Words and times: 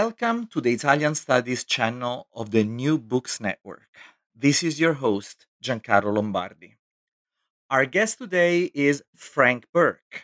Welcome 0.00 0.46
to 0.46 0.62
the 0.62 0.72
Italian 0.72 1.14
Studies 1.14 1.64
channel 1.64 2.26
of 2.34 2.50
the 2.50 2.64
New 2.64 2.96
Books 2.96 3.42
Network. 3.42 3.90
This 4.34 4.62
is 4.62 4.80
your 4.80 4.94
host, 4.94 5.46
Giancarlo 5.62 6.14
Lombardi. 6.14 6.76
Our 7.68 7.84
guest 7.84 8.16
today 8.16 8.70
is 8.72 9.02
Frank 9.14 9.66
Burke. 9.70 10.22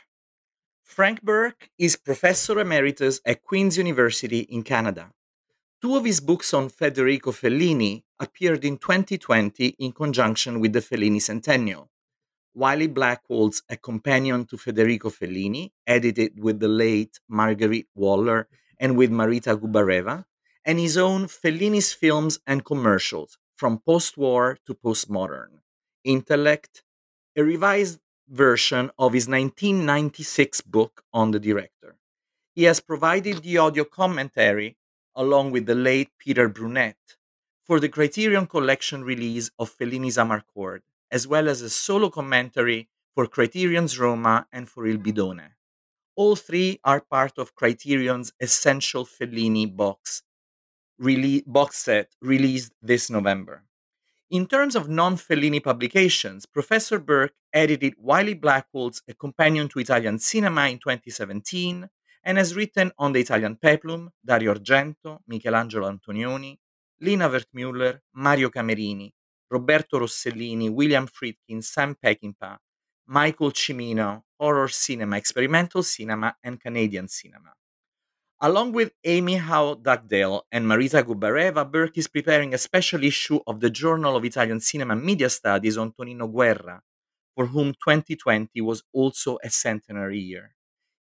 Frank 0.83 1.21
Burke 1.21 1.69
is 1.79 1.97
Professor 1.97 2.59
Emeritus 2.59 3.21
at 3.27 3.43
Queen's 3.43 3.77
University 3.77 4.39
in 4.39 4.63
Canada. 4.63 5.11
Two 5.83 5.97
of 5.97 6.07
his 6.07 6.21
books 6.21 6.55
on 6.55 6.71
Federico 6.71 7.31
Fellini 7.31 8.05
appeared 8.19 8.65
in 8.65 8.79
2020 8.79 9.77
in 9.79 9.93
conjunction 9.93 10.61
with 10.61 10.73
the 10.73 10.81
Fellini 10.81 11.21
Centennial. 11.21 11.91
Wiley 12.55 12.87
Blackwell's 12.87 13.63
A 13.69 13.77
Companion 13.77 14.47
to 14.47 14.57
Federico 14.57 15.11
Fellini, 15.11 15.73
edited 15.87 16.43
with 16.43 16.59
the 16.59 16.69
late 16.69 17.21
Marguerite 17.29 17.91
Waller 17.95 18.49
and 18.79 18.97
with 18.97 19.11
Marita 19.11 19.59
Gubareva, 19.59 20.25
and 20.65 20.79
his 20.79 20.97
own 20.97 21.27
Fellini's 21.29 21.93
Films 21.93 22.39
and 22.47 22.65
Commercials, 22.65 23.39
From 23.57 23.79
Post 23.79 24.17
War 24.17 24.59
to 24.67 24.75
Postmodern, 24.75 25.61
Intellect, 26.05 26.83
a 27.37 27.43
revised 27.43 28.01
version 28.29 28.91
of 28.99 29.13
his 29.15 29.27
1996 29.29 30.61
book 30.61 31.03
on 31.13 31.31
the 31.31 31.41
director. 31.41 31.97
He 32.55 32.65
has 32.65 32.81
provided 32.81 33.43
the 33.43 33.59
audio 33.59 33.85
commentary, 33.85 34.77
along 35.15 35.51
with 35.51 35.67
the 35.67 35.75
late 35.75 36.11
Peter 36.19 36.49
Brunette, 36.49 37.17
for 37.65 37.81
the 37.81 37.89
Criterion 37.89 38.47
Collection 38.47 39.05
release 39.05 39.51
of 39.59 39.71
Fellini's 39.71 40.17
Amarcord, 40.17 40.83
as 41.11 41.27
well 41.27 41.49
as 41.49 41.63
a 41.63 41.71
solo 41.71 42.11
commentary 42.11 42.89
for 43.15 43.27
Criterion's 43.27 43.99
Roma 43.99 44.47
and 44.53 44.69
for 44.69 44.87
Il 44.87 44.99
Bidone. 44.99 45.51
All 46.19 46.35
three 46.35 46.81
are 46.83 47.01
part 47.01 47.39
of 47.39 47.55
Criterion's 47.55 48.33
Essential 48.41 49.07
Fellini 49.07 49.67
box, 49.67 50.25
rele- 51.01 51.45
box 51.47 51.79
set 51.79 52.09
released 52.21 52.73
this 52.83 53.09
November. 53.09 53.63
In 54.29 54.49
terms 54.49 54.75
of 54.75 54.89
non 54.89 55.15
Fellini 55.17 55.63
publications, 55.63 56.45
Professor 56.45 56.99
Burke 56.99 57.37
edited 57.53 57.95
Wiley 57.99 58.35
Blackwell's 58.35 59.01
A 59.07 59.15
Companion 59.15 59.69
to 59.69 59.79
Italian 59.79 60.19
Cinema 60.19 60.67
in 60.67 60.81
2017 60.81 61.89
and 62.25 62.37
has 62.37 62.57
written 62.57 62.91
on 62.99 63.13
the 63.13 63.21
Italian 63.21 63.55
Peplum, 63.55 64.11
Dario 64.27 64.55
Argento, 64.55 65.21
Michelangelo 65.29 65.89
Antonioni, 65.89 66.59
Lina 67.01 67.29
Wertmüller, 67.29 68.01
Mario 68.15 68.51
Camerini, 68.51 69.09
Roberto 69.49 70.01
Rossellini, 70.01 70.69
William 70.69 71.07
Friedkin, 71.07 71.63
Sam 71.63 71.95
Peckinpah, 71.95 72.59
Michael 73.11 73.53
Cimino, 73.53 74.23
horror 74.39 74.69
cinema, 74.69 75.17
experimental 75.17 75.83
cinema, 75.83 76.37
and 76.45 76.61
Canadian 76.61 77.09
cinema. 77.09 77.55
Along 78.41 78.73
with 78.73 78.93
Amy 79.03 79.37
Howe 79.37 79.75
Dugdale 79.75 80.43
and 80.53 80.67
Marisa 80.67 81.03
Gubareva, 81.03 81.65
Burke 81.65 81.97
is 81.97 82.07
preparing 82.07 82.53
a 82.53 82.59
special 82.59 83.03
issue 83.03 83.41
of 83.47 83.61
the 83.61 83.71
Journal 83.71 84.15
of 84.15 84.27
Italian 84.27 84.61
Cinema 84.61 84.93
and 84.93 85.03
Media 85.03 85.31
Studies 85.31 85.79
on 85.79 85.93
Tonino 85.93 86.31
Guerra, 86.31 86.83
for 87.35 87.47
whom 87.47 87.73
2020 87.73 88.61
was 88.61 88.83
also 88.93 89.39
a 89.43 89.49
centenary 89.49 90.19
year. 90.21 90.55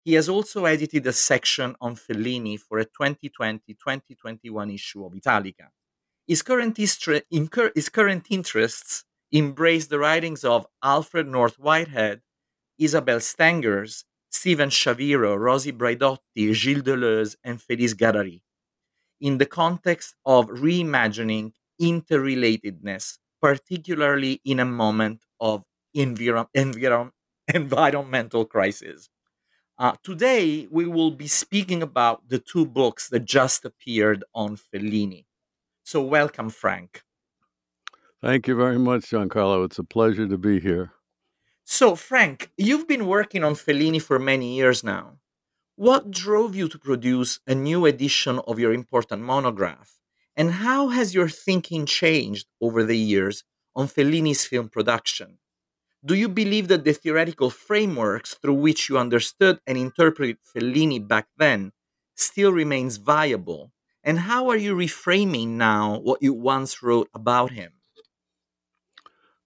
He 0.05 0.13
has 0.13 0.29
also 0.29 0.63
edited 0.63 1.05
a 1.07 1.13
section 1.13 1.75
on 1.81 1.97
Fellini 1.97 2.57
for 2.57 2.79
a 2.79 2.85
2020 2.85 3.73
2021 3.73 4.71
issue 4.71 5.05
of 5.05 5.13
Italica. 5.13 5.71
His 6.25 6.41
current, 6.41 6.79
incur- 7.29 7.73
his 7.75 7.89
current 7.89 8.27
interests 8.29 9.03
embraced 9.33 9.89
the 9.89 9.99
writings 9.99 10.43
of 10.43 10.67
Alfred 10.83 11.27
North 11.27 11.59
Whitehead, 11.59 12.21
Isabel 12.79 13.19
Stengers, 13.19 14.05
Steven 14.29 14.69
Shaviro, 14.69 15.37
Rosi 15.37 15.71
Braidotti, 15.71 16.53
Gilles 16.53 16.83
Deleuze, 16.83 17.35
and 17.43 17.59
Félix 17.59 17.93
Guattari, 17.93 18.41
in 19.19 19.37
the 19.37 19.45
context 19.45 20.15
of 20.25 20.47
reimagining 20.47 21.51
interrelatedness, 21.81 23.17
particularly 23.41 24.41
in 24.45 24.59
a 24.59 24.65
moment 24.65 25.23
of 25.39 25.63
enviro- 25.95 26.47
environmental 27.53 28.45
crisis. 28.45 29.09
Uh, 29.79 29.95
today, 30.03 30.67
we 30.71 30.85
will 30.87 31.11
be 31.11 31.27
speaking 31.27 31.83
about 31.83 32.29
the 32.29 32.39
two 32.39 32.65
books 32.65 33.09
that 33.09 33.25
just 33.25 33.65
appeared 33.65 34.23
on 34.33 34.57
Fellini. 34.57 35.25
So, 35.83 36.01
welcome, 36.01 36.49
Frank. 36.49 37.03
Thank 38.21 38.47
you 38.47 38.55
very 38.55 38.79
much, 38.79 39.11
Giancarlo. 39.11 39.65
It's 39.65 39.77
a 39.77 39.83
pleasure 39.83 40.27
to 40.27 40.37
be 40.37 40.59
here. 40.59 40.91
So, 41.65 41.95
Frank, 41.95 42.49
you've 42.57 42.87
been 42.87 43.05
working 43.05 43.43
on 43.43 43.53
Fellini 43.53 44.01
for 44.01 44.17
many 44.17 44.55
years 44.55 44.83
now. 44.83 45.19
What 45.75 46.09
drove 46.09 46.55
you 46.55 46.67
to 46.69 46.79
produce 46.79 47.39
a 47.45 47.53
new 47.53 47.85
edition 47.85 48.39
of 48.47 48.57
your 48.57 48.73
important 48.73 49.21
monograph? 49.21 49.99
And 50.35 50.51
how 50.53 50.87
has 50.87 51.13
your 51.13 51.29
thinking 51.29 51.85
changed 51.85 52.47
over 52.59 52.83
the 52.83 52.97
years 52.97 53.43
on 53.75 53.87
Fellini's 53.87 54.45
film 54.45 54.69
production? 54.69 55.37
Do 56.03 56.15
you 56.15 56.29
believe 56.29 56.69
that 56.69 56.85
the 56.85 56.93
theoretical 56.93 57.51
frameworks 57.51 58.33
through 58.33 58.55
which 58.55 58.89
you 58.89 58.97
understood 58.97 59.59
and 59.67 59.77
interpreted 59.77 60.37
Fellini 60.41 61.05
back 61.05 61.27
then 61.37 61.71
still 62.15 62.51
remains 62.51 62.97
viable? 62.97 63.71
And 64.03 64.19
how 64.19 64.49
are 64.49 64.57
you 64.57 64.75
reframing 64.75 65.49
now 65.49 65.99
what 65.99 66.23
you 66.23 66.33
once 66.33 66.81
wrote 66.81 67.09
about 67.13 67.51
him? 67.51 67.76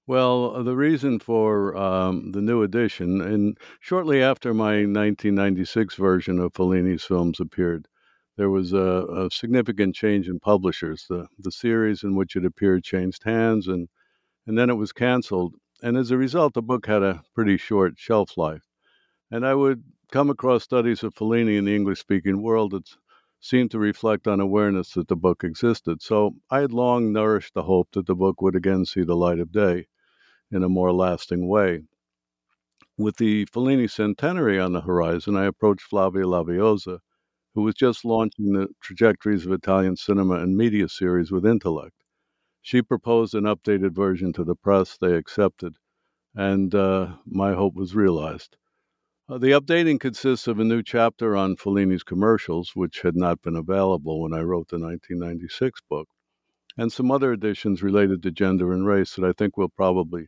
Well, 0.07 0.55
uh, 0.55 0.63
the 0.63 0.75
reason 0.75 1.19
for 1.19 1.77
um, 1.77 2.31
the 2.31 2.41
new 2.41 2.63
edition, 2.63 3.21
and 3.21 3.57
shortly 3.79 4.21
after 4.21 4.53
my 4.53 4.77
1996 4.85 5.95
version 5.95 6.39
of 6.39 6.53
Fellini's 6.53 7.03
films 7.03 7.39
appeared, 7.39 7.87
there 8.35 8.49
was 8.49 8.73
a, 8.73 9.05
a, 9.07 9.29
significant 9.31 9.93
change 9.95 10.27
in 10.27 10.39
publishers. 10.39 11.05
The, 11.07 11.27
the 11.37 11.51
series 11.51 12.03
in 12.03 12.15
which 12.15 12.35
it 12.35 12.45
appeared 12.45 12.83
changed 12.83 13.23
hands, 13.23 13.67
and, 13.67 13.89
and 14.47 14.57
then 14.57 14.69
it 14.71 14.75
was 14.75 14.91
canceled. 14.91 15.55
And 15.83 15.95
as 15.97 16.09
a 16.11 16.17
result, 16.17 16.55
the 16.55 16.61
book 16.63 16.87
had 16.87 17.03
a 17.03 17.23
pretty 17.35 17.57
short 17.57 17.93
shelf 17.97 18.37
life. 18.37 18.63
And 19.29 19.45
I 19.45 19.53
would 19.53 19.83
come 20.11 20.29
across 20.29 20.63
studies 20.63 21.03
of 21.03 21.13
Fellini 21.13 21.57
in 21.57 21.65
the 21.65 21.75
English 21.75 21.99
speaking 21.99 22.41
world 22.41 22.73
seemed 23.41 23.71
to 23.71 23.79
reflect 23.79 24.27
on 24.27 24.39
awareness 24.39 24.93
that 24.93 25.07
the 25.07 25.15
book 25.15 25.43
existed. 25.43 26.01
So 26.01 26.35
I 26.49 26.61
had 26.61 26.71
long 26.71 27.11
nourished 27.11 27.55
the 27.55 27.63
hope 27.63 27.89
that 27.93 28.05
the 28.05 28.15
book 28.15 28.41
would 28.41 28.55
again 28.55 28.85
see 28.85 29.03
the 29.03 29.15
light 29.15 29.39
of 29.39 29.51
day 29.51 29.87
in 30.51 30.63
a 30.63 30.69
more 30.69 30.93
lasting 30.93 31.47
way. 31.47 31.83
With 32.97 33.17
the 33.17 33.45
Fellini 33.47 33.89
centenary 33.89 34.59
on 34.59 34.73
the 34.73 34.81
horizon, 34.81 35.35
I 35.35 35.45
approached 35.45 35.81
Flavia 35.81 36.27
Laviosa, 36.27 36.99
who 37.55 37.63
was 37.63 37.73
just 37.73 38.05
launching 38.05 38.53
the 38.53 38.67
Trajectories 38.79 39.45
of 39.45 39.51
Italian 39.51 39.95
Cinema 39.95 40.35
and 40.35 40.55
Media 40.55 40.87
series 40.87 41.31
with 41.31 41.45
Intellect. 41.45 41.95
She 42.61 42.83
proposed 42.83 43.33
an 43.33 43.45
updated 43.45 43.95
version 43.95 44.33
to 44.33 44.43
the 44.43 44.55
press. 44.55 44.97
They 44.97 45.15
accepted, 45.15 45.77
and 46.35 46.75
uh, 46.75 47.15
my 47.25 47.53
hope 47.53 47.73
was 47.73 47.95
realized. 47.95 48.55
Uh, 49.31 49.37
the 49.37 49.51
updating 49.51 49.97
consists 49.97 50.45
of 50.45 50.59
a 50.59 50.63
new 50.65 50.83
chapter 50.83 51.37
on 51.37 51.55
Fellini's 51.55 52.03
commercials, 52.03 52.71
which 52.75 52.99
had 53.01 53.15
not 53.15 53.41
been 53.41 53.55
available 53.55 54.19
when 54.19 54.33
I 54.33 54.41
wrote 54.41 54.67
the 54.67 54.77
1996 54.77 55.79
book, 55.89 56.09
and 56.75 56.91
some 56.91 57.09
other 57.09 57.31
additions 57.31 57.81
related 57.81 58.21
to 58.23 58.31
gender 58.31 58.73
and 58.73 58.85
race 58.85 59.15
that 59.15 59.23
I 59.23 59.31
think 59.31 59.55
we'll 59.55 59.69
probably 59.69 60.27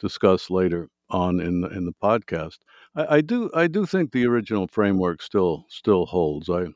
discuss 0.00 0.50
later 0.50 0.88
on 1.10 1.38
in 1.38 1.60
the, 1.60 1.68
in 1.68 1.84
the 1.84 1.92
podcast. 2.02 2.56
I, 2.96 3.18
I 3.18 3.20
do 3.20 3.52
I 3.54 3.68
do 3.68 3.86
think 3.86 4.10
the 4.10 4.26
original 4.26 4.66
framework 4.66 5.22
still 5.22 5.66
still 5.68 6.06
holds. 6.06 6.50
I 6.50 6.70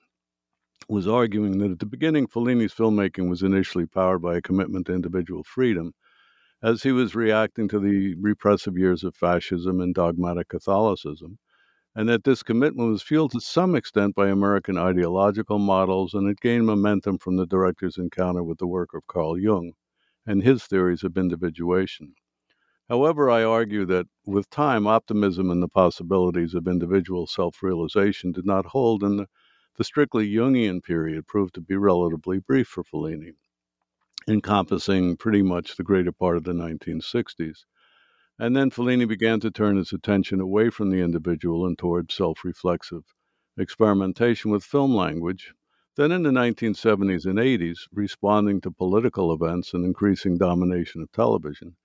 was 0.89 1.09
arguing 1.09 1.59
that 1.59 1.73
at 1.73 1.81
the 1.81 1.87
beginning, 1.87 2.29
Fellini's 2.29 2.73
filmmaking 2.73 3.29
was 3.29 3.43
initially 3.43 3.87
powered 3.87 4.23
by 4.23 4.37
a 4.37 4.43
commitment 4.43 4.87
to 4.87 4.95
individual 4.95 5.43
freedom, 5.43 5.93
as 6.63 6.85
he 6.85 6.93
was 6.93 7.17
reacting 7.17 7.67
to 7.67 7.81
the 7.81 8.15
repressive 8.21 8.79
years 8.79 9.03
of 9.03 9.17
fascism 9.17 9.81
and 9.81 9.93
dogmatic 9.93 10.49
Catholicism, 10.49 11.37
and 11.97 12.09
that 12.09 12.25
this 12.25 12.43
commitment 12.43 12.91
was 12.91 13.03
fueled 13.03 13.31
to 13.33 13.41
some 13.41 13.77
extent 13.77 14.15
by 14.15 14.29
American 14.29 14.77
ideological 14.77 15.59
models, 15.59 16.13
and 16.15 16.29
it 16.29 16.41
gained 16.41 16.67
momentum 16.67 17.19
from 17.19 17.37
the 17.37 17.47
director's 17.47 17.99
encounter 17.99 18.43
with 18.43 18.59
the 18.59 18.67
work 18.67 18.95
of 18.95 19.07
Carl 19.07 19.39
Jung 19.39 19.73
and 20.27 20.43
his 20.43 20.65
theories 20.65 21.05
of 21.05 21.17
individuation. 21.17 22.15
However, 22.89 23.31
I 23.31 23.45
argue 23.45 23.87
that 23.87 24.07
with 24.27 24.51
time, 24.51 24.87
optimism 24.87 25.51
in 25.51 25.61
the 25.61 25.69
possibilities 25.69 26.55
of 26.55 26.67
individual 26.67 27.27
self 27.27 27.63
realization 27.63 28.33
did 28.33 28.45
not 28.45 28.67
hold, 28.67 29.03
and 29.03 29.21
the, 29.21 29.27
the, 29.77 29.85
strictly 29.85 30.31
Jungian 30.31 30.83
period 30.83 31.27
proved 31.27 31.55
to 31.55 31.61
be 31.61 31.77
relatively 31.77 32.41
brief 32.41 32.69
for 32.69 32.85
Fellini, 32.85 33.33
encompassing 34.29 35.17
pretty 35.17 35.43
much 35.43 35.77
the 35.77 35.83
greater 35.83 36.13
part 36.13 36.37
of 36.37 36.45
the 36.45 36.53
1960s. 36.53 37.65
And 38.37 38.57
then 38.57 38.71
Fellini 38.71 39.07
began 39.07 39.39
to 39.41 39.51
turn 39.51 39.77
his 39.77 39.93
attention 39.93 40.41
away 40.41 40.69
from 40.69 40.91
the 40.91 41.01
individual 41.01 41.65
and 41.67 41.79
toward 41.79 42.11
self 42.11 42.45
reflexive 42.45 43.05
experimentation 43.57 44.51
with 44.51 44.65
film 44.65 44.93
language. 44.93 45.55
Then 45.97 46.11
in 46.11 46.25
the 46.25 46.31
1970s 46.31 47.27
and 47.27 47.39
80s, 47.39 47.87
responding 47.93 48.61
to 48.63 48.73
political 48.73 49.33
events 49.33 49.73
and 49.73 49.85
increasing 49.85 50.37
domination 50.37 51.01
of 51.01 51.13
television, 51.13 51.77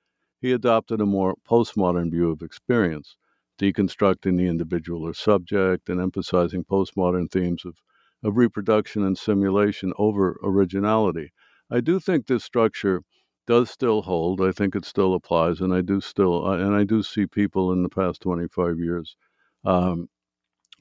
he 0.42 0.52
adopted 0.52 1.00
a 1.00 1.06
more 1.06 1.36
postmodern 1.48 2.10
view 2.10 2.32
of 2.32 2.42
experience, 2.42 3.16
deconstructing 3.60 4.36
the 4.36 4.48
individual 4.48 5.04
or 5.04 5.14
subject 5.14 5.88
and 5.90 6.02
emphasizing 6.02 6.64
postmodern 6.64 7.30
themes 7.30 7.64
of, 7.66 7.76
of 8.24 8.38
reproduction 8.38 9.04
and 9.04 9.20
simulation 9.20 9.94
over 10.00 10.40
originality. 10.42 11.32
I 11.70 11.82
do 11.82 12.00
think 12.00 12.26
this 12.26 12.44
structure 12.44 13.04
does 13.50 13.70
still 13.70 14.02
hold. 14.02 14.42
I 14.42 14.54
think 14.54 14.76
it 14.76 14.86
still 14.86 15.14
applies, 15.16 15.60
and 15.60 15.74
I 15.74 15.82
do 15.82 16.00
still, 16.00 16.46
uh, 16.46 16.58
and 16.58 16.74
I 16.76 16.86
do 16.86 17.04
see 17.04 17.26
people 17.26 17.74
in 17.74 17.84
the 17.84 17.90
past 17.90 18.22
25 18.22 18.80
years 18.80 19.18
um, 19.66 20.08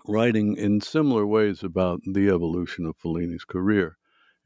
writing 0.06 0.56
in 0.56 0.80
similar 0.80 1.26
ways 1.26 1.64
about 1.64 2.00
the 2.04 2.28
evolution 2.28 2.86
of 2.86 2.96
Fellini's 2.98 3.44
career 3.44 3.96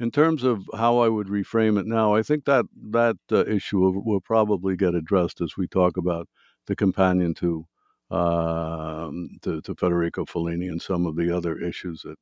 in 0.02 0.10
terms 0.10 0.42
of 0.42 0.64
how 0.74 0.98
I 0.98 1.08
would 1.08 1.28
reframe 1.28 1.78
it 1.78 1.86
now, 1.86 2.14
I 2.14 2.22
think 2.22 2.44
that 2.46 2.66
that 2.90 3.19
uh, 3.30 3.44
issue 3.46 3.78
will, 3.78 4.04
will, 4.04 4.20
probably 4.20 4.76
get 4.76 4.96
addressed 4.96 5.40
as 5.40 5.56
we 5.56 5.68
talk 5.68 5.96
about 5.96 6.28
the 6.66 6.75
companion 6.75 7.34
to, 7.34 7.66
uh, 8.10 9.10
to, 9.42 9.60
to 9.62 9.75
Federico 9.76 10.25
Fellini 10.25 10.68
and 10.68 10.82
some 10.82 11.06
of 11.06 11.14
the 11.14 11.30
other 11.34 11.56
issues 11.56 12.02
that 12.02 12.16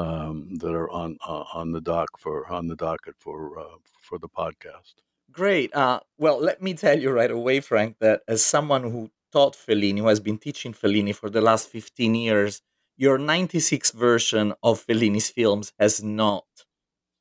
um, 0.00 0.48
that 0.56 0.74
are 0.74 0.90
on 0.90 1.16
uh, 1.26 1.44
on 1.54 1.72
the 1.72 1.80
dock 1.80 2.08
for 2.18 2.46
on 2.50 2.68
the 2.68 2.76
docket 2.76 3.14
for 3.18 3.58
uh, 3.58 3.76
for 4.02 4.18
the 4.18 4.28
podcast. 4.28 4.94
Great. 5.36 5.74
Uh, 5.74 6.00
well, 6.16 6.40
let 6.40 6.62
me 6.62 6.72
tell 6.72 6.98
you 6.98 7.10
right 7.10 7.30
away, 7.30 7.60
Frank, 7.60 7.96
that 8.00 8.22
as 8.26 8.42
someone 8.42 8.84
who 8.84 9.10
taught 9.32 9.54
Fellini, 9.54 9.98
who 9.98 10.08
has 10.08 10.18
been 10.18 10.38
teaching 10.38 10.72
Fellini 10.72 11.14
for 11.14 11.28
the 11.28 11.42
last 11.42 11.68
fifteen 11.68 12.14
years, 12.14 12.62
your 12.96 13.18
'96 13.18 13.90
version 13.90 14.54
of 14.62 14.84
Fellini's 14.86 15.28
films 15.28 15.74
has 15.78 16.02
not 16.02 16.46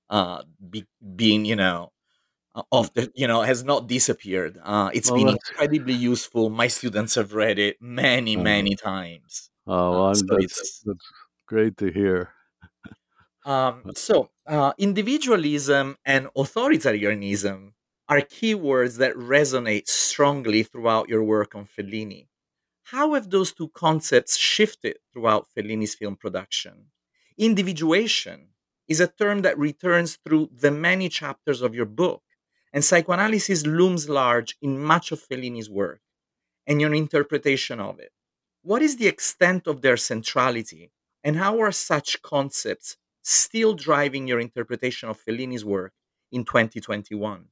uh, 0.09 0.44
be, 0.69 0.85
being, 1.17 1.44
you 1.44 1.57
know, 1.57 1.91
uh, 2.56 2.63
of 2.71 2.94
the, 2.94 3.12
you 3.15 3.27
know, 3.27 3.41
has 3.41 3.65
not 3.65 3.89
disappeared. 3.89 4.57
Uh, 4.63 4.91
it's 4.94 5.12
well, 5.12 5.19
been 5.19 5.35
incredibly 5.35 5.94
useful. 5.94 6.50
My 6.50 6.69
students 6.69 7.15
have 7.15 7.33
read 7.33 7.59
it 7.59 7.75
many, 7.81 8.35
uh-huh. 8.35 8.44
many 8.44 8.75
times. 8.75 9.50
Oh, 9.67 10.06
uh, 10.06 10.13
so 10.13 10.23
that's, 10.39 10.83
that's, 10.85 11.06
great 11.47 11.75
to 11.77 11.91
hear. 11.91 12.29
um, 13.45 13.83
uh 13.85 13.91
so, 13.94 14.29
uh, 14.47 14.71
individualism 14.77 15.97
and 16.06 16.27
authoritarianism 16.38 17.73
are 18.07 18.21
keywords 18.21 18.97
that 18.97 19.15
resonate 19.15 19.87
strongly 19.87 20.63
throughout 20.63 21.09
your 21.09 21.23
work 21.23 21.55
on 21.55 21.65
Fellini. 21.65 22.27
How 22.83 23.15
have 23.15 23.31
those 23.31 23.51
two 23.51 23.69
concepts 23.69 24.37
shifted 24.37 24.97
throughout 25.11 25.47
Fellini's 25.55 25.95
film 25.95 26.15
production? 26.15 26.91
Individuation 27.37 28.49
is 28.87 28.99
a 28.99 29.07
term 29.07 29.41
that 29.41 29.57
returns 29.57 30.17
through 30.23 30.49
the 30.53 30.69
many 30.69 31.09
chapters 31.09 31.63
of 31.63 31.73
your 31.73 31.85
book, 31.85 32.21
and 32.71 32.85
psychoanalysis 32.85 33.65
looms 33.65 34.07
large 34.07 34.55
in 34.61 34.77
much 34.77 35.11
of 35.11 35.19
Fellini's 35.19 35.69
work 35.69 36.01
and 36.67 36.81
your 36.81 36.93
interpretation 36.93 37.79
of 37.79 37.99
it. 37.99 38.11
What 38.61 38.81
is 38.81 38.97
the 38.97 39.07
extent 39.07 39.67
of 39.67 39.81
their 39.81 39.97
centrality, 39.97 40.91
and 41.23 41.37
how 41.37 41.59
are 41.59 41.71
such 41.71 42.21
concepts 42.21 42.97
still 43.23 43.73
driving 43.73 44.27
your 44.27 44.39
interpretation 44.39 45.09
of 45.09 45.23
Fellini's 45.23 45.65
work 45.65 45.93
in 46.31 46.43
2021? 46.43 47.47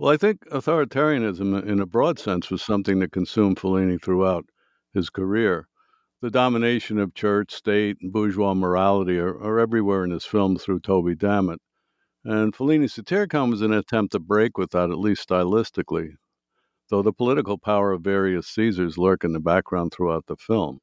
Well, 0.00 0.10
I 0.10 0.16
think 0.16 0.46
authoritarianism, 0.46 1.62
in 1.66 1.78
a 1.78 1.84
broad 1.84 2.18
sense, 2.18 2.50
was 2.50 2.62
something 2.62 3.00
that 3.00 3.12
consumed 3.12 3.58
Fellini 3.58 4.02
throughout 4.02 4.46
his 4.94 5.10
career 5.10 5.68
the 6.22 6.30
domination 6.30 6.98
of 6.98 7.12
church, 7.12 7.52
state, 7.52 7.98
and 8.00 8.10
bourgeois 8.10 8.54
morality 8.54 9.18
are, 9.18 9.38
are 9.38 9.58
everywhere 9.58 10.02
in 10.02 10.10
his 10.10 10.24
film 10.24 10.56
through 10.56 10.80
Toby 10.80 11.14
Dammit. 11.14 11.60
And 12.24 12.54
Fellini's 12.54 12.94
Satyricon 12.94 13.50
was 13.50 13.60
an 13.60 13.74
attempt 13.74 14.12
to 14.12 14.18
break 14.18 14.56
with 14.56 14.70
that, 14.70 14.88
at 14.88 14.98
least 14.98 15.28
stylistically, 15.28 16.14
though 16.88 17.02
the 17.02 17.12
political 17.12 17.58
power 17.58 17.92
of 17.92 18.00
various 18.00 18.46
Caesars 18.46 18.96
lurk 18.96 19.22
in 19.22 19.34
the 19.34 19.38
background 19.38 19.92
throughout 19.92 20.24
the 20.28 20.36
film. 20.36 20.78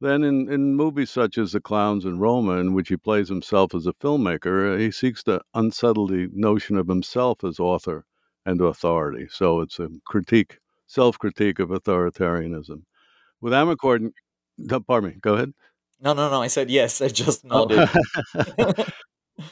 Then, 0.00 0.22
in, 0.22 0.48
in 0.48 0.76
movies 0.76 1.10
such 1.10 1.36
as 1.36 1.50
The 1.50 1.60
Clowns 1.60 2.04
in 2.04 2.20
Roma, 2.20 2.58
in 2.58 2.74
which 2.74 2.90
he 2.90 2.96
plays 2.96 3.28
himself 3.28 3.74
as 3.74 3.88
a 3.88 3.92
filmmaker, 3.94 4.78
he 4.78 4.92
seeks 4.92 5.24
to 5.24 5.40
unsettle 5.52 6.06
the 6.06 6.28
notion 6.32 6.76
of 6.76 6.86
himself 6.86 7.42
as 7.42 7.58
author 7.58 8.04
and 8.46 8.60
authority. 8.60 9.28
So 9.30 9.60
it's 9.60 9.78
a 9.78 9.88
critique, 10.06 10.58
self 10.86 11.18
critique 11.18 11.58
of 11.58 11.70
authoritarianism. 11.70 12.82
With 13.40 13.52
Amarcord, 13.52 14.10
pardon 14.86 15.10
me. 15.10 15.16
Go 15.20 15.34
ahead. 15.34 15.52
No, 16.00 16.14
no, 16.14 16.30
no. 16.30 16.42
I 16.42 16.48
said 16.48 16.70
yes. 16.70 17.00
I 17.00 17.08
just 17.08 17.44
oh. 17.50 17.64
nodded. 17.64 17.88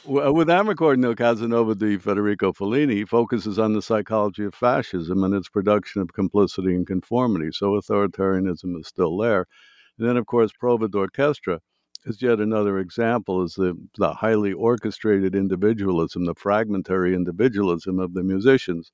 Uh, 0.07 0.31
with 0.31 0.47
Amarcord 0.49 0.97
no 0.97 1.15
Casanova 1.15 1.73
di 1.73 1.97
Federico 1.97 2.53
Fellini 2.53 3.07
focuses 3.07 3.57
on 3.57 3.73
the 3.73 3.81
psychology 3.81 4.43
of 4.43 4.53
fascism 4.53 5.23
and 5.23 5.33
its 5.33 5.49
production 5.49 5.99
of 5.99 6.13
complicity 6.13 6.75
and 6.75 6.85
conformity. 6.85 7.49
So 7.51 7.71
authoritarianism 7.71 8.79
is 8.79 8.87
still 8.87 9.17
there. 9.17 9.47
And 9.97 10.07
then, 10.07 10.17
of 10.17 10.27
course, 10.27 10.51
Prova 10.61 10.89
d'Orchestra 10.89 11.59
is 12.09 12.21
yet 12.21 12.39
another 12.39 12.79
example 12.79 13.43
is 13.43 13.53
the, 13.53 13.77
the 13.97 14.13
highly 14.13 14.51
orchestrated 14.51 15.35
individualism, 15.35 16.25
the 16.25 16.35
fragmentary 16.35 17.13
individualism 17.13 17.99
of 17.99 18.13
the 18.13 18.23
musicians 18.23 18.91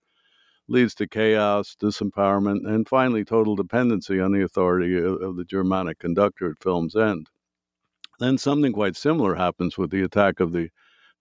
leads 0.68 0.94
to 0.96 1.08
chaos, 1.08 1.76
disempowerment, 1.82 2.68
and 2.68 2.88
finally 2.88 3.24
total 3.24 3.56
dependency 3.56 4.20
on 4.20 4.32
the 4.32 4.44
authority 4.44 4.98
of, 4.98 5.22
of 5.22 5.38
the 5.38 5.46
Germanic 5.46 6.00
conductor 6.00 6.52
at 6.52 6.62
film's 6.62 6.96
end. 6.96 7.30
Then 8.20 8.38
something 8.38 8.74
quite 8.74 8.96
similar 8.96 9.36
happens 9.36 9.78
with 9.78 9.92
the 9.92 10.04
attack 10.04 10.40
of 10.40 10.52
the, 10.52 10.70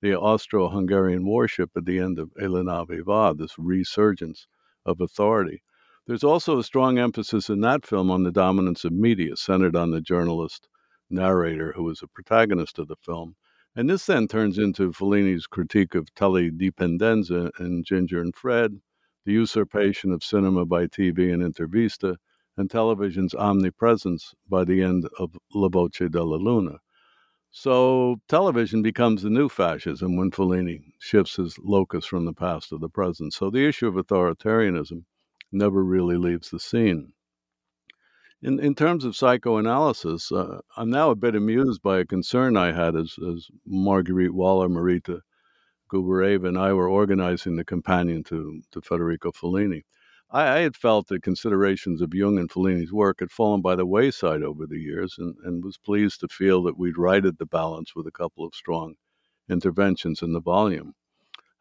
the 0.01 0.15
Austro 0.15 0.69
Hungarian 0.69 1.25
warship 1.25 1.71
at 1.77 1.85
the 1.85 1.99
end 1.99 2.19
of 2.19 2.33
Éla 2.41 2.65
nave 2.65 3.05
va, 3.05 3.35
this 3.37 3.55
resurgence 3.59 4.47
of 4.87 5.01
authority. 5.01 5.63
There's 6.07 6.25
also 6.25 6.59
a 6.59 6.65
strong 6.65 6.99
emphasis 6.99 7.49
in 7.49 7.61
that 7.61 7.87
film 7.87 8.11
on 8.11 8.23
the 8.23 8.33
dominance 8.33 8.85
of 8.85 8.93
media, 8.93 9.37
centered 9.37 9.77
on 9.77 9.91
the 9.91 10.01
journalist 10.01 10.69
narrator 11.11 11.73
who 11.73 11.89
is 11.91 12.03
a 12.03 12.09
protagonist 12.09 12.79
of 12.79 12.89
the 12.89 12.97
film. 12.97 13.37
And 13.77 13.91
this 13.91 14.07
then 14.07 14.29
turns 14.29 14.59
into 14.59 14.93
Fellini's 14.93 15.47
critique 15.47 15.95
of 15.95 16.15
teledipendenza 16.15 17.51
in 17.59 17.83
Ginger 17.85 18.21
and 18.21 18.35
Fred, 18.35 18.81
the 19.25 19.33
usurpation 19.33 20.13
of 20.13 20.23
cinema 20.23 20.65
by 20.65 20.87
TV 20.87 21.33
and 21.33 21.43
Intervista, 21.43 22.17
and 22.57 22.71
television's 22.71 23.35
omnipresence 23.35 24.35
by 24.49 24.65
the 24.65 24.83
end 24.83 25.09
of 25.19 25.37
La 25.55 25.69
Voce 25.69 26.09
della 26.11 26.37
Luna. 26.37 26.79
So 27.51 28.17
television 28.29 28.83
becomes 28.83 29.23
the 29.23 29.31
new 29.31 29.49
fascism 29.49 30.17
when 30.17 30.31
Fellini 30.31 30.93
shifts 30.99 31.37
his 31.37 31.59
locus 31.59 32.05
from 32.05 32.25
the 32.25 32.33
past 32.33 32.69
to 32.69 32.79
the 32.79 32.89
present. 32.89 33.33
So 33.33 33.49
the 33.49 33.67
issue 33.67 33.87
of 33.87 33.95
authoritarianism 33.95 35.05
never 35.53 35.83
really 35.83 36.17
leaves 36.17 36.51
the 36.51 36.61
scene. 36.61 37.14
In, 38.45 38.61
in 38.61 38.75
terms 38.75 39.07
of 39.07 39.17
psychoanalysis, 39.17 40.31
uh, 40.31 40.61
I'm 40.77 40.91
now 40.91 41.09
a 41.09 41.15
bit 41.15 41.35
amused 41.35 41.81
by 41.81 42.01
a 42.01 42.05
concern 42.05 42.59
I 42.59 42.73
had 42.73 42.95
as, 42.95 43.17
as 43.27 43.49
Marguerite 43.65 44.35
Waller, 44.35 44.69
Marita 44.69 45.23
Gubareva, 45.91 46.49
and 46.49 46.59
I 46.59 46.75
were 46.75 46.91
organizing 46.91 47.57
the 47.57 47.65
companion 47.65 48.23
to, 48.25 48.61
to 48.73 48.83
Federico 48.83 49.33
Fellini. 49.33 49.85
I, 50.31 50.59
I, 50.59 50.59
had 50.59 50.77
felt 50.77 51.07
that 51.07 51.23
considerations 51.23 52.03
of 52.03 52.13
Jung 52.13 52.39
and 52.39 52.51
Fellini's 52.51 52.93
work 52.93 53.21
had 53.21 53.31
fallen 53.31 53.63
by 53.63 53.77
the 53.77 53.87
wayside 53.87 54.43
over 54.43 54.67
the 54.67 54.79
years 54.79 55.15
and, 55.17 55.35
and 55.45 55.65
was 55.65 55.79
pleased 55.79 56.21
to 56.21 56.29
feel 56.29 56.63
that 56.65 56.77
we'd 56.77 56.99
righted 56.99 57.39
the 57.39 57.47
balance 57.47 57.97
with 57.97 58.07
a 58.07 58.13
couple 58.13 58.45
of 58.45 58.55
strong 58.55 58.97
interventions 59.49 60.21
in 60.21 60.35
the 60.35 60.41
volume. 60.43 60.93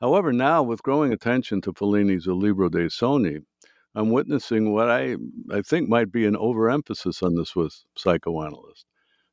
However, 0.02 0.34
now, 0.34 0.62
with 0.62 0.84
growing 0.84 1.13
attention 1.13 1.62
to 1.62 1.72
Fellini's 1.72 2.28
Il 2.28 2.38
Libro 2.38 2.68
dei 2.68 2.88
Sogni, 2.88 3.46
I'm 3.96 4.10
witnessing 4.10 4.74
what 4.74 4.90
I, 4.90 5.18
I 5.52 5.62
think 5.62 5.88
might 5.88 6.12
be 6.12 6.26
an 6.26 6.36
overemphasis 6.36 7.22
on 7.22 7.36
the 7.36 7.46
Swiss 7.46 7.86
psychoanalyst. 7.96 8.86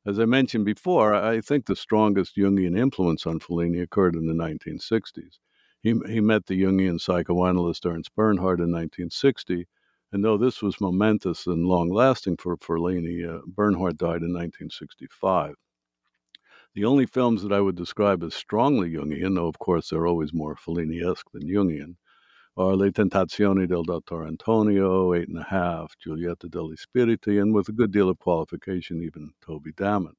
As 0.05 0.19
I 0.19 0.25
mentioned 0.25 0.65
before, 0.65 1.13
I 1.13 1.41
think 1.41 1.65
the 1.65 1.75
strongest 1.75 2.35
Jungian 2.35 2.77
influence 2.77 3.25
on 3.25 3.39
Fellini 3.39 3.81
occurred 3.81 4.15
in 4.15 4.27
the 4.27 4.33
1960s. 4.33 5.39
He, 5.81 5.99
he 6.07 6.21
met 6.21 6.45
the 6.45 6.61
Jungian 6.61 6.99
psychoanalyst 6.99 7.85
Ernst 7.85 8.15
Bernhard 8.15 8.59
in 8.59 8.71
1960, 8.71 9.67
and 10.11 10.23
though 10.23 10.37
this 10.37 10.61
was 10.61 10.81
momentous 10.81 11.47
and 11.47 11.65
long 11.65 11.89
lasting 11.89 12.37
for 12.37 12.57
Fellini, 12.57 13.27
uh, 13.27 13.41
Bernhard 13.47 13.97
died 13.97 14.21
in 14.21 14.33
1965. 14.33 15.55
The 16.73 16.85
only 16.85 17.05
films 17.05 17.43
that 17.43 17.51
I 17.51 17.61
would 17.61 17.75
describe 17.75 18.23
as 18.23 18.33
strongly 18.33 18.91
Jungian, 18.91 19.35
though 19.35 19.47
of 19.47 19.59
course 19.59 19.89
they're 19.89 20.07
always 20.07 20.33
more 20.33 20.55
Fellini 20.55 21.01
esque 21.03 21.31
than 21.31 21.47
Jungian, 21.47 21.95
are 22.57 22.75
Le 22.75 22.91
Tentazioni 22.91 23.67
del 23.67 23.83
Dottor 23.83 24.25
Antonio, 24.25 25.13
Eight 25.13 25.29
and 25.29 25.37
a 25.37 25.43
Half, 25.43 25.97
Giulietta 25.97 26.49
degli 26.49 26.75
Spiriti, 26.75 27.41
and 27.41 27.53
with 27.53 27.69
a 27.69 27.71
good 27.71 27.91
deal 27.91 28.09
of 28.09 28.19
qualification, 28.19 29.01
even 29.01 29.31
Toby 29.41 29.71
Dammit. 29.71 30.15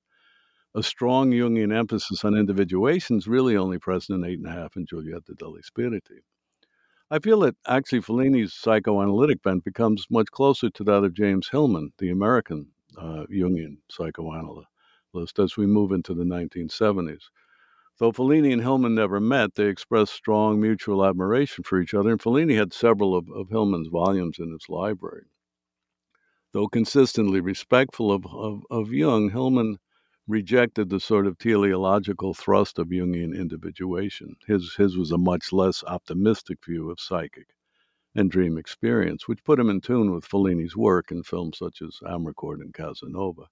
A 0.75 0.83
strong 0.83 1.31
Jungian 1.31 1.77
emphasis 1.77 2.25
on 2.25 2.35
individuation 2.35 3.19
is 3.19 3.29
really 3.29 3.57
only 3.57 3.79
present 3.79 4.25
in 4.25 4.31
Eight 4.31 4.39
and 4.39 4.49
a 4.49 4.53
Half 4.53 4.77
and 4.77 4.89
Giulietta 4.89 5.35
degli 5.35 5.61
Spiriti. 5.63 6.21
I 7.11 7.19
feel 7.19 7.41
that 7.41 7.57
actually 7.67 8.01
Fellini's 8.01 8.55
psychoanalytic 8.55 9.43
bent 9.43 9.65
becomes 9.65 10.07
much 10.09 10.31
closer 10.31 10.71
to 10.71 10.85
that 10.85 11.05
of 11.05 11.13
James 11.13 11.49
Hillman, 11.51 11.93
the 11.99 12.09
American 12.09 12.69
uh, 12.97 13.25
Jungian 13.31 13.77
psychoanalyst, 13.91 15.39
as 15.39 15.59
we 15.59 15.67
move 15.67 15.93
into 15.93 16.15
the 16.15 16.25
1970s. 16.25 17.25
Though 17.99 18.13
Fellini 18.13 18.53
and 18.53 18.63
Hillman 18.63 18.95
never 18.95 19.21
met, 19.21 19.55
they 19.55 19.69
expressed 19.69 20.13
strong 20.13 20.61
mutual 20.61 21.05
admiration 21.05 21.63
for 21.65 21.81
each 21.81 21.95
other, 21.95 22.11
and 22.11 22.21
Fellini 22.21 22.55
had 22.55 22.73
several 22.73 23.15
of, 23.15 23.31
of 23.31 23.49
Hillman's 23.49 23.89
volumes 23.89 24.39
in 24.39 24.51
his 24.51 24.69
library. 24.69 25.27
Though 26.53 26.69
consistently 26.69 27.41
respectful 27.41 28.11
of, 28.13 28.27
of, 28.27 28.63
of 28.71 28.93
Jung, 28.93 29.31
Hillman 29.31 29.79
rejected 30.27 30.89
the 30.89 31.01
sort 31.01 31.27
of 31.27 31.39
teleological 31.39 32.35
thrust 32.35 32.79
of 32.79 32.89
Jungian 32.89 33.35
individuation. 33.37 34.37
His, 34.47 34.75
his 34.77 34.97
was 34.97 35.11
a 35.11 35.19
much 35.19 35.53
less 35.53 35.83
optimistic 35.85 36.59
view 36.65 36.91
of 36.91 37.01
psychic 37.01 37.49
and 38.15 38.31
dream 38.31 38.59
experience, 38.59 39.27
which 39.27 39.45
put 39.45 39.59
him 39.59 39.71
in 39.71 39.81
tune 39.81 40.13
with 40.13 40.29
Fellini's 40.29 40.77
work 40.77 41.11
in 41.11 41.23
films 41.23 41.59
such 41.59 41.81
as 41.83 41.99
Amarcord 42.03 42.61
and 42.61 42.75
Casanova. 42.75 43.49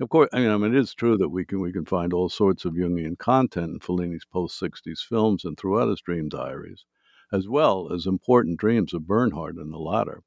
Of 0.00 0.08
course, 0.08 0.30
I 0.32 0.40
mean, 0.40 0.48
I 0.50 0.56
mean, 0.56 0.74
it 0.74 0.78
is 0.78 0.94
true 0.94 1.18
that 1.18 1.28
we 1.28 1.44
can 1.44 1.60
we 1.60 1.72
can 1.72 1.84
find 1.84 2.12
all 2.14 2.30
sorts 2.30 2.64
of 2.64 2.72
Jungian 2.72 3.18
content 3.18 3.74
in 3.74 3.80
Fellini's 3.80 4.24
post 4.24 4.58
'60s 4.58 5.00
films 5.06 5.44
and 5.44 5.58
throughout 5.58 5.90
his 5.90 6.00
dream 6.00 6.30
diaries, 6.30 6.86
as 7.30 7.48
well 7.48 7.92
as 7.92 8.06
important 8.06 8.58
dreams 8.58 8.94
of 8.94 9.06
Bernhard 9.06 9.58
in 9.58 9.70
the 9.70 9.78
latter. 9.78 10.22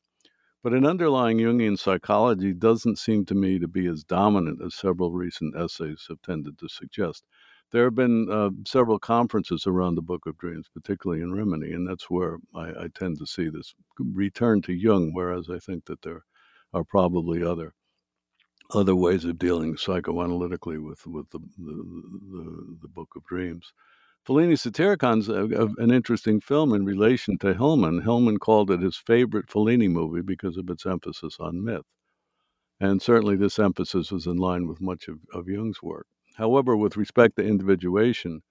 But 0.62 0.74
an 0.74 0.86
underlying 0.86 1.40
Jungian 1.40 1.78
psychology 1.80 2.54
doesn't 2.54 3.00
seem 3.00 3.26
to 3.26 3.34
me 3.36 3.58
to 3.58 3.68
be 3.68 3.88
as 3.88 4.04
dominant 4.04 4.62
as 4.62 4.76
several 4.76 5.12
recent 5.12 5.56
essays 5.56 6.06
have 6.08 6.22
tended 6.22 6.60
to 6.60 6.70
suggest. 6.70 7.26
There 7.72 7.86
have 7.86 7.96
been 7.96 8.30
uh, 8.30 8.52
several 8.68 9.00
conferences 9.00 9.66
around 9.66 9.96
the 9.96 10.04
Book 10.04 10.28
of 10.28 10.38
Dreams, 10.38 10.70
particularly 10.72 11.24
in 11.24 11.32
Rimini, 11.32 11.74
and 11.74 11.88
that's 11.88 12.12
where 12.12 12.38
I, 12.54 12.84
I 12.84 12.88
tend 12.94 13.18
to 13.18 13.26
see 13.26 13.50
this 13.50 13.74
return 13.98 14.62
to 14.62 14.74
Jung, 14.74 15.14
whereas 15.14 15.50
I 15.50 15.58
think 15.58 15.86
that 15.86 16.04
there 16.04 16.26
are 16.74 16.84
probably 16.84 17.44
other 17.44 17.74
other 18.74 18.96
ways 18.96 19.26
of 19.26 19.38
dealing 19.38 19.76
psychoanalytically 19.76 20.84
with 20.84 21.06
with 21.06 21.30
the 21.32 21.40
the, 21.58 21.84
the, 22.32 22.78
the 22.82 22.88
Book 22.88 23.10
of 23.16 23.24
Dreams. 23.26 23.72
Fellini's 24.28 24.62
Satyricon 24.62 25.28
a, 25.28 25.82
an 25.82 25.92
interesting 25.92 26.40
film 26.40 26.74
in 26.74 26.86
relation 26.86 27.38
to 27.40 27.54
Hillman. 27.54 28.02
Hillman 28.02 28.38
called 28.38 28.72
it 28.72 28.80
his 28.80 28.96
favorite 28.96 29.48
Fellini 29.48 29.90
movie 29.90 30.22
because 30.22 30.58
of 30.58 30.70
its 30.70 30.86
emphasis 30.86 31.38
on 31.40 31.64
myth. 31.64 31.86
And 32.80 33.02
certainly 33.02 33.36
this 33.36 33.60
emphasis 33.60 34.12
was 34.12 34.26
in 34.26 34.38
line 34.38 34.66
with 34.68 34.80
much 34.80 35.08
of, 35.10 35.20
of 35.34 35.48
Jung's 35.50 35.84
work. 35.84 36.08
However, 36.36 36.78
with 36.78 36.96
respect 36.96 37.36
to 37.36 37.44
individuation, 37.44 38.42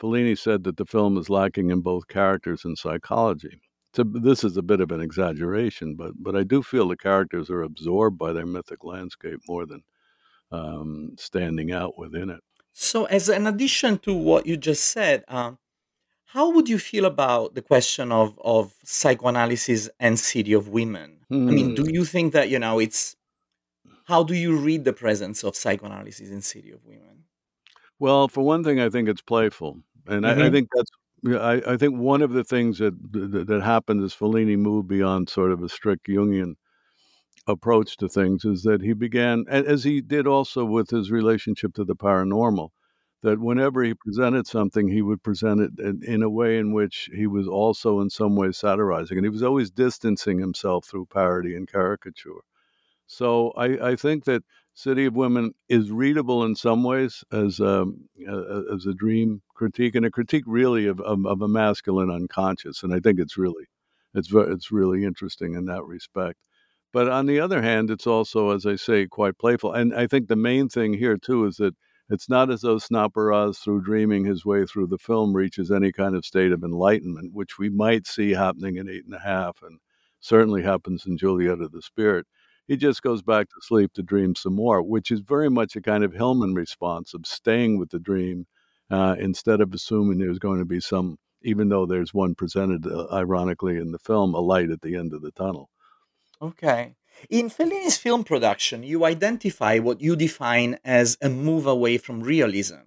Fellini 0.00 0.36
said 0.36 0.64
that 0.64 0.76
the 0.76 0.84
film 0.84 1.16
is 1.16 1.30
lacking 1.30 1.70
in 1.70 1.80
both 1.82 2.08
characters 2.08 2.64
and 2.64 2.76
psychology 2.76 3.60
to, 3.94 4.04
this 4.04 4.44
is 4.44 4.56
a 4.56 4.62
bit 4.62 4.80
of 4.80 4.90
an 4.92 5.00
exaggeration, 5.00 5.94
but 5.94 6.12
but 6.18 6.36
I 6.36 6.42
do 6.42 6.62
feel 6.62 6.88
the 6.88 6.96
characters 6.96 7.50
are 7.50 7.62
absorbed 7.62 8.18
by 8.18 8.32
their 8.32 8.46
mythic 8.46 8.84
landscape 8.84 9.40
more 9.48 9.66
than 9.66 9.82
um, 10.52 11.14
standing 11.18 11.72
out 11.72 11.98
within 11.98 12.30
it. 12.30 12.40
So, 12.72 13.06
as 13.06 13.28
an 13.28 13.46
addition 13.46 13.98
to 14.00 14.12
what 14.14 14.46
you 14.46 14.56
just 14.56 14.84
said, 14.86 15.24
um, 15.28 15.58
how 16.26 16.50
would 16.50 16.68
you 16.68 16.78
feel 16.78 17.06
about 17.06 17.54
the 17.54 17.62
question 17.62 18.12
of 18.12 18.38
of 18.44 18.74
psychoanalysis 18.84 19.88
and 19.98 20.18
City 20.18 20.52
of 20.52 20.68
Women? 20.68 21.18
Hmm. 21.30 21.48
I 21.48 21.52
mean, 21.52 21.74
do 21.74 21.82
hmm. 21.82 21.90
you 21.90 22.04
think 22.04 22.32
that 22.34 22.50
you 22.50 22.58
know 22.58 22.78
it's 22.78 23.16
how 24.04 24.22
do 24.22 24.34
you 24.34 24.56
read 24.56 24.84
the 24.84 24.92
presence 24.92 25.42
of 25.42 25.56
psychoanalysis 25.56 26.30
in 26.30 26.42
City 26.42 26.70
of 26.70 26.84
Women? 26.84 27.24
Well, 27.98 28.28
for 28.28 28.42
one 28.42 28.62
thing, 28.62 28.78
I 28.78 28.90
think 28.90 29.08
it's 29.08 29.22
playful, 29.22 29.80
and 30.06 30.24
mm-hmm. 30.24 30.24
I, 30.26 30.30
I, 30.30 30.34
mm-hmm. 30.34 30.52
think 30.52 30.68
that's 30.74 30.90
yeah, 31.22 31.38
I, 31.38 31.74
I 31.74 31.76
think 31.76 31.98
one 31.98 32.22
of 32.22 32.32
the 32.32 32.44
things 32.44 32.78
that, 32.78 32.94
that 33.12 33.46
that 33.46 33.62
happened 33.62 34.02
as 34.04 34.14
Fellini 34.14 34.56
moved 34.56 34.88
beyond 34.88 35.28
sort 35.28 35.52
of 35.52 35.62
a 35.62 35.68
strict 35.68 36.06
Jungian 36.06 36.54
approach 37.46 37.96
to 37.98 38.08
things 38.08 38.44
is 38.44 38.62
that 38.62 38.82
he 38.82 38.92
began, 38.92 39.44
as 39.48 39.84
he 39.84 40.00
did 40.00 40.26
also 40.26 40.64
with 40.64 40.90
his 40.90 41.10
relationship 41.10 41.74
to 41.74 41.84
the 41.84 41.94
paranormal, 41.94 42.70
that 43.22 43.40
whenever 43.40 43.82
he 43.82 43.94
presented 43.94 44.46
something, 44.46 44.88
he 44.88 45.02
would 45.02 45.22
present 45.22 45.60
it 45.60 45.70
in, 45.78 46.02
in, 46.06 46.22
a 46.22 46.30
way 46.30 46.58
in 46.58 46.72
which 46.72 47.08
he 47.14 47.26
was 47.26 47.48
also 47.48 48.00
in 48.00 48.10
some 48.10 48.36
way 48.36 48.52
satirizing, 48.52 49.16
and 49.16 49.24
he 49.24 49.30
was 49.30 49.42
always 49.42 49.70
distancing 49.70 50.38
himself 50.38 50.84
through 50.84 51.06
parody 51.06 51.54
and 51.56 51.70
caricature. 51.70 52.42
So 53.06 53.50
I, 53.52 53.90
I 53.90 53.96
think 53.96 54.24
that 54.24 54.42
City 54.76 55.06
of 55.06 55.16
Women 55.16 55.54
is 55.70 55.90
readable 55.90 56.44
in 56.44 56.54
some 56.54 56.84
ways 56.84 57.24
as 57.32 57.60
um, 57.60 58.10
a, 58.28 58.62
as 58.74 58.84
a 58.84 58.92
dream 58.92 59.40
critique 59.54 59.94
and 59.94 60.04
a 60.04 60.10
critique 60.10 60.44
really 60.46 60.86
of, 60.86 61.00
of, 61.00 61.24
of 61.24 61.40
a 61.40 61.48
masculine 61.48 62.10
unconscious, 62.10 62.82
and 62.82 62.92
I 62.92 63.00
think 63.00 63.18
it's 63.18 63.38
really 63.38 63.64
it's 64.12 64.28
it's 64.30 64.70
really 64.70 65.04
interesting 65.04 65.54
in 65.54 65.64
that 65.64 65.84
respect. 65.84 66.38
But 66.92 67.08
on 67.08 67.24
the 67.24 67.40
other 67.40 67.62
hand, 67.62 67.90
it's 67.90 68.06
also, 68.06 68.50
as 68.50 68.66
I 68.66 68.76
say, 68.76 69.06
quite 69.06 69.38
playful. 69.38 69.72
And 69.72 69.94
I 69.94 70.06
think 70.06 70.28
the 70.28 70.36
main 70.36 70.68
thing 70.68 70.92
here 70.92 71.16
too 71.16 71.46
is 71.46 71.56
that 71.56 71.74
it's 72.10 72.28
not 72.28 72.50
as 72.50 72.60
though 72.60 72.76
Snaporaz, 72.76 73.58
through 73.58 73.80
dreaming 73.80 74.26
his 74.26 74.44
way 74.44 74.66
through 74.66 74.88
the 74.88 74.98
film, 74.98 75.34
reaches 75.34 75.70
any 75.70 75.90
kind 75.90 76.14
of 76.14 76.26
state 76.26 76.52
of 76.52 76.62
enlightenment, 76.62 77.32
which 77.32 77.58
we 77.58 77.70
might 77.70 78.06
see 78.06 78.32
happening 78.32 78.76
in 78.76 78.90
Eight 78.90 79.06
and 79.06 79.14
a 79.14 79.18
Half, 79.20 79.62
and 79.62 79.80
certainly 80.20 80.62
happens 80.62 81.06
in 81.06 81.16
Juliet 81.16 81.62
of 81.62 81.72
the 81.72 81.80
Spirit 81.80 82.26
he 82.66 82.76
just 82.76 83.02
goes 83.02 83.22
back 83.22 83.48
to 83.48 83.56
sleep 83.60 83.92
to 83.94 84.02
dream 84.02 84.34
some 84.34 84.54
more, 84.54 84.82
which 84.82 85.10
is 85.10 85.20
very 85.20 85.48
much 85.48 85.76
a 85.76 85.80
kind 85.80 86.04
of 86.04 86.12
Hillman 86.12 86.54
response 86.54 87.14
of 87.14 87.26
staying 87.26 87.78
with 87.78 87.90
the 87.90 87.98
dream 87.98 88.46
uh, 88.90 89.16
instead 89.18 89.60
of 89.60 89.72
assuming 89.72 90.18
there's 90.18 90.38
going 90.38 90.58
to 90.58 90.64
be 90.64 90.80
some, 90.80 91.18
even 91.42 91.68
though 91.68 91.86
there's 91.86 92.12
one 92.12 92.34
presented 92.34 92.86
uh, 92.86 93.06
ironically 93.12 93.76
in 93.76 93.92
the 93.92 93.98
film, 93.98 94.34
a 94.34 94.40
light 94.40 94.70
at 94.70 94.82
the 94.82 94.96
end 94.96 95.12
of 95.12 95.22
the 95.22 95.32
tunnel. 95.32 95.70
Okay. 96.42 96.96
In 97.30 97.48
Fellini's 97.48 97.96
film 97.96 98.24
production, 98.24 98.82
you 98.82 99.04
identify 99.04 99.78
what 99.78 100.02
you 100.02 100.16
define 100.16 100.78
as 100.84 101.16
a 101.22 101.30
move 101.30 101.66
away 101.66 101.96
from 101.96 102.20
realism. 102.20 102.82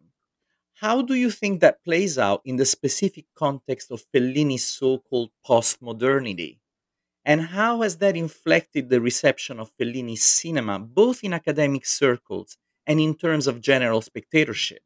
How 0.76 1.02
do 1.02 1.14
you 1.14 1.32
think 1.32 1.60
that 1.60 1.84
plays 1.84 2.18
out 2.18 2.42
in 2.46 2.56
the 2.58 2.66
specific 2.66 3.26
context 3.36 3.92
of 3.92 4.06
Fellini's 4.14 4.66
so 4.66 5.00
called 5.00 5.32
postmodernity? 5.46 6.59
And 7.30 7.42
how 7.42 7.84
has 7.84 7.98
that 7.98 8.18
inflected 8.18 8.90
the 8.90 9.00
reception 9.00 9.60
of 9.60 9.72
Fellini's 9.78 10.24
cinema, 10.24 10.80
both 10.80 11.24
in 11.24 11.32
academic 11.32 11.86
circles 11.86 12.58
and 12.88 13.00
in 13.00 13.14
terms 13.14 13.46
of 13.46 13.62
general 13.62 14.02
spectatorship? 14.02 14.82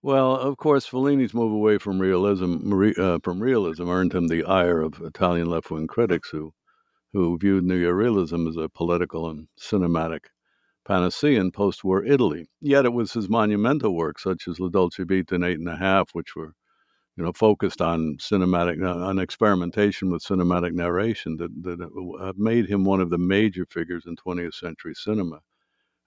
Well, 0.00 0.34
of 0.34 0.56
course, 0.56 0.86
Fellini's 0.86 1.34
move 1.34 1.52
away 1.52 1.76
from 1.76 1.98
realism 1.98 2.72
uh, 2.98 3.18
from 3.22 3.42
realism 3.42 3.90
earned 3.90 4.14
him 4.14 4.28
the 4.28 4.44
ire 4.44 4.80
of 4.80 5.02
Italian 5.02 5.50
left-wing 5.50 5.88
critics 5.88 6.30
who 6.30 6.54
who 7.12 7.36
viewed 7.36 7.64
neorealism 7.64 8.48
as 8.48 8.56
a 8.56 8.70
political 8.70 9.28
and 9.28 9.48
cinematic 9.60 10.24
panacea 10.86 11.38
in 11.38 11.52
post-war 11.52 12.02
Italy. 12.02 12.48
Yet 12.62 12.86
it 12.86 12.94
was 12.94 13.12
his 13.12 13.28
monumental 13.28 13.94
works, 13.94 14.22
such 14.22 14.48
as 14.48 14.58
La 14.58 14.70
Dolce 14.70 15.04
Vita 15.04 15.34
and 15.34 15.44
Eight 15.44 15.58
and 15.58 15.68
a 15.68 15.76
Half, 15.76 16.14
which 16.14 16.34
were 16.34 16.54
you 17.18 17.24
know, 17.24 17.32
focused 17.32 17.82
on 17.82 18.16
cinematic, 18.18 18.80
uh, 18.80 19.04
on 19.04 19.18
experimentation 19.18 20.12
with 20.12 20.22
cinematic 20.22 20.72
narration 20.72 21.36
that, 21.38 21.50
that 21.64 22.34
made 22.36 22.70
him 22.70 22.84
one 22.84 23.00
of 23.00 23.10
the 23.10 23.18
major 23.18 23.66
figures 23.66 24.04
in 24.06 24.14
20th 24.14 24.54
century 24.54 24.94
cinema 24.94 25.40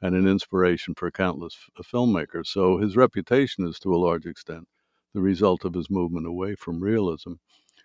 and 0.01 0.15
an 0.15 0.25
inspiration 0.25 0.95
for 0.95 1.11
countless 1.11 1.57
f- 1.77 1.85
filmmakers. 1.85 2.47
So 2.47 2.77
his 2.77 2.95
reputation 2.95 3.67
is 3.67 3.77
to 3.79 3.93
a 3.93 3.97
large 3.97 4.25
extent 4.25 4.69
the 5.13 5.19
result 5.19 5.65
of 5.65 5.73
his 5.73 5.89
movement 5.89 6.27
away 6.27 6.55
from 6.55 6.79
realism. 6.79 7.33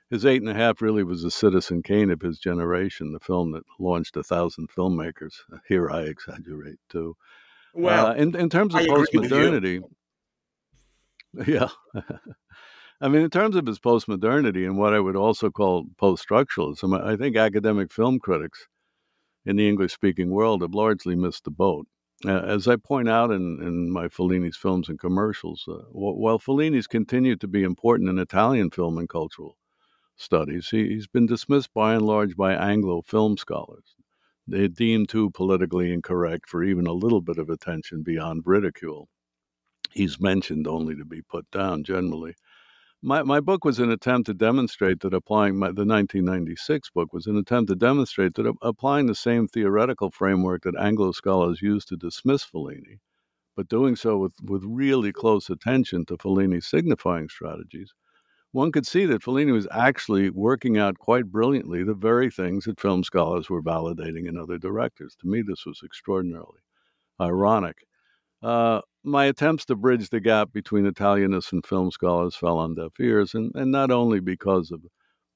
His 0.09 0.25
eight 0.25 0.40
and 0.40 0.50
a 0.50 0.54
half 0.54 0.80
really 0.80 1.02
was 1.02 1.25
a 1.25 1.30
Citizen 1.33 1.83
Kane 1.83 2.12
of 2.12 2.23
his 2.23 2.38
generation, 2.38 3.11
the 3.11 3.18
film 3.18 3.50
that 3.50 3.64
launched 3.80 4.16
a 4.16 4.23
thousand 4.23 4.71
filmmakers. 4.71 5.35
Here 5.68 5.90
I 5.90 6.02
exaggerate 6.02 6.78
too. 6.88 7.16
Well, 7.75 8.06
uh, 8.06 8.14
in, 8.14 8.37
in 8.37 8.49
terms 8.49 8.73
of 8.76 8.83
postmodernity, 8.83 9.83
yeah. 11.45 11.71
I 13.00 13.09
mean, 13.09 13.23
in 13.23 13.31
terms 13.31 13.57
of 13.57 13.67
his 13.67 13.79
postmodernity 13.79 14.65
and 14.65 14.79
what 14.79 14.95
I 14.95 15.00
would 15.00 15.17
also 15.17 15.50
call 15.50 15.87
post 15.99 16.26
structuralism, 16.26 16.99
I 16.99 17.17
think 17.17 17.37
academic 17.37 17.93
film 17.93 18.19
critics 18.19 18.69
in 19.45 19.57
the 19.57 19.69
English 19.69 19.93
speaking 19.93 20.31
world 20.31 20.62
have 20.62 20.75
largely 20.75 21.15
missed 21.15 21.45
the 21.45 21.50
boat. 21.50 21.87
Uh, 22.25 22.41
as 22.41 22.67
I 22.67 22.76
point 22.76 23.11
out 23.11 23.31
in, 23.31 23.61
in 23.61 23.91
my 23.91 24.09
Fellini's 24.09 24.57
films 24.57 24.88
and 24.88 24.99
commercials, 24.99 25.65
uh, 25.69 25.83
while 25.93 26.38
Fellini's 26.38 26.87
continued 26.87 27.41
to 27.43 27.49
be 27.49 27.62
important 27.62 28.09
in 28.09 28.19
Italian 28.19 28.71
film 28.71 28.97
and 28.97 29.09
cultural 29.09 29.59
studies, 30.17 30.71
he, 30.71 30.88
he's 30.88 31.07
been 31.07 31.26
dismissed 31.26 31.75
by 31.75 31.95
and 31.95 32.07
large 32.07 32.35
by 32.35 32.55
Anglo 32.55 33.03
film 33.03 33.37
scholars. 33.37 33.95
They 34.49 34.69
deemed 34.69 35.11
too 35.11 35.31
politically 35.31 35.93
incorrect 35.93 36.49
for 36.49 36.65
even 36.65 36.87
a 36.87 36.93
little 36.95 37.21
bit 37.21 37.37
of 37.37 37.50
attention 37.50 38.03
beyond 38.03 38.45
ridicule. 38.47 39.09
He's 39.91 40.19
mentioned 40.21 40.67
only 40.67 40.97
to 40.97 41.05
be 41.05 41.21
put 41.21 41.50
down 41.50 41.85
generally. 41.85 42.35
My, 43.03 43.23
my 43.23 43.41
book 43.41 43.65
was 43.65 43.79
an 43.79 43.91
attempt 43.91 44.26
to 44.26 44.35
demonstrate 44.35 45.00
that 45.00 45.12
applying 45.12 45.59
my, 45.59 45.67
the 45.67 45.85
1996 45.85 46.91
book 46.91 47.12
was 47.12 47.26
an 47.26 47.37
attempt 47.37 47.69
to 47.69 47.76
demonstrate 47.76 48.35
that 48.35 48.53
applying 48.62 49.07
the 49.07 49.15
same 49.15 49.47
theoretical 49.49 50.11
framework 50.11 50.62
that 50.62 50.76
Anglo 50.76 51.12
scholars 51.12 51.61
use 51.61 51.85
to 51.87 51.97
dismiss 51.97 52.45
Fellini, 52.45 52.99
but 53.55 53.69
doing 53.69 53.97
so 53.97 54.17
with, 54.17 54.35
with 54.43 54.65
really 54.65 55.12
close 55.12 55.50
attention 55.50 56.07
to 56.07 56.17
Fellini's 56.17 56.67
signifying 56.67 57.29
strategies, 57.29 57.93
one 58.53 58.73
could 58.73 58.87
see 58.87 59.05
that 59.05 59.23
Fellini 59.23 59.53
was 59.53 59.69
actually 59.71 60.31
working 60.31 60.79
out 60.79 60.99
quite 60.99 61.26
brilliantly 61.26 61.85
the 61.85 61.95
very 61.95 62.31
things 62.31 62.65
that 62.65 62.81
film 62.81 63.05
scholars 63.05 63.50
were 63.50 63.62
validating 63.62 64.26
in 64.26 64.38
other 64.38 64.57
directors. 64.57 65.15
To 65.21 65.29
me, 65.29 65.43
this 65.43 65.67
was 65.67 65.83
extraordinarily 65.85 66.61
ironic. 67.21 67.87
Uh, 68.43 68.81
my 69.05 69.26
attempts 69.26 69.64
to 69.66 69.76
bridge 69.76 70.11
the 70.11 70.21
gap 70.21 70.52
between 70.52 70.90
Italianists 70.90 71.52
and 71.52 71.64
film 71.64 71.90
scholars 71.90 72.35
fell 72.35 72.59
on 72.59 72.75
deaf 72.75 72.93
ears, 73.00 73.35
and, 73.35 73.52
and 73.55 73.71
not 73.71 73.90
only 73.90 74.21
because 74.21 74.71
of 74.71 74.83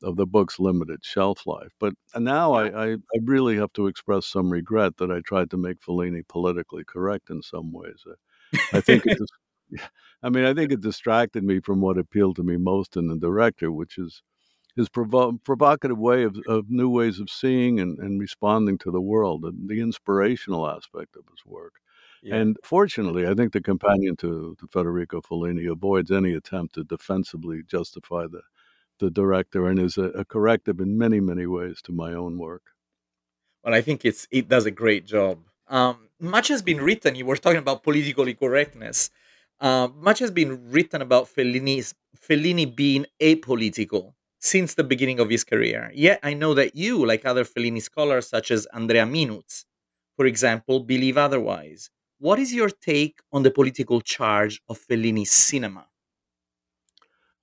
of 0.02 0.16
the 0.16 0.26
book's 0.26 0.58
limited 0.58 1.04
shelf 1.04 1.46
life, 1.46 1.72
but 1.78 1.92
now 2.16 2.52
I, 2.52 2.68
I, 2.68 2.92
I, 2.92 3.18
really 3.22 3.56
have 3.56 3.72
to 3.74 3.86
express 3.86 4.26
some 4.26 4.50
regret 4.50 4.96
that 4.96 5.10
I 5.10 5.20
tried 5.20 5.50
to 5.50 5.58
make 5.58 5.80
Fellini 5.80 6.26
politically 6.26 6.84
correct 6.84 7.28
in 7.28 7.42
some 7.42 7.70
ways. 7.70 8.02
I, 8.06 8.78
I 8.78 8.80
think 8.80 9.04
it 9.04 9.18
just, 9.18 9.32
I 10.22 10.30
mean, 10.30 10.44
I 10.44 10.54
think 10.54 10.72
it 10.72 10.80
distracted 10.80 11.44
me 11.44 11.60
from 11.60 11.80
what 11.80 11.98
appealed 11.98 12.36
to 12.36 12.42
me 12.42 12.56
most 12.56 12.96
in 12.96 13.08
the 13.08 13.18
director, 13.18 13.70
which 13.70 13.98
is 13.98 14.22
his 14.76 14.88
provo- 14.88 15.38
provocative 15.44 15.98
way 15.98 16.22
of, 16.22 16.38
of 16.46 16.70
new 16.70 16.88
ways 16.88 17.20
of 17.20 17.28
seeing 17.28 17.80
and, 17.80 17.98
and 17.98 18.20
responding 18.20 18.78
to 18.78 18.90
the 18.90 19.00
world, 19.00 19.44
and 19.44 19.68
the 19.68 19.80
inspirational 19.80 20.68
aspect 20.68 21.16
of 21.16 21.24
his 21.30 21.44
work. 21.44 21.74
Yeah. 22.22 22.36
And 22.36 22.58
fortunately, 22.62 23.26
I 23.26 23.34
think 23.34 23.52
the 23.52 23.62
companion 23.62 24.16
to, 24.16 24.56
to 24.58 24.66
Federico 24.66 25.20
Fellini 25.20 25.70
avoids 25.70 26.10
any 26.10 26.34
attempt 26.34 26.74
to 26.74 26.84
defensively 26.84 27.62
justify 27.66 28.26
the, 28.26 28.42
the 28.98 29.10
director 29.10 29.66
and 29.66 29.78
is 29.78 29.96
a, 29.96 30.10
a, 30.10 30.24
corrective 30.24 30.80
in 30.80 30.98
many, 30.98 31.20
many 31.20 31.46
ways 31.46 31.80
to 31.82 31.92
my 31.92 32.12
own 32.12 32.38
work. 32.38 32.62
Well, 33.64 33.74
I 33.74 33.80
think 33.80 34.04
it's 34.04 34.28
it 34.30 34.48
does 34.48 34.66
a 34.66 34.70
great 34.70 35.06
job. 35.06 35.38
Um, 35.68 36.08
much 36.18 36.48
has 36.48 36.62
been 36.62 36.80
written. 36.80 37.14
You 37.14 37.26
were 37.26 37.36
talking 37.36 37.58
about 37.58 37.82
political 37.82 38.32
correctness. 38.34 39.10
Uh, 39.60 39.88
much 39.96 40.18
has 40.18 40.30
been 40.30 40.70
written 40.70 41.02
about 41.02 41.26
Fellini's, 41.26 41.94
Fellini 42.16 42.64
being 42.74 43.06
apolitical 43.20 44.14
since 44.38 44.74
the 44.74 44.84
beginning 44.84 45.20
of 45.20 45.28
his 45.28 45.44
career. 45.44 45.90
Yet 45.94 46.20
I 46.22 46.32
know 46.34 46.54
that 46.54 46.74
you, 46.74 47.04
like 47.04 47.26
other 47.26 47.44
Fellini 47.44 47.82
scholars 47.82 48.26
such 48.28 48.50
as 48.50 48.66
Andrea 48.72 49.04
Minuz, 49.04 49.66
for 50.16 50.26
example, 50.26 50.80
believe 50.80 51.18
otherwise. 51.18 51.90
What 52.20 52.38
is 52.38 52.52
your 52.52 52.68
take 52.68 53.20
on 53.32 53.44
the 53.44 53.50
political 53.50 54.02
charge 54.02 54.60
of 54.68 54.78
Fellini's 54.78 55.32
cinema? 55.32 55.86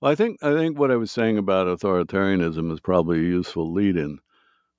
Well, 0.00 0.12
I 0.12 0.14
think 0.14 0.38
I 0.40 0.54
think 0.54 0.78
what 0.78 0.92
I 0.92 0.96
was 0.96 1.10
saying 1.10 1.36
about 1.36 1.66
authoritarianism 1.66 2.72
is 2.72 2.78
probably 2.78 3.18
a 3.18 3.22
useful 3.38 3.72
lead-in 3.72 4.20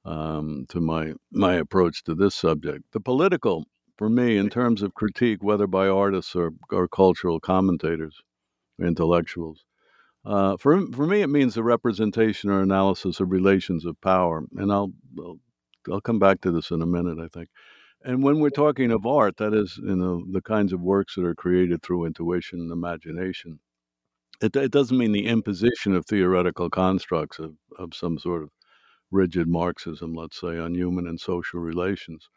um, 0.06 0.66
to 0.70 0.80
my 0.80 1.16
my 1.34 1.56
approach 1.56 2.04
to 2.06 2.16
this 2.16 2.34
subject. 2.34 2.86
The 2.94 3.02
political, 3.02 3.66
for 3.98 4.10
me, 4.10 4.38
in 4.38 4.50
terms 4.50 4.82
of 4.82 4.94
critique, 4.94 5.44
whether 5.44 5.68
by 5.68 5.90
artists 5.90 6.34
or, 6.34 6.54
or 6.72 6.88
cultural 6.88 7.42
commentators, 7.42 8.22
intellectuals, 8.82 9.66
uh, 10.24 10.56
for 10.56 10.88
for 10.94 11.06
me, 11.06 11.22
it 11.22 11.28
means 11.28 11.56
the 11.56 11.64
representation 11.64 12.50
or 12.50 12.62
analysis 12.62 13.20
of 13.20 13.32
relations 13.32 13.86
of 13.86 14.00
power, 14.00 14.46
and 14.56 14.72
I'll, 14.72 14.94
I'll 15.20 15.40
I'll 15.92 16.02
come 16.02 16.20
back 16.20 16.40
to 16.42 16.52
this 16.52 16.72
in 16.72 16.82
a 16.82 16.86
minute. 16.86 17.20
I 17.20 17.28
think 17.28 17.50
and 18.04 18.24
when 18.24 18.40
we're 18.40 18.50
talking 18.50 18.92
of 18.92 19.06
art, 19.06 19.38
that 19.38 19.54
is, 19.54 19.78
you 19.78 19.96
know, 19.96 20.24
the 20.32 20.42
kinds 20.42 20.74
of 20.74 20.82
works 20.82 21.16
that 21.16 21.26
are 21.26 21.36
created 21.36 21.84
through 21.84 22.06
intuition 22.06 22.60
and 22.60 22.72
imagination. 22.72 23.60
It, 24.42 24.56
it 24.56 24.72
doesn't 24.72 24.98
mean 24.98 25.12
the 25.12 25.28
imposition 25.28 25.94
of 25.94 26.06
theoretical 26.06 26.70
constructs 26.70 27.40
of, 27.40 27.56
of 27.78 27.94
some 27.94 28.18
sort 28.18 28.44
of 28.44 28.50
rigid 29.12 29.48
Marxism, 29.48 30.14
let's 30.14 30.40
say, 30.40 30.58
on 30.58 30.76
human 30.76 31.08
and 31.08 31.20
social 31.20 31.60
relations. 31.60 32.30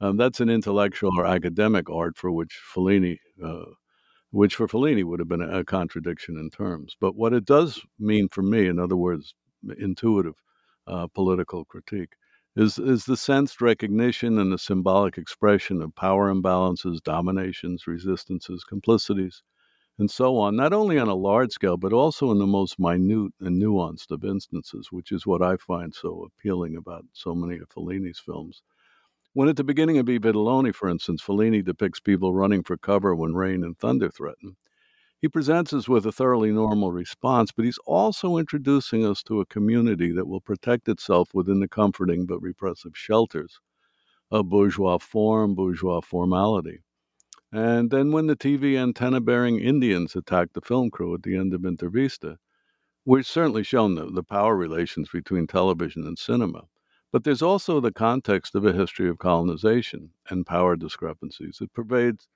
Um, 0.00 0.16
that's 0.16 0.40
an 0.40 0.50
intellectual 0.50 1.10
or 1.18 1.26
academic 1.26 1.90
art 1.90 2.16
for 2.16 2.30
which 2.30 2.56
Fellini, 2.72 3.18
uh, 3.44 3.64
which 4.30 4.54
for 4.54 4.68
Fellini 4.68 5.02
would 5.02 5.18
have 5.18 5.28
been 5.28 5.42
a, 5.42 5.60
a, 5.60 5.64
contradiction 5.64 6.36
in 6.36 6.50
terms. 6.50 6.96
But 7.00 7.16
what 7.16 7.32
it 7.32 7.44
does 7.44 7.80
mean 7.98 8.28
for 8.28 8.42
me, 8.42 8.68
in 8.68 8.78
other 8.78 8.96
words, 8.96 9.34
intuitive 9.78 10.34
uh, 10.86 11.08
political 11.08 11.64
critique, 11.64 12.12
is, 12.58 12.76
is 12.76 13.04
the 13.04 13.16
sensed 13.16 13.60
recognition 13.60 14.36
and 14.36 14.52
the 14.52 14.58
symbolic 14.58 15.16
expression 15.16 15.80
of 15.80 15.94
power 15.94 16.32
imbalances, 16.34 17.00
dominations, 17.00 17.86
resistances, 17.86 18.64
complicities, 18.64 19.44
and 19.96 20.10
so 20.10 20.36
on, 20.36 20.56
not 20.56 20.72
only 20.72 20.98
on 20.98 21.06
a 21.06 21.14
large 21.14 21.52
scale, 21.52 21.76
but 21.76 21.92
also 21.92 22.32
in 22.32 22.38
the 22.38 22.46
most 22.48 22.80
minute 22.80 23.32
and 23.40 23.62
nuanced 23.62 24.10
of 24.10 24.24
instances, 24.24 24.88
which 24.90 25.12
is 25.12 25.24
what 25.24 25.40
I 25.40 25.56
find 25.56 25.94
so 25.94 26.26
appealing 26.26 26.74
about 26.74 27.04
so 27.12 27.32
many 27.32 27.60
of 27.60 27.68
Fellini's 27.68 28.18
films. 28.18 28.62
When 29.34 29.48
at 29.48 29.54
the 29.54 29.62
beginning 29.62 29.98
of 29.98 30.08
I 30.08 30.18
Vitelloni, 30.18 30.74
for 30.74 30.88
instance, 30.88 31.22
Fellini 31.22 31.64
depicts 31.64 32.00
people 32.00 32.34
running 32.34 32.64
for 32.64 32.76
cover 32.76 33.14
when 33.14 33.34
rain 33.34 33.62
and 33.62 33.78
thunder 33.78 34.08
threaten, 34.08 34.56
he 35.20 35.28
presents 35.28 35.72
us 35.72 35.88
with 35.88 36.06
a 36.06 36.12
thoroughly 36.12 36.52
normal 36.52 36.92
response, 36.92 37.50
but 37.50 37.64
he's 37.64 37.78
also 37.86 38.36
introducing 38.36 39.04
us 39.04 39.22
to 39.24 39.40
a 39.40 39.46
community 39.46 40.12
that 40.12 40.28
will 40.28 40.40
protect 40.40 40.88
itself 40.88 41.34
within 41.34 41.60
the 41.60 41.68
comforting 41.68 42.24
but 42.24 42.40
repressive 42.40 42.92
shelters 42.94 43.60
of 44.30 44.48
bourgeois 44.48 44.98
form, 44.98 45.54
bourgeois 45.54 46.00
formality. 46.00 46.80
And 47.50 47.90
then 47.90 48.12
when 48.12 48.26
the 48.26 48.36
TV 48.36 48.76
antenna 48.76 49.20
bearing 49.20 49.58
Indians 49.58 50.14
attacked 50.14 50.54
the 50.54 50.60
film 50.60 50.90
crew 50.90 51.14
at 51.14 51.22
the 51.22 51.36
end 51.36 51.54
of 51.54 51.62
Intervista, 51.62 52.36
we've 53.04 53.26
certainly 53.26 53.62
shown 53.62 53.94
the, 53.94 54.06
the 54.06 54.22
power 54.22 54.54
relations 54.54 55.08
between 55.12 55.46
television 55.46 56.06
and 56.06 56.18
cinema. 56.18 56.64
But 57.10 57.24
there's 57.24 57.40
also 57.40 57.80
the 57.80 57.90
context 57.90 58.54
of 58.54 58.66
a 58.66 58.74
history 58.74 59.08
of 59.08 59.18
colonization 59.18 60.10
and 60.28 60.44
power 60.44 60.76
discrepancies. 60.76 61.58
It 61.62 61.72
pervades 61.72 62.28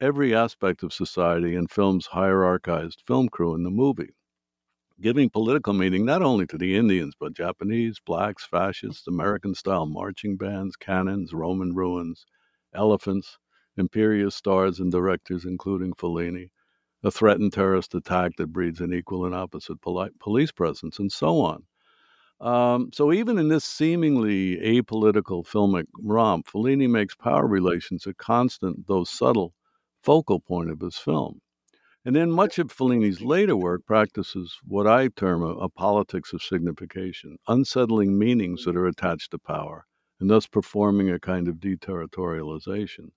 every 0.00 0.34
aspect 0.34 0.82
of 0.82 0.92
society 0.92 1.54
and 1.54 1.70
film's 1.70 2.08
hierarchized 2.08 3.00
film 3.02 3.28
crew 3.28 3.54
in 3.54 3.62
the 3.64 3.70
movie, 3.70 4.10
giving 5.00 5.30
political 5.30 5.72
meaning 5.72 6.04
not 6.04 6.22
only 6.22 6.46
to 6.46 6.58
the 6.58 6.76
Indians, 6.76 7.14
but 7.18 7.34
Japanese, 7.34 7.98
blacks, 8.00 8.44
fascists, 8.46 9.06
American 9.08 9.54
style 9.54 9.86
marching 9.86 10.36
bands, 10.36 10.76
cannons, 10.76 11.32
Roman 11.32 11.74
ruins, 11.74 12.26
elephants, 12.74 13.38
imperious 13.76 14.34
stars 14.36 14.80
and 14.80 14.92
directors, 14.92 15.44
including 15.44 15.92
Fellini, 15.94 16.50
a 17.02 17.10
threatened 17.10 17.52
terrorist 17.52 17.94
attack 17.94 18.36
that 18.36 18.52
breeds 18.52 18.80
an 18.80 18.92
equal 18.94 19.26
and 19.26 19.34
opposite 19.34 19.80
poli- 19.82 20.10
police 20.20 20.52
presence, 20.52 20.98
and 20.98 21.12
so 21.12 21.40
on. 21.40 21.64
Um, 22.40 22.90
so 22.92 23.12
even 23.12 23.38
in 23.38 23.48
this 23.48 23.64
seemingly 23.64 24.56
apolitical 24.58 25.46
filmic 25.46 25.86
romp, 26.02 26.46
Fellini 26.46 26.88
makes 26.88 27.14
power 27.14 27.46
relations 27.46 28.06
a 28.06 28.14
constant, 28.14 28.86
though 28.86 29.04
subtle, 29.04 29.54
focal 30.02 30.40
point 30.40 30.70
of 30.70 30.80
his 30.80 30.96
film. 30.96 31.40
And 32.04 32.16
then 32.16 32.30
much 32.30 32.58
of 32.58 32.72
Fellini's 32.72 33.20
later 33.20 33.56
work 33.56 33.84
practices 33.84 34.58
what 34.66 34.86
I 34.86 35.08
term 35.08 35.42
a, 35.42 35.54
a, 35.56 35.68
politics 35.68 36.32
of 36.32 36.42
signification, 36.42 37.36
unsettling 37.46 38.18
meanings 38.18 38.64
that 38.64 38.76
are 38.76 38.86
attached 38.86 39.32
to 39.32 39.38
power, 39.38 39.84
and 40.18 40.30
thus 40.30 40.46
performing 40.46 41.10
a 41.10 41.20
kind 41.20 41.46
of 41.46 41.56
deterritorialization. 41.56 43.10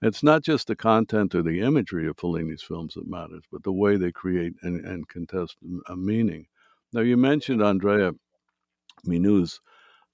It's 0.00 0.22
not 0.22 0.42
just 0.42 0.68
the 0.68 0.76
content 0.76 1.34
or 1.34 1.42
the 1.42 1.60
imagery 1.60 2.08
of 2.08 2.16
Fellini's 2.16 2.62
films 2.62 2.94
that 2.94 3.06
matters, 3.06 3.44
but 3.52 3.62
the 3.62 3.72
way 3.72 3.96
they 3.96 4.12
create 4.12 4.54
and, 4.62 4.84
and 4.84 5.08
contest 5.08 5.56
a 5.88 5.96
meaning. 5.96 6.46
Now, 6.92 7.00
you 7.00 7.16
mentioned 7.16 7.62
Andrea 7.62 8.12
Minuz. 9.04 9.60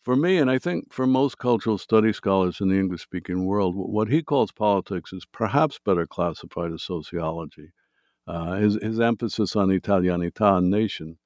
For 0.03 0.17
me, 0.17 0.39
and 0.39 0.51
I 0.51 0.59
think 0.59 0.93
for 0.93 1.07
most 1.07 1.39
cultural 1.39 1.79
study 1.79 2.13
scholars 2.13 2.61
in 2.61 2.69
the 2.69 2.79
English 2.79 3.03
speaking 3.03 3.45
world, 3.47 3.75
what 3.77 4.09
he 4.09 4.23
calls 4.23 4.53
politics 4.53 5.13
is 5.13 5.27
perhaps 5.27 5.79
better 5.85 6.07
classified 6.07 6.73
as 6.73 6.83
sociology. 6.83 7.73
Uh, 8.27 8.57
his, 8.57 8.79
his 8.83 9.01
emphasis 9.01 9.57
on 9.57 9.69
Italianità 9.69 10.63
nation, 10.63 11.19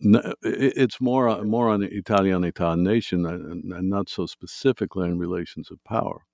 it's 0.00 1.00
more, 1.00 1.42
more 1.44 1.70
on 1.70 1.82
Italianità 1.82 2.78
nation 2.78 3.26
and, 3.26 3.72
and 3.72 3.88
not 3.88 4.08
so 4.08 4.26
specifically 4.26 5.08
on 5.08 5.18
relations 5.18 5.70
of 5.70 5.82
power. 5.84 6.24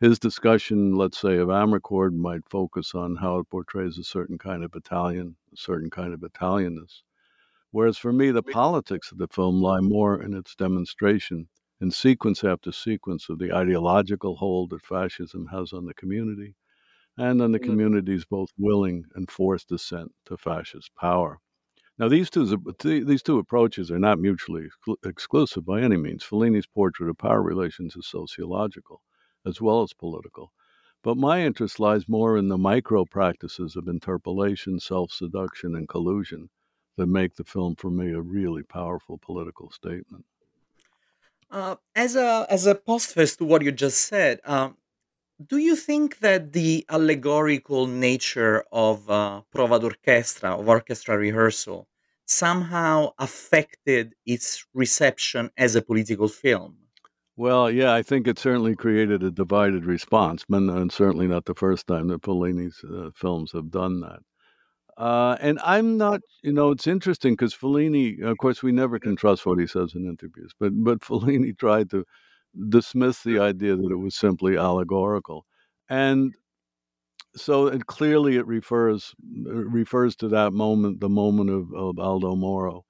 His 0.00 0.18
discussion, 0.18 0.94
let's 0.94 1.18
say, 1.18 1.38
of 1.38 1.48
Amarcord 1.48 2.14
might 2.14 2.48
focus 2.50 2.94
on 2.94 3.16
how 3.16 3.38
it 3.38 3.50
portrays 3.50 3.98
a 3.98 4.04
certain 4.04 4.38
kind 4.38 4.62
of 4.64 4.74
Italian, 4.74 5.36
a 5.52 5.56
certain 5.56 5.90
kind 5.90 6.12
of 6.12 6.20
Italianness. 6.20 7.02
Whereas 7.74 7.98
for 7.98 8.12
me, 8.12 8.30
the 8.30 8.40
politics 8.40 9.10
of 9.10 9.18
the 9.18 9.26
film 9.26 9.60
lie 9.60 9.80
more 9.80 10.22
in 10.22 10.32
its 10.32 10.54
demonstration, 10.54 11.48
in 11.80 11.90
sequence 11.90 12.44
after 12.44 12.70
sequence, 12.70 13.28
of 13.28 13.40
the 13.40 13.52
ideological 13.52 14.36
hold 14.36 14.70
that 14.70 14.86
fascism 14.86 15.48
has 15.48 15.72
on 15.72 15.84
the 15.84 15.94
community 15.94 16.54
and 17.16 17.42
on 17.42 17.50
the 17.50 17.58
mm. 17.58 17.64
community's 17.64 18.24
both 18.24 18.50
willing 18.56 19.06
and 19.16 19.28
forced 19.28 19.70
descent 19.70 20.12
to 20.26 20.36
fascist 20.36 20.94
power. 20.94 21.40
Now, 21.98 22.06
these 22.08 22.30
two, 22.30 22.46
these 22.84 23.24
two 23.24 23.40
approaches 23.40 23.90
are 23.90 23.98
not 23.98 24.20
mutually 24.20 24.68
exclusive 25.04 25.66
by 25.66 25.80
any 25.80 25.96
means. 25.96 26.22
Fellini's 26.22 26.68
portrait 26.68 27.10
of 27.10 27.18
power 27.18 27.42
relations 27.42 27.96
is 27.96 28.06
sociological 28.06 29.02
as 29.44 29.60
well 29.60 29.82
as 29.82 29.92
political. 29.92 30.52
But 31.02 31.16
my 31.16 31.44
interest 31.44 31.80
lies 31.80 32.08
more 32.08 32.38
in 32.38 32.46
the 32.46 32.56
micro 32.56 33.04
practices 33.04 33.74
of 33.74 33.88
interpellation, 33.88 34.78
self 34.78 35.10
seduction, 35.10 35.74
and 35.74 35.88
collusion 35.88 36.50
that 36.96 37.06
make 37.06 37.36
the 37.36 37.44
film 37.44 37.74
for 37.76 37.90
me 37.90 38.12
a 38.12 38.20
really 38.20 38.62
powerful 38.62 39.18
political 39.18 39.70
statement. 39.70 40.24
Uh, 41.50 41.76
as 41.94 42.16
a 42.16 42.46
as 42.50 42.66
a 42.66 42.74
postface 42.74 43.36
to 43.38 43.44
what 43.44 43.62
you 43.62 43.70
just 43.70 44.00
said, 44.08 44.40
um, 44.44 44.76
do 45.46 45.58
you 45.58 45.76
think 45.76 46.18
that 46.18 46.52
the 46.52 46.84
allegorical 46.88 47.86
nature 47.86 48.64
of 48.72 49.08
uh, 49.10 49.42
prova 49.54 49.78
d'orchestra 49.80 50.56
of 50.58 50.68
orchestra 50.68 51.16
rehearsal 51.16 51.88
somehow 52.26 53.12
affected 53.18 54.14
its 54.26 54.66
reception 54.74 55.50
as 55.56 55.74
a 55.74 55.82
political 55.82 56.28
film? 56.28 56.76
Well, 57.36 57.68
yeah, 57.70 57.92
I 57.92 58.02
think 58.02 58.28
it 58.28 58.38
certainly 58.38 58.76
created 58.76 59.22
a 59.24 59.30
divided 59.30 59.84
response, 59.84 60.44
and 60.48 60.92
certainly 60.92 61.26
not 61.26 61.46
the 61.46 61.54
first 61.54 61.88
time 61.88 62.06
that 62.08 62.22
Fellini's 62.24 62.82
uh, 62.84 63.10
films 63.14 63.50
have 63.52 63.70
done 63.70 64.00
that. 64.00 64.20
Uh, 64.96 65.36
and 65.40 65.58
I'm 65.64 65.96
not, 65.96 66.20
you 66.42 66.52
know, 66.52 66.70
it's 66.70 66.86
interesting 66.86 67.32
because 67.32 67.54
Fellini, 67.54 68.22
of 68.22 68.38
course, 68.38 68.62
we 68.62 68.70
never 68.70 68.98
can 68.98 69.16
trust 69.16 69.44
what 69.44 69.58
he 69.58 69.66
says 69.66 69.94
in 69.94 70.06
interviews, 70.06 70.52
but 70.58 70.72
but 70.72 71.00
Fellini 71.02 71.56
tried 71.58 71.90
to 71.90 72.04
dismiss 72.68 73.22
the 73.22 73.40
idea 73.40 73.74
that 73.74 73.90
it 73.90 73.96
was 73.96 74.14
simply 74.14 74.56
allegorical, 74.56 75.46
and 75.88 76.32
so 77.36 77.66
it 77.66 77.86
clearly 77.86 78.36
it 78.36 78.46
refers 78.46 79.14
it 79.46 79.66
refers 79.66 80.14
to 80.16 80.28
that 80.28 80.52
moment, 80.52 81.00
the 81.00 81.08
moment 81.08 81.50
of, 81.50 81.72
of 81.74 81.98
Aldo 81.98 82.36
Moro, 82.36 82.84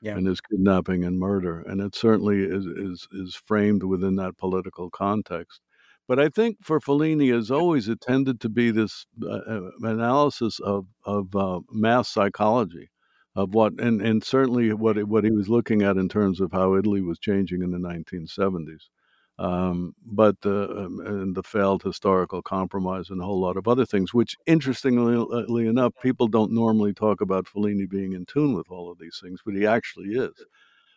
yeah. 0.00 0.16
and 0.16 0.28
his 0.28 0.40
kidnapping 0.40 1.04
and 1.04 1.18
murder, 1.18 1.62
and 1.62 1.80
it 1.80 1.96
certainly 1.96 2.42
is 2.44 2.66
is 2.66 3.08
is 3.12 3.34
framed 3.34 3.82
within 3.82 4.14
that 4.16 4.38
political 4.38 4.90
context. 4.90 5.60
But 6.08 6.18
I 6.18 6.30
think 6.30 6.58
for 6.64 6.80
Fellini, 6.80 7.36
as 7.36 7.50
always, 7.50 7.88
it 7.88 8.00
tended 8.00 8.40
to 8.40 8.48
be 8.48 8.70
this 8.70 9.06
uh, 9.22 9.28
uh, 9.28 9.70
analysis 9.82 10.58
of 10.60 10.86
of 11.04 11.36
uh, 11.36 11.60
mass 11.70 12.08
psychology, 12.08 12.88
of 13.36 13.54
what 13.54 13.74
and 13.78 14.00
and 14.00 14.24
certainly 14.24 14.72
what 14.72 14.96
what 15.06 15.24
he 15.24 15.30
was 15.30 15.50
looking 15.50 15.82
at 15.82 15.98
in 15.98 16.08
terms 16.08 16.40
of 16.40 16.50
how 16.52 16.74
Italy 16.76 17.02
was 17.02 17.18
changing 17.18 17.62
in 17.62 17.72
the 17.72 17.78
1970s. 17.78 18.88
Um, 19.38 19.94
but 20.04 20.36
uh, 20.44 20.68
um, 20.68 21.00
and 21.06 21.34
the 21.36 21.44
failed 21.44 21.82
historical 21.82 22.42
compromise 22.42 23.10
and 23.10 23.20
a 23.20 23.24
whole 23.24 23.40
lot 23.40 23.56
of 23.58 23.68
other 23.68 23.86
things, 23.86 24.12
which 24.12 24.34
interestingly 24.46 25.66
enough, 25.68 25.92
people 26.02 26.26
don't 26.26 26.52
normally 26.52 26.92
talk 26.92 27.20
about 27.20 27.46
Fellini 27.46 27.88
being 27.88 28.14
in 28.14 28.24
tune 28.26 28.54
with 28.54 28.68
all 28.70 28.90
of 28.90 28.98
these 28.98 29.20
things, 29.22 29.40
but 29.44 29.54
he 29.54 29.66
actually 29.66 30.08
is. 30.14 30.32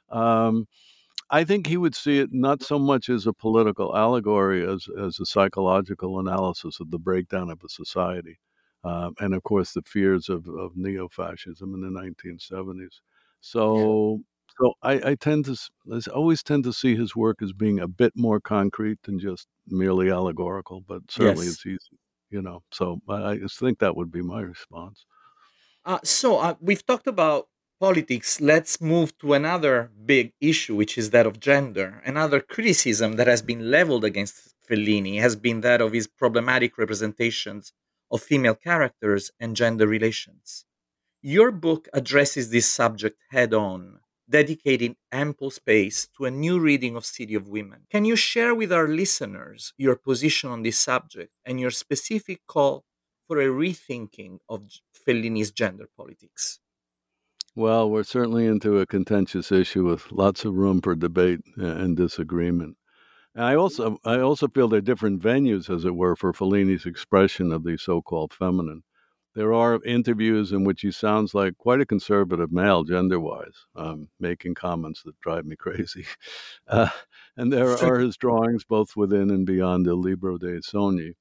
Um, 0.09 0.67
I 1.31 1.45
think 1.45 1.65
he 1.65 1.77
would 1.77 1.95
see 1.95 2.19
it 2.19 2.33
not 2.33 2.61
so 2.61 2.77
much 2.77 3.09
as 3.09 3.25
a 3.25 3.33
political 3.33 3.95
allegory 3.95 4.67
as 4.67 4.85
as 4.99 5.19
a 5.19 5.25
psychological 5.25 6.19
analysis 6.19 6.79
of 6.81 6.91
the 6.91 6.99
breakdown 6.99 7.49
of 7.49 7.63
a 7.63 7.69
society, 7.69 8.37
uh, 8.83 9.11
and 9.19 9.33
of 9.33 9.41
course 9.43 9.71
the 9.71 9.81
fears 9.83 10.27
of, 10.27 10.47
of 10.49 10.75
neo 10.75 11.07
fascism 11.07 11.73
in 11.73 11.81
the 11.81 11.99
1970s. 11.99 12.99
So, 13.39 14.17
yeah. 14.17 14.23
so 14.59 14.73
I, 14.83 15.11
I 15.11 15.15
tend 15.15 15.45
to 15.45 15.57
I 15.93 16.01
always 16.11 16.43
tend 16.43 16.65
to 16.65 16.73
see 16.73 16.97
his 16.97 17.15
work 17.15 17.41
as 17.41 17.53
being 17.53 17.79
a 17.79 17.87
bit 17.87 18.11
more 18.15 18.41
concrete 18.41 19.01
than 19.03 19.17
just 19.17 19.47
merely 19.67 20.11
allegorical, 20.11 20.81
but 20.81 21.01
certainly 21.09 21.45
yes. 21.45 21.55
it's 21.55 21.65
easy, 21.65 21.97
you 22.29 22.41
know. 22.41 22.61
So 22.71 22.99
I, 23.07 23.31
I 23.31 23.39
think 23.49 23.79
that 23.79 23.95
would 23.95 24.11
be 24.11 24.21
my 24.21 24.41
response. 24.41 25.05
Uh, 25.85 25.99
so 26.03 26.37
uh, 26.37 26.55
we've 26.59 26.85
talked 26.85 27.07
about 27.07 27.47
politics, 27.81 28.39
let's 28.39 28.79
move 28.79 29.17
to 29.17 29.33
another 29.33 29.89
big 30.05 30.33
issue, 30.39 30.75
which 30.75 30.99
is 30.99 31.09
that 31.09 31.25
of 31.25 31.39
gender. 31.39 31.99
Another 32.05 32.39
criticism 32.39 33.13
that 33.13 33.25
has 33.25 33.41
been 33.41 33.71
leveled 33.71 34.05
against 34.05 34.53
Fellini 34.69 35.19
has 35.19 35.35
been 35.35 35.61
that 35.61 35.81
of 35.81 35.91
his 35.91 36.05
problematic 36.05 36.77
representations 36.77 37.73
of 38.11 38.21
female 38.21 38.53
characters 38.53 39.31
and 39.39 39.55
gender 39.55 39.87
relations. 39.87 40.63
Your 41.23 41.51
book 41.51 41.87
addresses 41.91 42.51
this 42.51 42.69
subject 42.69 43.17
head 43.31 43.51
on, 43.51 43.99
dedicating 44.29 44.95
ample 45.11 45.49
space 45.49 46.07
to 46.15 46.25
a 46.25 46.31
new 46.31 46.59
reading 46.59 46.95
of 46.95 47.03
City 47.03 47.33
of 47.33 47.47
Women. 47.47 47.87
Can 47.89 48.05
you 48.05 48.15
share 48.15 48.53
with 48.53 48.71
our 48.71 48.87
listeners 48.87 49.73
your 49.75 49.95
position 49.95 50.51
on 50.51 50.61
this 50.61 50.79
subject 50.79 51.31
and 51.45 51.59
your 51.59 51.71
specific 51.71 52.41
call 52.47 52.85
for 53.27 53.41
a 53.41 53.47
rethinking 53.47 54.37
of 54.47 54.69
Fellini's 54.93 55.49
gender 55.49 55.89
politics? 55.97 56.59
Well, 57.55 57.89
we're 57.89 58.03
certainly 58.03 58.45
into 58.45 58.79
a 58.79 58.85
contentious 58.85 59.51
issue 59.51 59.85
with 59.85 60.11
lots 60.11 60.45
of 60.45 60.53
room 60.53 60.81
for 60.81 60.95
debate 60.95 61.41
and 61.57 61.97
disagreement. 61.97 62.77
And 63.35 63.43
I 63.43 63.55
also 63.55 63.97
I 64.05 64.19
also 64.19 64.47
feel 64.47 64.67
there 64.67 64.79
are 64.79 64.81
different 64.81 65.21
venues, 65.21 65.69
as 65.73 65.85
it 65.85 65.95
were, 65.95 66.15
for 66.15 66.33
Fellini's 66.33 66.85
expression 66.85 67.51
of 67.51 67.63
the 67.63 67.77
so-called 67.77 68.33
feminine. 68.33 68.83
There 69.35 69.53
are 69.53 69.81
interviews 69.85 70.51
in 70.51 70.65
which 70.65 70.81
he 70.81 70.91
sounds 70.91 71.33
like 71.33 71.57
quite 71.57 71.79
a 71.81 71.85
conservative 71.85 72.51
male, 72.51 72.83
gender-wise, 72.83 73.65
um, 73.75 74.09
making 74.19 74.55
comments 74.55 75.03
that 75.03 75.19
drive 75.21 75.45
me 75.45 75.55
crazy. 75.59 76.05
Uh, 76.67 76.89
and 77.37 77.51
there 77.51 77.69
are 77.83 77.99
his 77.99 78.17
drawings, 78.17 78.65
both 78.65 78.95
within 78.97 79.29
and 79.29 79.45
beyond 79.45 79.85
the 79.85 79.95
Libro 79.95 80.37
dei 80.37 80.59
Sogni, 80.59 81.15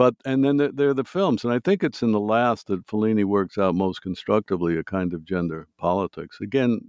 but 0.00 0.14
and 0.24 0.42
then 0.42 0.56
there, 0.56 0.72
there, 0.72 0.88
are 0.88 0.94
the 0.94 1.04
films, 1.04 1.44
and 1.44 1.52
I 1.52 1.58
think 1.58 1.84
it's 1.84 2.02
in 2.02 2.12
the 2.12 2.18
last 2.18 2.68
that 2.68 2.86
Fellini 2.86 3.26
works 3.26 3.58
out 3.58 3.74
most 3.74 4.00
constructively 4.00 4.78
a 4.78 4.82
kind 4.82 5.12
of 5.12 5.26
gender 5.26 5.68
politics. 5.76 6.38
Again, 6.40 6.80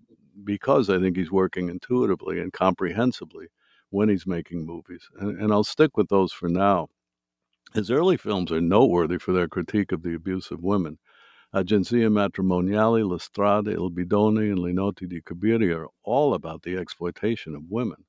because 0.46 0.90
I 0.90 0.98
think 0.98 1.18
he's 1.18 1.30
working 1.30 1.68
intuitively 1.68 2.40
and 2.40 2.54
comprehensively 2.54 3.48
when 3.90 4.08
he's 4.08 4.26
making 4.26 4.66
movies, 4.66 5.10
and, 5.20 5.38
and 5.42 5.52
I'll 5.52 5.66
stick 5.66 5.98
with 5.98 6.08
those 6.08 6.32
for 6.32 6.48
now. 6.48 6.88
His 7.74 7.92
early 7.92 8.16
films 8.16 8.50
are 8.50 8.62
noteworthy 8.62 9.18
for 9.18 9.34
their 9.34 9.50
critique 9.50 9.92
of 9.92 10.04
the 10.04 10.16
abuse 10.16 10.50
of 10.50 10.64
women. 10.64 10.98
Agenzia 11.54 12.10
Matrimoniali, 12.10 13.06
La 13.06 13.18
Strada, 13.18 13.72
Il 13.72 13.92
Bidone, 13.92 14.52
and 14.52 14.60
Le 14.60 14.72
Notti 14.72 15.06
di 15.06 15.20
Cabiria 15.20 15.80
are 15.80 15.90
all 16.06 16.34
about 16.34 16.64
the 16.64 16.78
exploitation 16.78 17.56
of 17.56 17.64
women. 17.70 18.06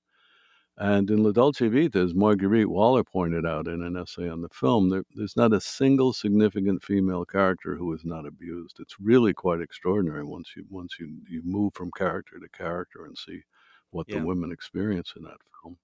And 0.78 1.11
in 1.11 1.22
La 1.22 1.32
Dolce 1.32 1.68
Vita, 1.68 1.98
as 1.98 2.14
Marguerite 2.14 2.70
Waller 2.70 3.04
pointed 3.04 3.44
out 3.44 3.68
in 3.68 3.82
an 3.82 3.96
essay 3.96 4.28
on 4.28 4.40
the 4.40 4.48
film, 4.48 4.88
there, 4.88 5.04
there's 5.14 5.37
not 5.37 5.52
a 5.52 5.61
single 5.61 6.14
significant 6.14 6.82
female 6.82 7.26
character 7.26 7.76
who 7.76 7.92
is 7.92 8.04
not 8.04 8.26
abused. 8.26 8.78
It's 8.80 8.98
really 8.98 9.35
quite 9.35 9.61
extraordinary 9.61 10.24
once 10.24 10.48
you 10.56 10.64
once 10.70 10.96
you, 10.98 11.18
you 11.28 11.42
move 11.44 11.74
from 11.74 11.90
character 11.96 12.38
to 12.38 12.48
character 12.48 13.04
and 13.04 13.16
see 13.16 13.42
what 13.90 14.06
yeah. 14.08 14.18
the 14.18 14.24
women 14.24 14.50
experience 14.50 15.12
in 15.14 15.24
that 15.24 15.37
film. 15.62 15.76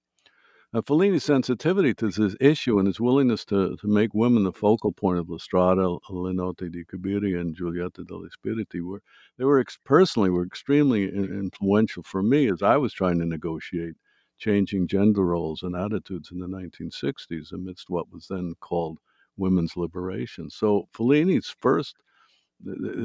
Now, 0.73 0.81
Fellini's 0.81 1.23
sensitivity 1.23 1.93
to 1.95 2.09
this 2.09 2.35
issue 2.39 2.77
and 2.77 2.87
his 2.87 2.99
willingness 2.99 3.45
to, 3.45 3.75
to 3.77 3.87
make 3.87 4.13
women 4.13 4.43
the 4.43 4.51
focal 4.51 4.91
point 4.91 5.17
of 5.19 5.29
La 5.29 5.37
Strada, 5.37 5.87
Le 5.87 6.33
Notti 6.33 6.71
di 6.71 6.83
Cabiria, 6.83 7.39
and 7.41 7.55
Giulietta 7.55 8.03
degli 8.03 8.29
Spiriti 8.29 8.81
were 8.81 9.01
they 9.37 9.45
were 9.45 9.59
ex- 9.59 9.79
personally 9.83 10.31
were 10.31 10.45
extremely 10.45 11.05
influential 11.05 12.03
for 12.03 12.21
me 12.23 12.47
as 12.47 12.63
I 12.63 12.77
was 12.77 12.91
trying 12.93 13.19
to 13.19 13.25
negotiate 13.25 13.95
changing 14.39 14.87
gender 14.87 15.25
roles 15.25 15.63
and 15.63 15.75
attitudes 15.75 16.31
in 16.31 16.39
the 16.39 16.47
1960s 16.47 17.51
amidst 17.51 17.89
what 17.89 18.11
was 18.11 18.27
then 18.27 18.55
called 18.59 18.99
women's 19.37 19.77
liberation. 19.77 20.49
So 20.49 20.87
Fellini's 20.93 21.53
first, 21.59 21.97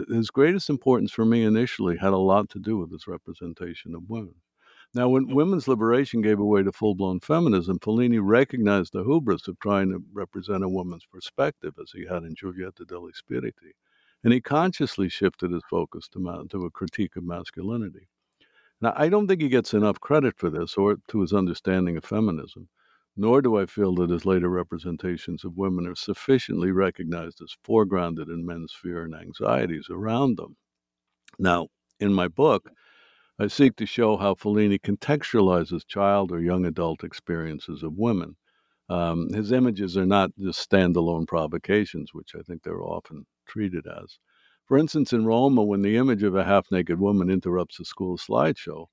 his 0.08 0.30
greatest 0.30 0.70
importance 0.70 1.12
for 1.12 1.24
me 1.24 1.44
initially 1.44 1.96
had 1.96 2.12
a 2.12 2.18
lot 2.18 2.48
to 2.50 2.58
do 2.58 2.78
with 2.78 2.90
his 2.90 3.06
representation 3.06 3.94
of 3.94 4.08
women. 4.08 4.34
Now, 4.94 5.08
when 5.08 5.34
women's 5.34 5.66
liberation 5.66 6.20
gave 6.20 6.38
way 6.38 6.62
to 6.62 6.70
full 6.70 6.94
blown 6.94 7.18
feminism, 7.18 7.80
Fellini 7.80 8.20
recognized 8.22 8.92
the 8.92 9.02
hubris 9.02 9.48
of 9.48 9.58
trying 9.58 9.90
to 9.90 10.00
represent 10.12 10.62
a 10.62 10.68
woman's 10.68 11.04
perspective, 11.04 11.74
as 11.82 11.90
he 11.90 12.06
had 12.06 12.22
in 12.22 12.36
Giulietta 12.36 12.84
degli 12.84 13.10
Spiriti, 13.12 13.72
and 14.22 14.32
he 14.32 14.40
consciously 14.40 15.08
shifted 15.08 15.50
his 15.50 15.64
focus 15.68 16.08
to, 16.10 16.46
to 16.48 16.64
a 16.64 16.70
critique 16.70 17.16
of 17.16 17.24
masculinity. 17.24 18.06
Now, 18.84 18.92
I 18.96 19.08
don't 19.08 19.26
think 19.26 19.40
he 19.40 19.48
gets 19.48 19.72
enough 19.72 19.98
credit 19.98 20.36
for 20.36 20.50
this 20.50 20.76
or 20.76 20.96
to 21.08 21.20
his 21.22 21.32
understanding 21.32 21.96
of 21.96 22.04
feminism, 22.04 22.68
nor 23.16 23.40
do 23.40 23.56
I 23.56 23.64
feel 23.64 23.94
that 23.94 24.10
his 24.10 24.26
later 24.26 24.50
representations 24.50 25.42
of 25.42 25.56
women 25.56 25.86
are 25.86 25.94
sufficiently 25.94 26.70
recognized 26.70 27.40
as 27.40 27.56
foregrounded 27.66 28.28
in 28.28 28.44
men's 28.44 28.74
fear 28.74 29.04
and 29.04 29.14
anxieties 29.14 29.86
around 29.90 30.36
them. 30.36 30.56
Now, 31.38 31.68
in 31.98 32.12
my 32.12 32.28
book, 32.28 32.68
I 33.38 33.46
seek 33.46 33.74
to 33.76 33.86
show 33.86 34.18
how 34.18 34.34
Fellini 34.34 34.78
contextualizes 34.78 35.86
child 35.86 36.30
or 36.30 36.42
young 36.42 36.66
adult 36.66 37.04
experiences 37.04 37.82
of 37.82 37.96
women. 37.96 38.36
Um, 38.90 39.32
his 39.32 39.50
images 39.50 39.96
are 39.96 40.04
not 40.04 40.30
just 40.38 40.70
standalone 40.70 41.26
provocations, 41.26 42.12
which 42.12 42.34
I 42.38 42.42
think 42.42 42.62
they're 42.62 42.82
often 42.82 43.24
treated 43.46 43.86
as. 43.86 44.18
For 44.66 44.78
instance, 44.78 45.12
in 45.12 45.26
Roma, 45.26 45.62
when 45.62 45.82
the 45.82 45.96
image 45.96 46.22
of 46.22 46.34
a 46.34 46.44
half 46.44 46.70
naked 46.70 46.98
woman 46.98 47.30
interrupts 47.30 47.80
a 47.80 47.84
school 47.84 48.16
slideshow, 48.16 48.86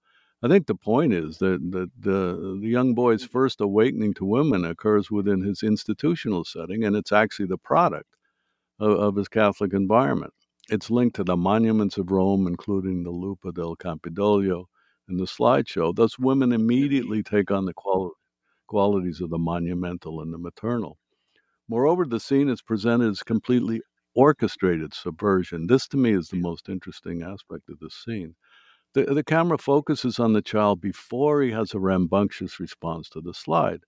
I 0.44 0.48
think 0.48 0.66
the 0.66 0.76
point 0.76 1.14
is 1.14 1.38
that, 1.38 1.60
that 1.72 1.92
the, 2.00 2.58
the 2.62 2.68
young 2.68 2.94
boy's 2.94 3.24
mm-hmm. 3.24 3.32
first 3.32 3.62
awakening 3.62 4.16
to 4.16 4.26
women 4.26 4.66
occurs 4.66 5.12
within 5.12 5.42
his 5.42 5.62
institutional 5.64 6.44
setting, 6.44 6.84
and 6.84 6.96
it's 6.96 7.12
actually 7.12 7.46
the 7.46 7.58
product 7.58 8.16
of, 8.80 8.92
of 8.92 9.16
his 9.16 9.28
Catholic 9.28 9.74
environment. 9.74 10.34
It's 10.70 10.90
linked 10.90 11.16
to 11.18 11.24
the 11.24 11.38
monuments 11.38 11.98
of 11.98 12.12
Rome, 12.12 12.48
including 12.48 13.04
the 13.04 13.12
Lupa 13.12 13.52
del 13.52 13.76
Campidoglio 13.76 14.66
and 15.08 15.20
the 15.20 15.26
slideshow. 15.26 15.96
Thus, 15.96 16.18
women 16.18 16.50
mm-hmm. 16.50 16.62
immediately 16.62 17.24
take 17.24 17.52
on 17.52 17.66
the 17.66 17.74
quali- 17.74 18.12
qualities 18.68 19.22
of 19.22 19.30
the 19.30 19.38
monumental 19.38 20.22
and 20.22 20.34
the 20.34 20.38
maternal. 20.38 20.98
Moreover, 21.68 22.06
the 22.06 22.20
scene 22.20 22.50
is 22.50 22.62
presented 22.62 23.12
as 23.12 23.24
completely 23.24 23.82
orchestrated 24.16 24.94
subversion. 24.94 25.68
This, 25.68 25.88
to 25.90 25.98
me, 25.98 26.14
is 26.14 26.30
the 26.30 26.40
most 26.40 26.70
interesting 26.70 27.22
aspect 27.22 27.70
of 27.70 27.80
the 27.80 27.90
scene. 27.90 28.36
The, 28.94 29.06
the 29.06 29.24
camera 29.24 29.58
focuses 29.58 30.20
on 30.20 30.34
the 30.34 30.42
child 30.42 30.82
before 30.82 31.42
he 31.42 31.52
has 31.52 31.74
a 31.74 31.80
rambunctious 31.80 32.60
response 32.60 33.10
to 33.10 33.22
the 33.22 33.34
slide, 33.34 33.82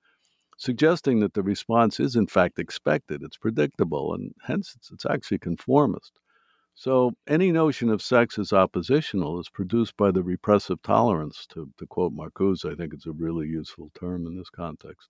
suggesting 0.57 1.19
that 1.19 1.33
the 1.33 1.43
response 1.43 1.99
is, 1.99 2.15
in 2.15 2.27
fact, 2.27 2.57
expected. 2.57 3.21
It's 3.21 3.37
predictable, 3.37 4.13
and 4.13 4.33
hence 4.45 4.73
it's, 4.77 4.91
it's 4.91 5.05
actually 5.05 5.39
conformist. 5.39 6.19
So, 6.75 7.11
any 7.27 7.51
notion 7.51 7.89
of 7.89 8.01
sex 8.01 8.39
as 8.39 8.51
oppositional 8.51 9.39
is 9.39 9.49
produced 9.49 9.95
by 9.95 10.11
the 10.11 10.23
repressive 10.23 10.81
tolerance, 10.81 11.45
to, 11.47 11.69
to 11.77 11.85
quote 11.85 12.13
Marcuse, 12.13 12.65
I 12.65 12.75
think 12.75 12.93
it's 12.93 13.05
a 13.05 13.11
really 13.11 13.47
useful 13.47 13.91
term 13.93 14.25
in 14.25 14.37
this 14.37 14.49
context. 14.49 15.09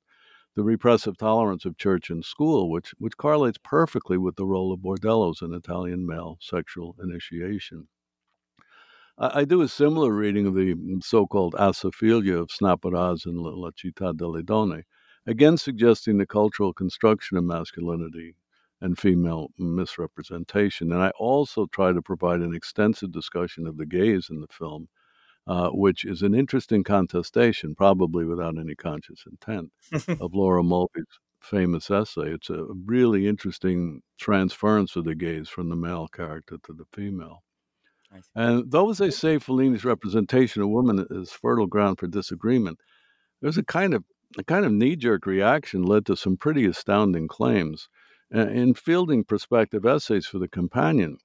The 0.55 0.63
repressive 0.63 1.17
tolerance 1.17 1.65
of 1.65 1.77
church 1.77 2.11
and 2.11 2.23
school, 2.23 2.69
which, 2.69 2.93
which 2.99 3.17
correlates 3.17 3.57
perfectly 3.63 4.19
with 4.19 4.35
the 4.35 4.45
role 4.45 4.71
of 4.71 4.81
bordellos 4.81 5.41
in 5.41 5.53
Italian 5.53 6.05
male 6.05 6.37
sexual 6.41 6.95
initiation. 7.01 7.87
I, 9.17 9.39
I 9.39 9.45
do 9.45 9.61
a 9.61 9.67
similar 9.67 10.13
reading 10.13 10.45
of 10.45 10.53
the 10.53 10.75
so 11.01 11.25
called 11.25 11.55
scopophilia 11.55 12.39
of 12.39 12.49
Snaporaz 12.49 13.25
and 13.25 13.37
La 13.39 13.71
Città 13.71 14.15
delle 14.15 14.43
Donne, 14.43 14.83
again 15.25 15.57
suggesting 15.57 16.17
the 16.17 16.27
cultural 16.27 16.73
construction 16.73 17.37
of 17.37 17.43
masculinity 17.45 18.35
and 18.81 18.99
female 18.99 19.47
misrepresentation. 19.57 20.91
And 20.91 21.01
I 21.01 21.11
also 21.11 21.65
try 21.67 21.93
to 21.93 22.01
provide 22.01 22.41
an 22.41 22.53
extensive 22.53 23.11
discussion 23.11 23.65
of 23.65 23.77
the 23.77 23.85
gaze 23.85 24.27
in 24.29 24.41
the 24.41 24.47
film, 24.51 24.89
uh, 25.47 25.69
which 25.69 26.05
is 26.05 26.21
an 26.21 26.33
interesting 26.33 26.83
contestation, 26.83 27.75
probably 27.75 28.25
without 28.25 28.57
any 28.57 28.75
conscious 28.75 29.25
intent, 29.29 29.71
of 30.21 30.33
Laura 30.33 30.63
Mulvey's 30.63 31.05
famous 31.41 31.91
essay. 31.91 32.31
It's 32.31 32.49
a 32.49 32.65
really 32.85 33.27
interesting 33.27 34.01
transference 34.17 34.95
of 34.95 35.03
the 35.03 35.15
gaze 35.15 35.49
from 35.49 35.69
the 35.69 35.75
male 35.75 36.07
character 36.07 36.57
to 36.63 36.73
the 36.73 36.85
female. 36.93 37.43
And 38.35 38.71
though, 38.71 38.89
as 38.89 39.01
I 39.01 39.09
say, 39.09 39.37
Fellini's 39.37 39.83
representation 39.83 40.61
of 40.61 40.69
women 40.69 41.05
is 41.09 41.31
fertile 41.31 41.67
ground 41.67 41.99
for 41.99 42.07
disagreement, 42.07 42.79
there's 43.41 43.57
a 43.57 43.63
kind 43.63 43.93
of 43.93 44.03
a 44.37 44.43
kind 44.43 44.65
of 44.65 44.71
knee-jerk 44.71 45.25
reaction 45.25 45.83
led 45.83 46.05
to 46.07 46.15
some 46.15 46.37
pretty 46.37 46.65
astounding 46.65 47.27
claims. 47.27 47.87
In 48.31 48.73
fielding 48.73 49.23
prospective 49.23 49.85
essays 49.85 50.25
for 50.25 50.39
the 50.39 50.47
companion, 50.47 51.17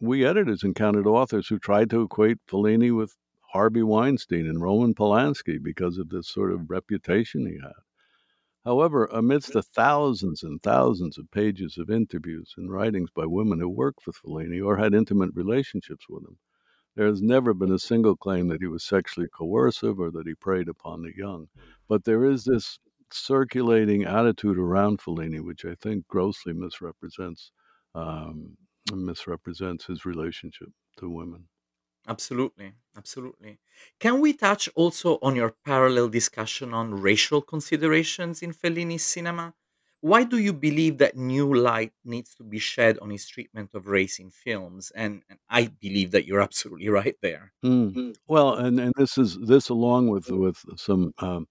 we 0.00 0.24
editors 0.24 0.62
encountered 0.62 1.06
authors 1.06 1.48
who 1.48 1.58
tried 1.58 1.90
to 1.90 2.00
equate 2.02 2.38
Fellini 2.48 2.96
with 2.96 3.14
Harvey 3.52 3.82
Weinstein 3.82 4.46
and 4.46 4.62
Roman 4.62 4.94
Polanski 4.94 5.60
because 5.60 5.98
of 5.98 6.08
this 6.08 6.28
sort 6.28 6.52
of 6.52 6.70
reputation 6.70 7.46
he 7.46 7.58
had. 7.60 7.72
However, 8.64 9.06
amidst 9.06 9.54
the 9.54 9.62
thousands 9.62 10.42
and 10.42 10.62
thousands 10.62 11.18
of 11.18 11.30
pages 11.30 11.78
of 11.78 11.90
interviews 11.90 12.54
and 12.56 12.70
writings 12.70 13.10
by 13.10 13.26
women 13.26 13.58
who 13.58 13.68
worked 13.68 14.02
for 14.02 14.12
Fellini 14.12 14.64
or 14.64 14.76
had 14.76 14.94
intimate 14.94 15.30
relationships 15.34 16.06
with 16.08 16.24
him, 16.24 16.36
there 16.94 17.06
has 17.06 17.22
never 17.22 17.54
been 17.54 17.72
a 17.72 17.78
single 17.78 18.16
claim 18.16 18.48
that 18.48 18.60
he 18.60 18.66
was 18.66 18.84
sexually 18.84 19.28
coercive 19.28 19.98
or 19.98 20.10
that 20.10 20.26
he 20.26 20.34
preyed 20.34 20.68
upon 20.68 21.02
the 21.02 21.16
young. 21.16 21.48
But 21.88 22.04
there 22.04 22.24
is 22.24 22.44
this 22.44 22.78
circulating 23.12 24.04
attitude 24.04 24.58
around 24.58 25.00
Fellini, 25.00 25.40
which 25.40 25.64
I 25.64 25.74
think 25.74 26.06
grossly 26.06 26.52
misrepresents 26.52 27.50
um, 27.94 28.56
misrepresents 28.92 29.86
his 29.86 30.04
relationship 30.04 30.68
to 30.98 31.10
women. 31.10 31.48
Absolutely, 32.08 32.72
absolutely. 32.96 33.58
Can 33.98 34.20
we 34.20 34.32
touch 34.32 34.68
also 34.74 35.18
on 35.22 35.36
your 35.36 35.54
parallel 35.64 36.08
discussion 36.08 36.74
on 36.74 37.00
racial 37.00 37.40
considerations 37.40 38.42
in 38.42 38.52
Fellini's 38.52 39.04
cinema? 39.04 39.54
Why 40.02 40.24
do 40.24 40.38
you 40.38 40.54
believe 40.54 40.96
that 40.98 41.16
new 41.16 41.54
light 41.54 41.92
needs 42.04 42.34
to 42.36 42.42
be 42.42 42.58
shed 42.58 42.98
on 43.00 43.10
his 43.10 43.28
treatment 43.28 43.74
of 43.74 43.86
race 43.86 44.18
in 44.18 44.30
films? 44.30 44.90
And, 44.94 45.22
and 45.28 45.38
I 45.50 45.66
believe 45.66 46.10
that 46.12 46.26
you're 46.26 46.40
absolutely 46.40 46.88
right 46.88 47.16
there. 47.20 47.52
Mm. 47.62 48.16
Well, 48.26 48.54
and, 48.54 48.80
and 48.80 48.94
this 48.96 49.18
is 49.18 49.38
this 49.38 49.68
along 49.68 50.08
with 50.08 50.30
with 50.30 50.64
some 50.76 51.12
um, 51.18 51.46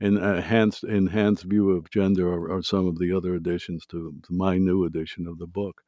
enhanced 0.00 0.82
enhanced 0.84 1.44
view 1.44 1.70
of 1.70 1.90
gender 1.90 2.26
or, 2.26 2.50
or 2.50 2.62
some 2.62 2.86
of 2.86 2.98
the 2.98 3.12
other 3.12 3.34
additions 3.34 3.84
to, 3.86 4.14
to, 4.22 4.32
my 4.32 4.56
new 4.56 4.84
edition 4.84 5.26
of 5.26 5.38
the 5.38 5.46
book. 5.46 5.82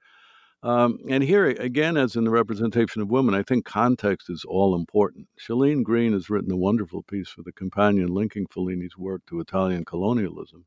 Um, 0.64 0.98
and 1.08 1.24
here 1.24 1.46
again, 1.46 1.96
as 1.96 2.14
in 2.14 2.22
the 2.22 2.30
representation 2.30 3.02
of 3.02 3.10
women, 3.10 3.34
I 3.34 3.42
think 3.42 3.64
context 3.64 4.30
is 4.30 4.44
all 4.44 4.76
important. 4.76 5.26
Shelleen 5.36 5.82
Greene 5.82 6.12
has 6.12 6.30
written 6.30 6.52
a 6.52 6.56
wonderful 6.56 7.02
piece 7.02 7.28
for 7.28 7.42
the 7.42 7.52
companion 7.52 8.14
linking 8.14 8.46
Fellini's 8.46 8.96
work 8.96 9.22
to 9.26 9.40
Italian 9.40 9.84
colonialism 9.84 10.64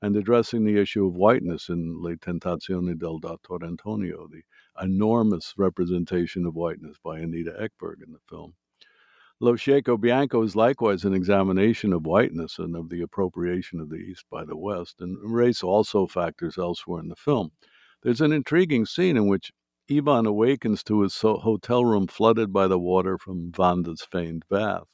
and 0.00 0.16
addressing 0.16 0.64
the 0.64 0.78
issue 0.78 1.06
of 1.06 1.16
whiteness 1.16 1.68
in 1.68 2.00
Le 2.00 2.16
Tentazioni 2.16 2.96
del 2.96 3.18
Dottor 3.18 3.64
Antonio, 3.64 4.28
the 4.30 4.42
enormous 4.80 5.54
representation 5.56 6.46
of 6.46 6.54
whiteness 6.54 6.96
by 7.02 7.18
Anita 7.18 7.52
Ekberg 7.52 8.02
in 8.06 8.12
the 8.12 8.20
film. 8.28 8.54
Lo 9.40 9.54
Sceicco 9.54 10.00
Bianco 10.00 10.42
is 10.42 10.54
likewise 10.54 11.04
an 11.04 11.14
examination 11.14 11.92
of 11.92 12.06
whiteness 12.06 12.58
and 12.58 12.76
of 12.76 12.88
the 12.88 13.00
appropriation 13.00 13.80
of 13.80 13.88
the 13.88 13.96
East 13.96 14.26
by 14.30 14.44
the 14.44 14.56
West, 14.56 15.00
and 15.00 15.18
race 15.22 15.62
also 15.62 16.06
factors 16.06 16.56
elsewhere 16.56 17.00
in 17.00 17.08
the 17.08 17.16
film. 17.16 17.50
There's 18.04 18.20
an 18.20 18.32
intriguing 18.32 18.84
scene 18.84 19.16
in 19.16 19.28
which 19.28 19.50
Ivan 19.90 20.26
awakens 20.26 20.84
to 20.84 21.00
his 21.00 21.18
hotel 21.18 21.86
room 21.86 22.06
flooded 22.06 22.52
by 22.52 22.68
the 22.68 22.78
water 22.78 23.16
from 23.16 23.50
Vanda's 23.50 24.06
feigned 24.12 24.44
bath, 24.50 24.84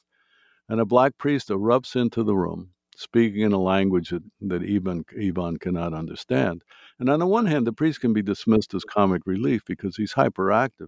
and 0.69 0.79
a 0.79 0.85
black 0.85 1.17
priest 1.17 1.49
erupts 1.49 1.93
into 1.93 2.23
the 2.23 2.37
room, 2.37 2.71
speaking 2.95 3.41
in 3.41 3.51
a 3.51 3.59
language 3.61 4.13
that, 4.39 4.63
Ivan, 4.63 5.03
Ivan 5.21 5.57
cannot 5.57 5.93
understand. 5.93 6.63
And 6.99 7.09
on 7.09 7.19
the 7.19 7.27
one 7.27 7.47
hand, 7.47 7.67
the 7.67 7.73
priest 7.73 7.99
can 7.99 8.13
be 8.13 8.21
dismissed 8.21 8.73
as 8.73 8.85
comic 8.85 9.23
relief 9.25 9.61
because 9.65 9.97
he's 9.97 10.13
hyperactive. 10.13 10.87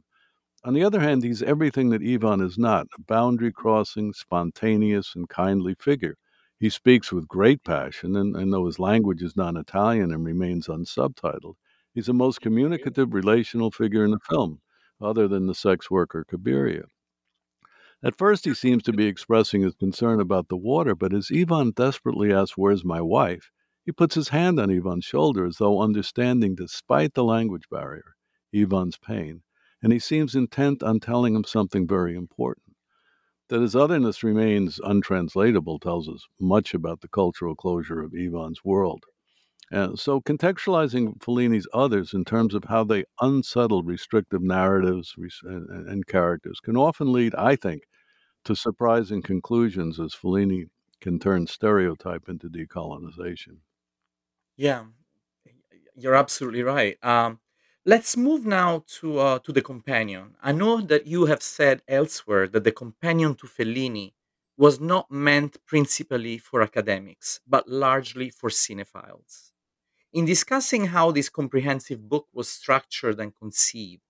On 0.64 0.74
the 0.74 0.84
other 0.86 1.02
hand, 1.02 1.26
he's 1.26 1.44
everything 1.44 1.90
that 1.90 2.02
Ivan 2.02 2.40
is 2.40 2.58
not 2.58 2.88
a 2.98 3.02
boundary 3.02 3.52
crossing, 3.52 4.14
spontaneous, 4.14 5.14
and 5.14 5.28
kindly 5.28 5.76
figure. 5.78 6.16
He 6.58 6.70
speaks 6.70 7.12
with 7.12 7.28
great 7.28 7.66
passion, 7.66 8.16
and, 8.16 8.34
and 8.38 8.54
though 8.54 8.66
his 8.66 8.80
language 8.80 9.22
is 9.22 9.36
non 9.36 9.58
Italian 9.58 10.14
and 10.14 10.24
remains 10.24 10.70
unsubtitled, 10.70 11.56
he's 11.94 12.08
the 12.08 12.14
most 12.14 12.42
communicative, 12.42 13.14
relational 13.14 13.72
figure 13.72 14.04
in 14.04 14.12
the 14.12 14.20
film, 14.20 14.62
other 15.02 15.28
than 15.28 15.48
the 15.48 15.56
sex 15.56 15.90
worker 15.90 16.26
Cabiria. 16.30 16.84
At 18.04 18.18
first, 18.18 18.46
he 18.46 18.54
seems 18.54 18.84
to 18.84 18.94
be 18.94 19.06
expressing 19.06 19.62
his 19.62 19.76
concern 19.76 20.20
about 20.20 20.50
the 20.50 20.58
water, 20.58 20.96
but 20.96 21.14
as 21.14 21.30
Ivan 21.34 21.72
desperately 21.72 22.34
asks, 22.34 22.58
Where's 22.58 22.84
my 22.84 23.02
wife? 23.02 23.52
he 23.86 23.92
puts 23.92 24.16
his 24.16 24.30
hand 24.30 24.60
on 24.60 24.70
Ivan's 24.70 25.06
shoulder 25.06 25.46
as 25.46 25.58
though 25.58 25.82
understanding, 25.82 26.56
despite 26.56 27.14
the 27.14 27.24
language 27.24 27.70
barrier, 27.70 28.16
Ivan's 28.54 28.98
pain 28.98 29.44
and 29.84 29.92
he 29.92 30.00
seems 30.00 30.34
intent 30.34 30.82
on 30.82 31.02
telling 31.02 31.36
him 31.36 31.44
something 31.44 31.86
very 31.86 32.16
important. 32.16 32.78
That 33.50 33.62
his 33.62 33.76
otherness 33.76 34.24
remains 34.24 34.80
untranslatable 34.80 35.80
tells 35.80 36.08
us 36.08 36.26
much 36.40 36.74
about 36.74 37.02
the 37.02 37.10
cultural 37.10 37.54
closure 37.54 38.02
of 38.02 38.14
Ivan's 38.16 38.64
world. 38.64 39.04
And 39.72 40.00
so, 40.00 40.22
contextualizing 40.22 41.18
Fellini's 41.20 41.68
others 41.74 42.14
in 42.14 42.24
terms 42.24 42.54
of 42.54 42.64
how 42.66 42.84
they 42.86 43.04
unsettle 43.22 43.84
restrictive 43.84 44.42
narratives 44.42 45.16
and, 45.44 45.90
and 45.90 46.08
characters 46.08 46.60
can 46.62 46.78
often 46.78 47.12
lead, 47.12 47.36
I 47.36 47.56
think, 47.58 47.84
to 48.46 48.56
surprising 48.56 49.22
conclusions 49.22 50.00
as 50.00 50.16
Fellini 50.16 50.70
can 51.02 51.20
turn 51.20 51.48
stereotype 51.48 52.30
into 52.30 52.50
decolonization. 52.50 53.60
Yeah, 54.56 54.86
you're 55.96 56.16
absolutely 56.16 56.64
right. 56.64 56.98
Um, 57.04 57.40
let's 57.86 58.18
move 58.18 58.46
now 58.46 58.84
to 59.00 59.20
uh, 59.20 59.40
to 59.40 59.52
the 59.52 59.62
companion. 59.62 60.36
I 60.42 60.52
know 60.52 60.82
that 60.82 61.08
you 61.08 61.26
have 61.26 61.42
said 61.42 61.82
elsewhere 61.88 62.48
that 62.48 62.64
the 62.64 62.72
companion 62.72 63.36
to 63.36 63.48
Fellini 63.48 64.14
was 64.58 64.80
not 64.80 65.10
meant 65.12 65.58
principally 65.66 66.38
for 66.38 66.62
academics, 66.62 67.40
but 67.48 67.68
largely 67.68 68.30
for 68.30 68.50
cinephiles. 68.50 69.53
In 70.14 70.26
discussing 70.26 70.86
how 70.86 71.12
this 71.12 71.28
comprehensive 71.28 72.08
book 72.08 72.28
was 72.32 72.48
structured 72.48 73.20
and 73.20 73.36
conceived, 73.36 74.04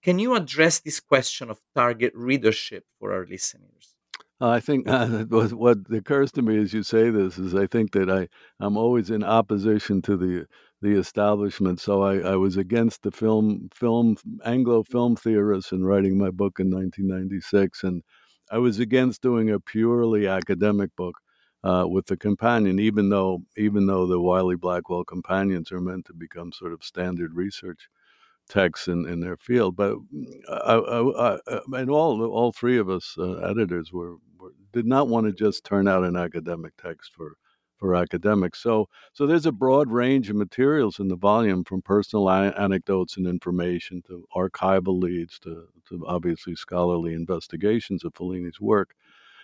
can 0.00 0.20
you 0.20 0.36
address 0.36 0.78
this 0.78 1.00
question 1.00 1.50
of 1.50 1.60
target 1.74 2.12
readership 2.14 2.84
for 3.00 3.12
our 3.12 3.26
listeners? 3.26 3.96
I 4.40 4.60
think 4.60 4.88
uh, 4.88 5.24
what, 5.24 5.78
occurs 5.90 6.30
to 6.32 6.42
me 6.42 6.56
as 6.62 6.72
you 6.72 6.84
say 6.84 7.10
this 7.10 7.36
is 7.36 7.54
I 7.54 7.66
think 7.66 7.92
that 7.92 8.08
I 8.08 8.28
I'm 8.58 8.76
always 8.76 9.10
in 9.10 9.22
opposition 9.24 10.00
to 10.02 10.16
the 10.16 10.46
the 10.80 10.98
establishment. 10.98 11.80
So 11.80 12.02
I, 12.02 12.20
I 12.20 12.36
was 12.36 12.56
against 12.56 13.02
the 13.02 13.10
film 13.10 13.68
film 13.74 14.16
Anglo 14.44 14.82
film 14.84 15.16
theorists 15.16 15.72
in 15.72 15.84
writing 15.84 16.16
my 16.16 16.30
book 16.30 16.58
in 16.58 16.70
1996, 16.70 17.84
and 17.84 18.02
I 18.50 18.58
was 18.58 18.78
against 18.78 19.20
doing 19.20 19.50
a 19.50 19.60
purely 19.60 20.26
academic 20.26 20.94
book 20.96 21.16
uh, 21.64 21.86
with 21.88 22.06
the 22.06 22.16
companion, 22.16 22.78
even 22.78 23.08
though 23.10 23.42
even 23.56 23.86
though 23.86 24.06
the 24.06 24.20
Wiley 24.20 24.56
Blackwell 24.56 25.04
companions 25.04 25.70
are 25.72 25.80
meant 25.80 26.06
to 26.06 26.14
become 26.14 26.52
sort 26.52 26.72
of 26.72 26.82
standard 26.84 27.34
research 27.34 27.88
texts 28.48 28.88
in, 28.88 29.06
in 29.08 29.20
their 29.20 29.36
field. 29.36 29.76
But 29.76 29.96
I, 30.48 30.74
I, 30.74 31.34
I, 31.34 31.60
and 31.74 31.90
all 31.90 32.24
all 32.26 32.52
three 32.52 32.78
of 32.78 32.90
us 32.90 33.14
uh, 33.18 33.36
editors 33.38 33.92
were, 33.92 34.16
were, 34.38 34.52
did 34.72 34.86
not 34.86 35.08
want 35.08 35.26
to 35.26 35.32
just 35.32 35.64
turn 35.64 35.88
out 35.88 36.04
an 36.04 36.16
academic 36.16 36.72
text 36.82 37.12
for 37.14 37.36
for 37.78 37.94
academics. 37.94 38.62
So 38.62 38.88
so 39.12 39.26
there's 39.26 39.46
a 39.46 39.52
broad 39.52 39.90
range 39.90 40.30
of 40.30 40.36
materials 40.36 40.98
in 40.98 41.08
the 41.08 41.16
volume, 41.16 41.64
from 41.64 41.82
personal 41.82 42.28
a- 42.28 42.54
anecdotes 42.58 43.16
and 43.16 43.26
information 43.26 44.02
to 44.08 44.26
archival 44.36 45.00
leads 45.00 45.38
to 45.40 45.68
to 45.88 46.04
obviously 46.06 46.54
scholarly 46.54 47.14
investigations 47.14 48.04
of 48.04 48.14
Fellini's 48.14 48.60
work. 48.60 48.94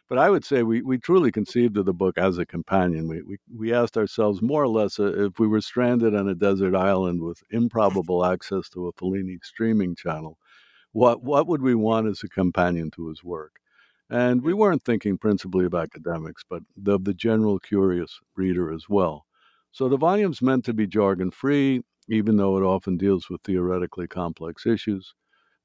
But 0.08 0.18
I 0.18 0.30
would 0.30 0.44
say 0.44 0.62
we, 0.62 0.82
we 0.82 0.98
truly 0.98 1.32
conceived 1.32 1.76
of 1.76 1.84
the 1.84 1.92
book 1.92 2.16
as 2.16 2.38
a 2.38 2.46
companion. 2.46 3.08
We, 3.08 3.22
we, 3.22 3.38
we 3.54 3.72
asked 3.74 3.96
ourselves 3.96 4.40
more 4.40 4.62
or 4.62 4.68
less 4.68 5.00
uh, 5.00 5.26
if 5.26 5.38
we 5.40 5.48
were 5.48 5.60
stranded 5.60 6.14
on 6.14 6.28
a 6.28 6.34
desert 6.34 6.76
island 6.76 7.22
with 7.22 7.42
improbable 7.50 8.24
access 8.24 8.68
to 8.70 8.86
a 8.86 8.92
Fellini 8.92 9.38
streaming 9.42 9.96
channel, 9.96 10.38
what, 10.92 11.22
what 11.22 11.48
would 11.48 11.62
we 11.62 11.74
want 11.74 12.06
as 12.06 12.22
a 12.22 12.28
companion 12.28 12.90
to 12.92 13.08
his 13.08 13.24
work? 13.24 13.56
And 14.08 14.42
we 14.42 14.54
weren't 14.54 14.84
thinking 14.84 15.18
principally 15.18 15.64
of 15.64 15.74
academics, 15.74 16.44
but 16.48 16.62
of 16.86 17.04
the 17.04 17.14
general 17.14 17.58
curious 17.58 18.20
reader 18.36 18.72
as 18.72 18.88
well. 18.88 19.26
So 19.72 19.88
the 19.88 19.96
volume's 19.96 20.40
meant 20.40 20.64
to 20.66 20.72
be 20.74 20.86
jargon 20.86 21.32
free, 21.32 21.82
even 22.08 22.36
though 22.36 22.56
it 22.56 22.62
often 22.62 22.96
deals 22.96 23.28
with 23.28 23.42
theoretically 23.42 24.06
complex 24.06 24.64
issues. 24.64 25.14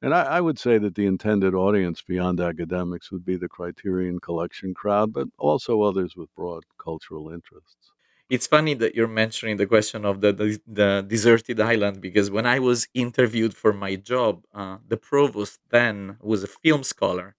And 0.02 0.14
I, 0.16 0.24
I, 0.24 0.42
would 0.42 0.58
say 0.58 0.80
that 0.80 0.96
the 0.96 1.06
intended 1.06 1.54
audience 1.54 2.02
beyond 2.02 2.40
academics 2.40 3.12
would 3.12 3.24
be 3.24 3.38
the 3.38 3.48
Criterion 3.48 4.20
Collection 4.20 4.74
crowd, 4.74 5.14
but 5.14 5.28
also 5.38 5.84
others 5.84 6.16
with 6.16 6.34
broad 6.36 6.64
cultural 6.84 7.30
interests. 7.30 7.92
It's 8.28 8.48
funny 8.48 8.74
that 8.76 8.96
you're 8.96 9.08
mentioning 9.08 9.58
the 9.58 9.68
question 9.68 10.06
of 10.06 10.22
the, 10.22 10.32
the, 10.32 10.60
the 10.66 11.06
deserted 11.08 11.60
island 11.60 12.02
because 12.02 12.32
when 12.32 12.46
I 12.46 12.60
was 12.60 12.88
interviewed 12.94 13.54
for 13.54 13.74
my 13.74 13.96
job, 13.96 14.46
uh, 14.54 14.78
the 14.88 14.98
provost 14.98 15.60
then, 15.70 16.18
was 16.22 16.44
a 16.44 16.48
film 16.48 16.84
scholar, 16.84 17.36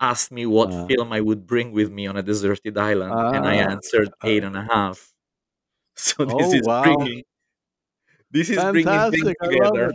asked 0.00 0.32
me 0.32 0.44
what 0.44 0.72
uh, 0.72 0.86
film 0.86 1.12
I 1.12 1.20
would 1.20 1.46
bring 1.46 1.72
with 1.72 1.90
me 1.92 2.08
on 2.08 2.16
a 2.16 2.22
deserted 2.22 2.76
island, 2.76 3.12
uh, 3.12 3.30
and 3.36 3.46
I 3.46 3.62
ah, 3.62 3.70
answered 3.70 4.10
eight 4.24 4.44
and 4.44 4.56
a 4.56 4.66
half. 4.70 5.08
So 5.94 6.24
this 6.24 6.34
oh, 6.40 6.54
is 6.54 6.62
wow. 6.64 6.84
bringing 6.84 7.22
this 8.30 8.48
is 8.48 8.56
Fantastic. 8.56 8.84
bringing 8.86 9.10
things 9.10 9.34
together. 9.42 9.92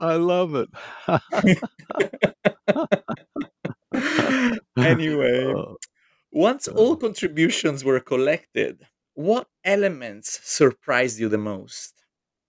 I 0.00 0.16
love 0.16 0.54
it. 0.54 0.68
anyway, 4.76 5.52
uh, 5.52 5.74
once 6.32 6.68
all 6.68 6.96
contributions 6.96 7.84
were 7.84 8.00
collected, 8.00 8.86
what 9.14 9.48
elements 9.64 10.40
surprised 10.42 11.18
you 11.20 11.28
the 11.28 11.38
most? 11.38 12.04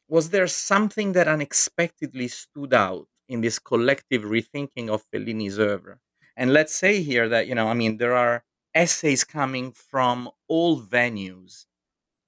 Was 0.07 0.29
there 0.29 0.47
something 0.47 1.13
that 1.13 1.27
unexpectedly 1.27 2.27
stood 2.27 2.73
out 2.73 3.07
in 3.27 3.41
this 3.41 3.59
collective 3.59 4.23
rethinking 4.23 4.89
of 4.89 5.03
Fellini's 5.13 5.59
oeuvre? 5.59 5.99
And 6.37 6.53
let's 6.53 6.73
say 6.73 7.01
here 7.01 7.27
that, 7.29 7.47
you 7.47 7.55
know, 7.55 7.67
I 7.67 7.73
mean, 7.73 7.97
there 7.97 8.15
are 8.15 8.43
essays 8.73 9.23
coming 9.23 9.71
from 9.71 10.29
all 10.47 10.81
venues 10.81 11.65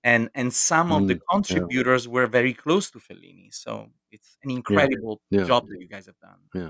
and 0.03 0.29
and 0.35 0.53
some 0.53 0.91
of 0.91 1.07
the 1.07 1.15
mm, 1.15 1.19
yeah. 1.19 1.33
contributors 1.35 2.07
were 2.07 2.27
very 2.27 2.53
close 2.53 2.91
to 2.91 2.99
Fellini. 2.99 3.53
So 3.53 3.89
it's 4.13 4.37
an 4.43 4.51
incredible 4.51 5.19
yeah. 5.29 5.43
job 5.43 5.67
that 5.67 5.81
you 5.81 5.87
guys 5.87 6.05
have 6.05 6.19
done. 6.19 6.39
Yeah. 6.53 6.69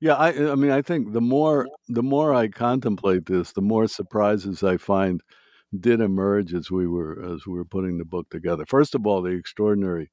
Yeah, 0.00 0.14
I 0.14 0.52
I 0.52 0.54
mean 0.56 0.70
I 0.70 0.82
think 0.82 1.12
the 1.12 1.20
more 1.20 1.66
the 1.88 2.02
more 2.02 2.34
I 2.34 2.48
contemplate 2.48 3.26
this, 3.26 3.52
the 3.52 3.62
more 3.62 3.86
surprises 3.86 4.62
I 4.62 4.76
find 4.76 5.22
did 5.78 6.00
emerge 6.00 6.52
as 6.52 6.70
we 6.70 6.86
were 6.86 7.34
as 7.34 7.46
we 7.46 7.54
were 7.54 7.64
putting 7.64 7.98
the 7.98 8.04
book 8.04 8.28
together. 8.28 8.64
First 8.66 8.94
of 8.94 9.06
all, 9.06 9.22
the 9.22 9.30
extraordinary 9.30 10.10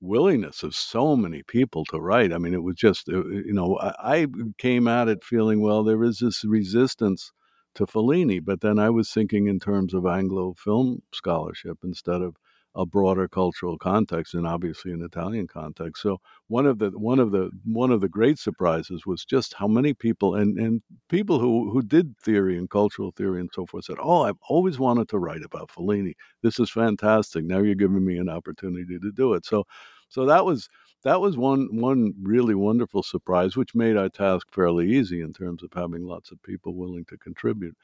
willingness 0.00 0.62
of 0.62 0.74
so 0.74 1.14
many 1.14 1.42
people 1.42 1.84
to 1.86 2.00
write. 2.00 2.32
I 2.32 2.38
mean, 2.38 2.54
it 2.54 2.62
was 2.62 2.76
just 2.76 3.08
uh, 3.08 3.18
uh, 3.18 3.28
you 3.28 3.52
know 3.52 3.78
I, 3.78 4.22
I 4.22 4.26
came 4.56 4.88
at 4.88 5.08
it 5.08 5.22
feeling 5.22 5.60
well 5.60 5.84
there 5.84 6.02
is 6.02 6.18
this 6.18 6.42
resistance 6.44 7.30
to 7.74 7.86
Fellini. 7.86 8.44
But 8.44 8.60
then 8.60 8.78
I 8.78 8.90
was 8.90 9.10
thinking 9.10 9.46
in 9.46 9.60
terms 9.60 9.94
of 9.94 10.06
Anglo 10.06 10.54
film 10.54 11.02
scholarship 11.12 11.78
instead 11.84 12.22
of 12.22 12.36
a 12.74 12.86
broader 12.86 13.26
cultural 13.28 13.78
context 13.78 14.34
and 14.34 14.46
obviously 14.46 14.92
an 14.92 15.02
Italian 15.02 15.46
context. 15.46 16.02
So 16.02 16.20
one 16.48 16.66
of 16.66 16.78
the 16.78 16.90
one 16.90 17.18
of 17.18 17.32
the 17.32 17.50
one 17.64 17.90
of 17.90 18.00
the 18.00 18.08
great 18.08 18.38
surprises 18.38 19.06
was 19.06 19.24
just 19.24 19.54
how 19.54 19.66
many 19.66 19.94
people 19.94 20.34
and, 20.34 20.58
and 20.58 20.82
people 21.08 21.40
who, 21.40 21.70
who 21.70 21.82
did 21.82 22.16
theory 22.18 22.56
and 22.56 22.70
cultural 22.70 23.12
theory 23.16 23.40
and 23.40 23.50
so 23.52 23.66
forth 23.66 23.86
said, 23.86 23.96
Oh, 24.00 24.22
I've 24.22 24.38
always 24.48 24.78
wanted 24.78 25.08
to 25.10 25.18
write 25.18 25.42
about 25.42 25.70
Fellini. 25.70 26.14
This 26.42 26.58
is 26.60 26.70
fantastic. 26.70 27.44
Now 27.44 27.58
you're 27.58 27.74
giving 27.74 28.04
me 28.04 28.18
an 28.18 28.28
opportunity 28.28 28.98
to 28.98 29.12
do 29.12 29.34
it. 29.34 29.44
So 29.44 29.64
so 30.08 30.24
that 30.26 30.44
was 30.44 30.68
that 31.04 31.20
was 31.20 31.36
one 31.36 31.68
one 31.72 32.12
really 32.22 32.54
wonderful 32.54 33.02
surprise, 33.02 33.56
which 33.56 33.74
made 33.74 33.96
our 33.96 34.08
task 34.08 34.48
fairly 34.52 34.90
easy 34.90 35.20
in 35.20 35.32
terms 35.32 35.62
of 35.62 35.70
having 35.74 36.04
lots 36.04 36.30
of 36.32 36.42
people 36.42 36.74
willing 36.74 37.04
to 37.06 37.18
contribute. 37.18 37.76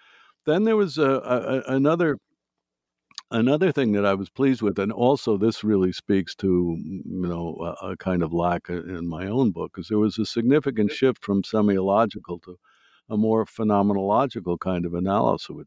Then 0.46 0.64
there 0.64 0.76
was 0.76 0.98
uh, 0.98 1.20
a, 1.24 1.72
a, 1.72 1.76
another 1.76 2.18
another 3.34 3.72
thing 3.72 3.92
that 3.92 4.06
I 4.06 4.14
was 4.14 4.30
pleased 4.30 4.62
with, 4.62 4.78
and 4.78 4.92
also 4.92 5.36
this 5.36 5.64
really 5.64 5.92
speaks 5.92 6.34
to 6.36 6.78
you 6.78 7.02
know 7.04 7.56
a, 7.82 7.90
a 7.90 7.96
kind 7.96 8.22
of 8.22 8.32
lack 8.32 8.68
in 8.68 9.06
my 9.08 9.26
own 9.26 9.50
book, 9.50 9.72
because 9.74 9.88
there 9.88 9.98
was 9.98 10.18
a 10.18 10.26
significant 10.26 10.92
shift 10.92 11.24
from 11.24 11.42
semiological 11.42 12.42
to 12.44 12.58
a 13.10 13.16
more 13.16 13.44
phenomenological 13.44 14.58
kind 14.58 14.86
of 14.86 14.94
analysis. 14.94 15.66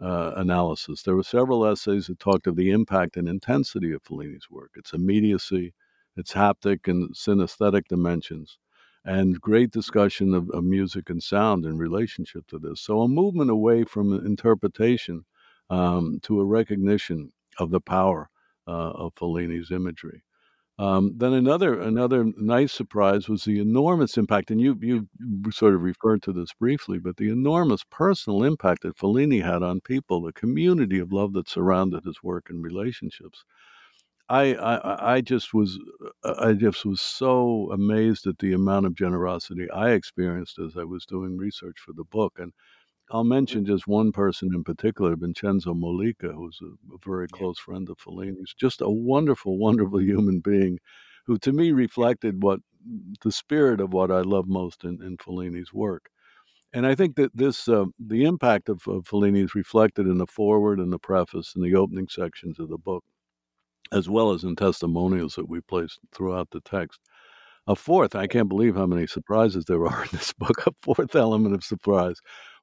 Uh, 0.00 0.32
analysis. 0.34 1.02
There 1.02 1.14
were 1.14 1.22
several 1.22 1.64
essays 1.64 2.08
that 2.08 2.18
talked 2.18 2.48
of 2.48 2.56
the 2.56 2.72
impact 2.72 3.16
and 3.16 3.28
intensity 3.28 3.92
of 3.92 4.02
Fellini's 4.02 4.50
work, 4.50 4.72
its 4.74 4.92
immediacy, 4.92 5.74
its 6.16 6.32
haptic 6.32 6.88
and 6.88 7.14
synesthetic 7.14 7.86
dimensions, 7.86 8.58
and 9.04 9.40
great 9.40 9.70
discussion 9.70 10.34
of, 10.34 10.50
of, 10.50 10.64
music 10.64 11.08
and 11.08 11.22
sound 11.22 11.64
in 11.64 11.78
relationship 11.78 12.48
to 12.48 12.58
this. 12.58 12.80
So, 12.80 13.02
a 13.02 13.08
movement 13.08 13.50
away 13.50 13.84
from 13.84 14.12
interpretation 14.26 15.24
um, 15.72 16.20
to 16.22 16.40
a 16.40 16.44
recognition 16.44 17.32
of 17.58 17.70
the 17.70 17.80
power 17.80 18.28
uh, 18.68 18.90
of 19.04 19.14
Fellini's 19.14 19.70
imagery. 19.70 20.22
Um, 20.78 21.14
then 21.16 21.32
another 21.34 21.80
another 21.80 22.24
nice 22.36 22.72
surprise 22.72 23.28
was 23.28 23.44
the 23.44 23.60
enormous 23.60 24.16
impact, 24.18 24.50
and 24.50 24.60
you 24.60 24.76
you 24.80 25.08
sort 25.50 25.74
of 25.74 25.82
referred 25.82 26.22
to 26.24 26.32
this 26.32 26.52
briefly, 26.54 26.98
but 26.98 27.16
the 27.16 27.30
enormous 27.30 27.84
personal 27.90 28.42
impact 28.44 28.82
that 28.82 28.96
Fellini 28.96 29.42
had 29.42 29.62
on 29.62 29.80
people, 29.80 30.22
the 30.22 30.32
community 30.32 30.98
of 30.98 31.12
love 31.12 31.32
that 31.34 31.48
surrounded 31.48 32.04
his 32.04 32.22
work 32.22 32.46
and 32.50 32.62
relationships. 32.64 33.44
I, 34.28 34.54
I 34.54 35.14
I 35.16 35.20
just 35.20 35.52
was 35.54 35.78
I 36.24 36.54
just 36.54 36.84
was 36.86 37.00
so 37.00 37.70
amazed 37.72 38.26
at 38.26 38.38
the 38.38 38.52
amount 38.54 38.86
of 38.86 38.94
generosity 38.94 39.70
I 39.70 39.90
experienced 39.92 40.58
as 40.58 40.76
I 40.76 40.84
was 40.84 41.06
doing 41.06 41.36
research 41.36 41.78
for 41.84 41.92
the 41.92 42.04
book, 42.04 42.34
and 42.38 42.52
I'll 43.12 43.24
mention 43.24 43.66
just 43.66 43.86
one 43.86 44.10
person 44.12 44.50
in 44.54 44.64
particular, 44.64 45.16
Vincenzo 45.16 45.74
Mollica, 45.74 46.34
who's 46.34 46.58
a, 46.62 46.94
a 46.94 46.98
very 47.06 47.28
close 47.28 47.58
friend 47.58 47.88
of 47.90 47.98
Fellini's, 47.98 48.54
just 48.58 48.80
a 48.80 48.90
wonderful, 48.90 49.58
wonderful 49.60 50.00
human 50.00 50.40
being, 50.40 50.78
who 51.26 51.38
to 51.38 51.52
me 51.52 51.72
reflected 51.72 52.42
what 52.42 52.60
the 53.22 53.32
spirit 53.32 53.80
of 53.80 53.92
what 53.92 54.10
I 54.10 54.22
love 54.22 54.48
most 54.48 54.84
in, 54.84 55.02
in 55.02 55.18
Fellini's 55.18 55.72
work. 55.72 56.10
And 56.72 56.86
I 56.86 56.94
think 56.94 57.16
that 57.16 57.36
this, 57.36 57.68
uh, 57.68 57.84
the 57.98 58.24
impact 58.24 58.70
of, 58.70 58.82
of 58.88 59.04
Fellini 59.04 59.44
is 59.44 59.54
reflected 59.54 60.06
in 60.06 60.18
the 60.18 60.26
foreword 60.26 60.80
and 60.80 60.92
the 60.92 60.98
preface 60.98 61.52
and 61.54 61.64
the 61.64 61.76
opening 61.76 62.08
sections 62.08 62.58
of 62.58 62.70
the 62.70 62.78
book 62.78 63.04
as 63.92 64.08
well 64.08 64.32
as 64.32 64.42
in 64.44 64.56
testimonials 64.56 65.34
that 65.34 65.48
we 65.48 65.60
placed 65.60 66.00
throughout 66.12 66.50
the 66.50 66.60
text. 66.62 67.00
A 67.66 67.76
fourth, 67.76 68.16
I 68.16 68.26
can't 68.26 68.48
believe 68.48 68.74
how 68.74 68.86
many 68.86 69.06
surprises 69.06 69.66
there 69.66 69.86
are 69.86 70.02
in 70.02 70.08
this 70.12 70.32
book. 70.32 70.66
A 70.66 70.72
fourth 70.82 71.14
element 71.14 71.54
of 71.54 71.62
surprise 71.62 72.16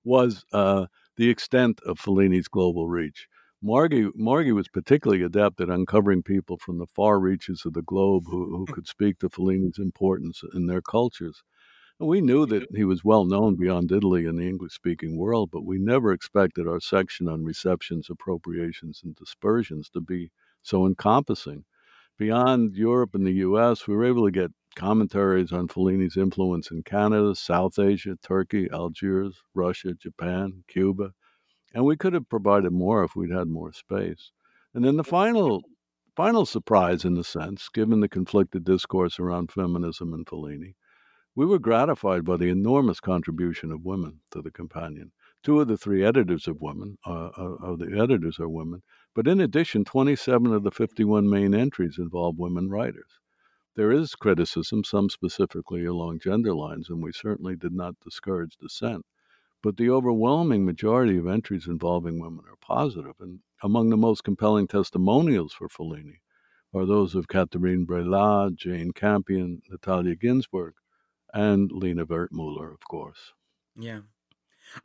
was 0.03 0.45
uh, 0.53 0.85
the 1.17 1.29
extent 1.29 1.79
of 1.85 1.99
Fellini's 1.99 2.47
global 2.47 2.87
reach. 2.87 3.27
Margie, 3.61 4.09
Margie 4.15 4.53
was 4.53 4.69
particularly 4.69 5.21
adept 5.23 5.59
at 5.59 5.69
uncovering 5.69 6.23
people 6.23 6.57
from 6.57 6.77
the 6.77 6.87
far 6.87 7.19
reaches 7.19 7.63
of 7.65 7.73
the 7.73 7.81
globe 7.81 8.23
who, 8.27 8.55
who 8.55 8.65
could 8.65 8.87
speak 8.87 9.19
to 9.19 9.29
Fellini's 9.29 9.79
importance 9.79 10.41
in 10.53 10.67
their 10.67 10.81
cultures. 10.81 11.43
And 11.99 12.07
we 12.07 12.21
knew 12.21 12.45
that 12.45 12.67
he 12.73 12.85
was 12.85 13.03
well 13.03 13.25
known 13.25 13.57
beyond 13.57 13.91
Italy 13.91 14.25
in 14.25 14.37
the 14.37 14.47
English 14.47 14.73
speaking 14.73 15.17
world, 15.17 15.49
but 15.51 15.65
we 15.65 15.77
never 15.77 16.13
expected 16.13 16.65
our 16.65 16.79
section 16.79 17.27
on 17.27 17.43
receptions, 17.43 18.07
appropriations, 18.09 19.01
and 19.03 19.13
dispersions 19.15 19.89
to 19.89 19.99
be 19.99 20.31
so 20.61 20.85
encompassing. 20.85 21.65
Beyond 22.17 22.75
Europe 22.75 23.15
and 23.15 23.27
the 23.27 23.43
US, 23.47 23.85
we 23.85 23.95
were 23.95 24.05
able 24.05 24.25
to 24.25 24.31
get 24.31 24.51
commentaries 24.75 25.51
on 25.51 25.67
Fellini's 25.67 26.17
influence 26.17 26.71
in 26.71 26.83
Canada, 26.83 27.35
South 27.35 27.77
Asia, 27.79 28.15
Turkey, 28.23 28.69
Algiers, 28.71 29.41
Russia, 29.53 29.93
Japan, 29.93 30.63
Cuba, 30.67 31.11
and 31.73 31.85
we 31.85 31.97
could 31.97 32.13
have 32.13 32.29
provided 32.29 32.71
more 32.71 33.03
if 33.03 33.15
we'd 33.15 33.31
had 33.31 33.47
more 33.47 33.71
space. 33.71 34.31
And 34.73 34.83
then 34.83 34.97
the 34.97 35.03
final 35.03 35.63
final 36.15 36.45
surprise 36.45 37.05
in 37.05 37.17
a 37.17 37.23
sense, 37.23 37.69
given 37.73 38.01
the 38.01 38.09
conflicted 38.09 38.63
discourse 38.63 39.19
around 39.19 39.51
feminism 39.51 40.13
and 40.13 40.25
Fellini, 40.25 40.75
we 41.35 41.45
were 41.45 41.59
gratified 41.59 42.25
by 42.25 42.37
the 42.37 42.49
enormous 42.49 42.99
contribution 42.99 43.71
of 43.71 43.85
women 43.85 44.19
to 44.31 44.41
the 44.41 44.51
companion. 44.51 45.11
Two 45.43 45.61
of 45.61 45.67
the 45.69 45.77
three 45.77 46.03
editors 46.03 46.47
of 46.47 46.59
women, 46.59 46.97
uh, 47.05 47.29
uh 47.37 47.55
of 47.61 47.79
the 47.79 47.97
editors 47.97 48.39
are 48.39 48.49
women, 48.49 48.83
but 49.15 49.27
in 49.27 49.39
addition, 49.39 49.85
27 49.85 50.51
of 50.53 50.63
the 50.63 50.71
51 50.71 51.29
main 51.29 51.53
entries 51.53 51.97
involve 51.97 52.37
women 52.37 52.69
writers. 52.69 53.18
There 53.79 53.93
is 53.93 54.13
criticism, 54.13 54.83
some 54.83 55.09
specifically 55.09 55.85
along 55.85 56.19
gender 56.19 56.53
lines, 56.53 56.89
and 56.89 57.01
we 57.01 57.13
certainly 57.13 57.55
did 57.55 57.71
not 57.71 57.95
discourage 58.03 58.57
dissent 58.57 59.05
but 59.61 59.77
the 59.77 59.89
overwhelming 59.89 60.65
majority 60.65 61.17
of 61.17 61.27
entries 61.27 61.67
involving 61.67 62.19
women 62.19 62.45
are 62.49 62.55
positive, 62.61 63.15
and 63.19 63.39
among 63.61 63.89
the 63.89 63.97
most 63.97 64.23
compelling 64.23 64.67
testimonials 64.67 65.53
for 65.53 65.67
Fellini 65.67 66.19
are 66.73 66.85
those 66.85 67.15
of 67.15 67.27
Catherine 67.27 67.85
Breillat, 67.85 68.55
Jane 68.55 68.91
Campion, 68.91 69.61
Natalia 69.69 70.15
Ginzburg, 70.15 70.73
and 71.33 71.71
Lina 71.71 72.05
Wertmuller, 72.05 72.73
of 72.73 72.81
course. 72.89 73.33
Yeah. 73.75 74.01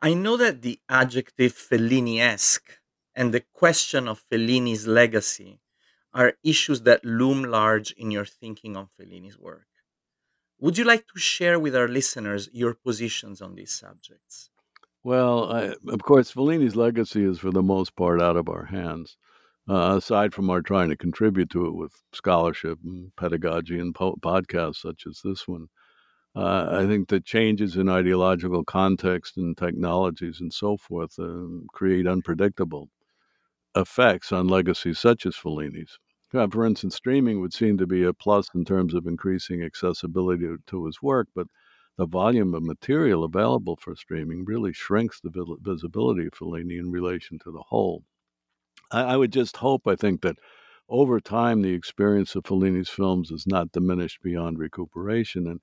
I 0.00 0.14
know 0.14 0.36
that 0.36 0.62
the 0.62 0.80
adjective 0.88 1.52
Fellini-esque 1.52 2.80
and 3.14 3.32
the 3.32 3.44
question 3.52 4.08
of 4.08 4.24
Fellini's 4.30 4.86
legacy 4.86 5.60
are 6.14 6.34
issues 6.44 6.82
that 6.82 7.04
loom 7.04 7.42
large 7.44 7.92
in 7.92 8.10
your 8.10 8.24
thinking 8.24 8.76
on 8.76 8.88
Fellini's 8.96 9.38
work. 9.38 9.66
Would 10.58 10.78
you 10.78 10.84
like 10.84 11.06
to 11.08 11.18
share 11.20 11.60
with 11.60 11.76
our 11.76 11.88
listeners 11.88 12.48
your 12.52 12.74
positions 12.74 13.40
on 13.40 13.54
these 13.54 13.72
subjects? 13.72 14.50
Well, 15.04 15.52
I, 15.52 15.74
of 15.88 16.02
course, 16.02 16.30
Fellini's 16.32 16.76
legacy 16.76 17.24
is 17.24 17.38
for 17.38 17.50
the 17.50 17.62
most 17.62 17.94
part 17.96 18.20
out 18.22 18.36
of 18.36 18.48
our 18.48 18.64
hands. 18.66 19.16
Uh, 19.68 19.96
aside 19.96 20.34
from 20.34 20.50
our 20.50 20.60
trying 20.60 20.90
to 20.90 20.96
contribute 20.96 21.48
to 21.50 21.66
it 21.66 21.74
with 21.74 22.02
scholarship 22.12 22.78
and 22.84 23.14
pedagogy 23.16 23.78
and 23.78 23.94
po- 23.94 24.16
podcasts 24.16 24.76
such 24.76 25.06
as 25.06 25.20
this 25.24 25.48
one, 25.48 25.68
uh, 26.36 26.68
I 26.70 26.86
think 26.86 27.08
the 27.08 27.20
changes 27.20 27.76
in 27.76 27.88
ideological 27.88 28.64
context 28.64 29.36
and 29.38 29.56
technologies 29.56 30.40
and 30.40 30.52
so 30.52 30.76
forth 30.76 31.18
uh, 31.18 31.46
create 31.72 32.06
unpredictable 32.06 32.90
effects 33.76 34.32
on 34.32 34.48
legacies 34.48 34.98
such 34.98 35.26
as 35.26 35.36
Fellini's. 35.36 35.98
For 36.50 36.66
instance, 36.66 36.96
streaming 36.96 37.40
would 37.40 37.52
seem 37.52 37.78
to 37.78 37.86
be 37.86 38.02
a 38.02 38.12
plus 38.12 38.48
in 38.54 38.64
terms 38.64 38.94
of 38.94 39.06
increasing 39.06 39.62
accessibility 39.62 40.44
to, 40.44 40.58
to 40.66 40.86
his 40.86 41.00
work, 41.00 41.28
but 41.34 41.46
the 41.96 42.06
volume 42.06 42.54
of 42.54 42.62
material 42.62 43.22
available 43.22 43.76
for 43.76 43.94
streaming 43.94 44.44
really 44.44 44.72
shrinks 44.72 45.20
the 45.20 45.56
visibility 45.60 46.26
of 46.26 46.32
Fellini 46.32 46.78
in 46.78 46.90
relation 46.90 47.38
to 47.38 47.52
the 47.52 47.62
whole. 47.68 48.02
I, 48.90 49.02
I 49.02 49.16
would 49.16 49.32
just 49.32 49.58
hope, 49.58 49.86
I 49.86 49.94
think, 49.94 50.22
that 50.22 50.36
over 50.88 51.20
time 51.20 51.62
the 51.62 51.72
experience 51.72 52.34
of 52.34 52.44
Fellini's 52.44 52.90
films 52.90 53.30
is 53.30 53.46
not 53.46 53.72
diminished 53.72 54.22
beyond 54.22 54.58
recuperation, 54.58 55.46
and 55.46 55.60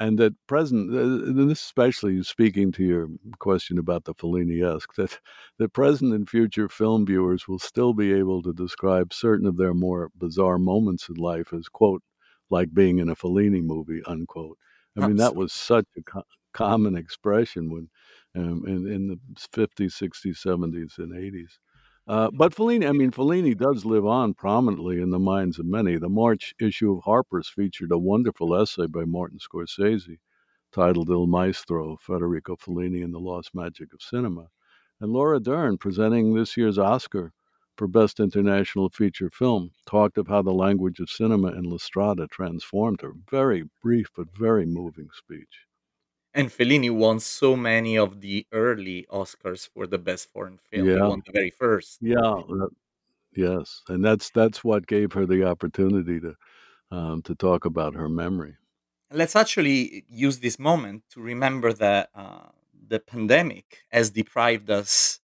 and 0.00 0.18
that 0.18 0.34
present, 0.48 0.90
and 0.90 1.50
this 1.50 1.62
especially 1.62 2.22
speaking 2.24 2.72
to 2.72 2.82
your 2.84 3.08
question 3.38 3.78
about 3.78 4.04
the 4.04 4.14
Fellini-esque, 4.14 4.94
that 4.96 5.20
the 5.58 5.68
present 5.68 6.14
and 6.14 6.28
future 6.28 6.68
film 6.68 7.06
viewers 7.06 7.46
will 7.46 7.58
still 7.60 7.92
be 7.94 8.12
able 8.12 8.42
to 8.42 8.52
describe 8.52 9.12
certain 9.12 9.46
of 9.46 9.58
their 9.58 9.74
more 9.74 10.10
bizarre 10.16 10.58
moments 10.58 11.08
in 11.08 11.16
life 11.16 11.52
as 11.52 11.68
quote 11.68 12.02
like 12.50 12.74
being 12.74 12.98
in 12.98 13.08
a 13.10 13.14
Fellini 13.16 13.62
movie 13.62 14.02
unquote 14.06 14.58
I 14.96 15.00
mean, 15.06 15.16
that 15.18 15.36
was 15.36 15.52
such 15.52 15.86
a 15.96 16.02
co- 16.02 16.24
common 16.52 16.96
expression 16.96 17.70
when 17.70 17.88
um, 18.36 18.64
in, 18.66 18.86
in 18.90 19.08
the 19.08 19.18
50s, 19.36 19.92
60s, 19.92 20.38
70s, 20.44 20.98
and 20.98 21.12
80s. 21.12 21.58
Uh, 22.10 22.28
but 22.32 22.52
Fellini, 22.52 22.88
I 22.88 22.90
mean, 22.90 23.12
Fellini 23.12 23.56
does 23.56 23.84
live 23.84 24.04
on 24.04 24.34
prominently 24.34 25.00
in 25.00 25.10
the 25.10 25.20
minds 25.20 25.60
of 25.60 25.66
many. 25.66 25.96
The 25.96 26.08
March 26.08 26.52
issue 26.60 26.92
of 26.92 27.04
Harper's 27.04 27.48
featured 27.48 27.92
a 27.92 27.98
wonderful 27.98 28.52
essay 28.60 28.86
by 28.86 29.04
Martin 29.04 29.38
Scorsese 29.38 30.18
titled 30.72 31.08
Il 31.08 31.28
Maestro, 31.28 31.96
Federico 32.00 32.56
Fellini 32.56 33.04
and 33.04 33.14
the 33.14 33.20
Lost 33.20 33.54
Magic 33.54 33.94
of 33.94 34.02
Cinema. 34.02 34.48
And 35.00 35.12
Laura 35.12 35.38
Dern, 35.38 35.78
presenting 35.78 36.34
this 36.34 36.56
year's 36.56 36.78
Oscar 36.78 37.32
for 37.76 37.86
Best 37.86 38.18
International 38.18 38.88
Feature 38.88 39.30
Film, 39.30 39.70
talked 39.86 40.18
of 40.18 40.26
how 40.26 40.42
the 40.42 40.50
language 40.50 40.98
of 40.98 41.10
cinema 41.10 41.52
in 41.52 41.62
La 41.62 41.76
Strada 41.76 42.26
transformed 42.26 43.02
her. 43.02 43.12
Very 43.30 43.66
brief 43.80 44.08
but 44.16 44.36
very 44.36 44.66
moving 44.66 45.10
speech. 45.16 45.69
And 46.32 46.48
Fellini 46.48 46.90
won 46.90 47.18
so 47.18 47.56
many 47.56 47.98
of 47.98 48.20
the 48.20 48.46
early 48.52 49.06
Oscars 49.10 49.68
for 49.68 49.86
the 49.86 49.98
best 49.98 50.30
foreign 50.30 50.58
film. 50.58 50.88
Yeah. 50.88 50.94
He 50.94 51.00
won 51.00 51.22
the 51.26 51.32
very 51.32 51.50
first. 51.50 51.98
Yeah. 52.00 52.42
yes, 53.34 53.82
and 53.88 54.04
that's 54.04 54.30
that's 54.30 54.62
what 54.62 54.86
gave 54.86 55.12
her 55.12 55.26
the 55.26 55.44
opportunity 55.44 56.20
to 56.20 56.34
um, 56.92 57.22
to 57.22 57.34
talk 57.34 57.64
about 57.64 57.94
her 57.94 58.08
memory. 58.08 58.54
Let's 59.12 59.34
actually 59.34 60.04
use 60.08 60.38
this 60.38 60.58
moment 60.58 61.02
to 61.10 61.20
remember 61.20 61.72
that 61.72 62.10
uh, 62.14 62.46
the 62.86 63.00
pandemic 63.00 63.78
has 63.90 64.10
deprived 64.10 64.70
us 64.70 65.18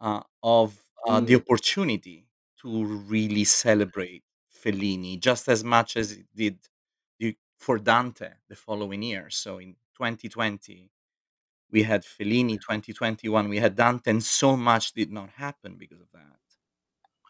uh, 0.00 0.20
of 0.42 0.78
uh, 1.06 1.18
the 1.18 1.34
mm. 1.34 1.40
opportunity 1.40 2.26
to 2.62 2.84
really 2.84 3.42
celebrate 3.42 4.22
Fellini 4.64 5.18
just 5.18 5.48
as 5.48 5.64
much 5.64 5.96
as 5.96 6.12
it 6.12 6.26
did 6.34 6.58
for 7.58 7.78
Dante 7.78 8.30
the 8.48 8.56
following 8.56 9.02
year. 9.02 9.28
So 9.30 9.58
in 9.58 9.74
2020, 9.98 10.90
we 11.70 11.82
had 11.82 12.04
Fellini. 12.04 12.54
2021, 12.60 13.48
we 13.48 13.58
had 13.58 13.76
Dante, 13.76 14.10
and 14.10 14.22
so 14.22 14.56
much 14.56 14.92
did 14.92 15.10
not 15.12 15.30
happen 15.30 15.76
because 15.78 16.00
of 16.00 16.08
that. 16.14 16.38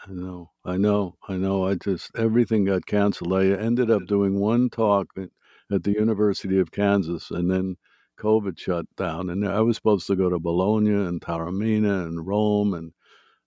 I 0.07 0.13
know, 0.13 0.53
I 0.65 0.77
know, 0.77 1.17
I 1.29 1.37
know. 1.37 1.67
I 1.67 1.75
just 1.75 2.11
everything 2.17 2.65
got 2.65 2.87
canceled. 2.87 3.33
I 3.35 3.47
ended 3.47 3.91
up 3.91 4.07
doing 4.07 4.39
one 4.39 4.71
talk 4.71 5.09
at, 5.17 5.31
at 5.73 5.83
the 5.83 5.93
University 5.93 6.59
of 6.59 6.71
Kansas, 6.71 7.31
and 7.31 7.51
then 7.51 7.77
COVID 8.19 8.59
shut 8.59 8.87
down. 8.97 9.31
And 9.31 9.47
I 9.47 9.61
was 9.61 9.77
supposed 9.77 10.07
to 10.07 10.17
go 10.17 10.31
to 10.31 10.39
Bologna 10.39 10.91
and 10.91 11.21
Taormina 11.21 12.07
and 12.07 12.27
Rome 12.27 12.75
and 12.75 12.93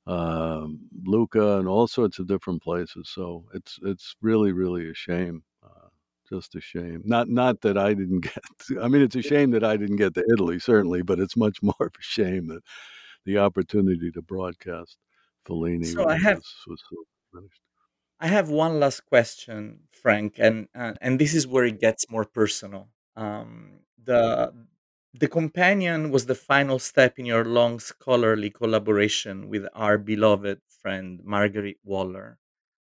um, 0.07 0.79
Lucca, 1.05 1.57
and 1.57 1.67
all 1.67 1.87
sorts 1.87 2.19
of 2.19 2.27
different 2.27 2.61
places. 2.63 3.09
So 3.13 3.45
it's 3.53 3.79
it's 3.83 4.15
really 4.21 4.51
really 4.51 4.89
a 4.89 4.93
shame, 4.93 5.43
uh, 5.43 5.50
just 6.31 6.55
a 6.55 6.61
shame. 6.61 7.01
Not 7.05 7.29
not 7.29 7.61
that 7.61 7.77
I 7.77 7.93
didn't 7.93 8.21
get. 8.31 8.43
To, 8.67 8.81
I 8.81 8.87
mean, 8.87 9.01
it's 9.01 9.15
a 9.15 9.21
shame 9.21 9.51
that 9.51 9.63
I 9.63 9.77
didn't 9.77 9.97
get 9.97 10.13
to 10.15 10.23
Italy, 10.33 10.59
certainly, 10.59 11.01
but 11.01 11.19
it's 11.19 11.37
much 11.37 11.61
more 11.61 11.75
of 11.79 11.93
a 11.99 12.01
shame 12.01 12.47
that 12.47 12.61
the 13.25 13.37
opportunity 13.37 14.11
to 14.11 14.21
broadcast 14.21 14.97
Fellini 15.47 15.85
so 15.85 16.07
I 16.07 16.17
have, 16.17 16.37
was, 16.37 16.53
was 16.67 16.83
so 16.89 16.97
finished. 17.33 17.61
I 18.19 18.27
have 18.27 18.49
one 18.49 18.79
last 18.79 19.05
question, 19.05 19.81
Frank, 19.91 20.35
and 20.37 20.67
uh, 20.75 20.93
and 21.01 21.19
this 21.19 21.33
is 21.33 21.47
where 21.47 21.65
it 21.65 21.79
gets 21.79 22.09
more 22.09 22.25
personal. 22.25 22.89
Um, 23.15 23.79
the 24.03 24.53
the 25.13 25.27
Companion 25.27 26.09
was 26.09 26.25
the 26.25 26.35
final 26.35 26.79
step 26.79 27.19
in 27.19 27.25
your 27.25 27.43
long 27.43 27.79
scholarly 27.79 28.49
collaboration 28.49 29.49
with 29.49 29.67
our 29.73 29.97
beloved 29.97 30.61
friend 30.81 31.19
Marguerite 31.23 31.79
Waller, 31.83 32.37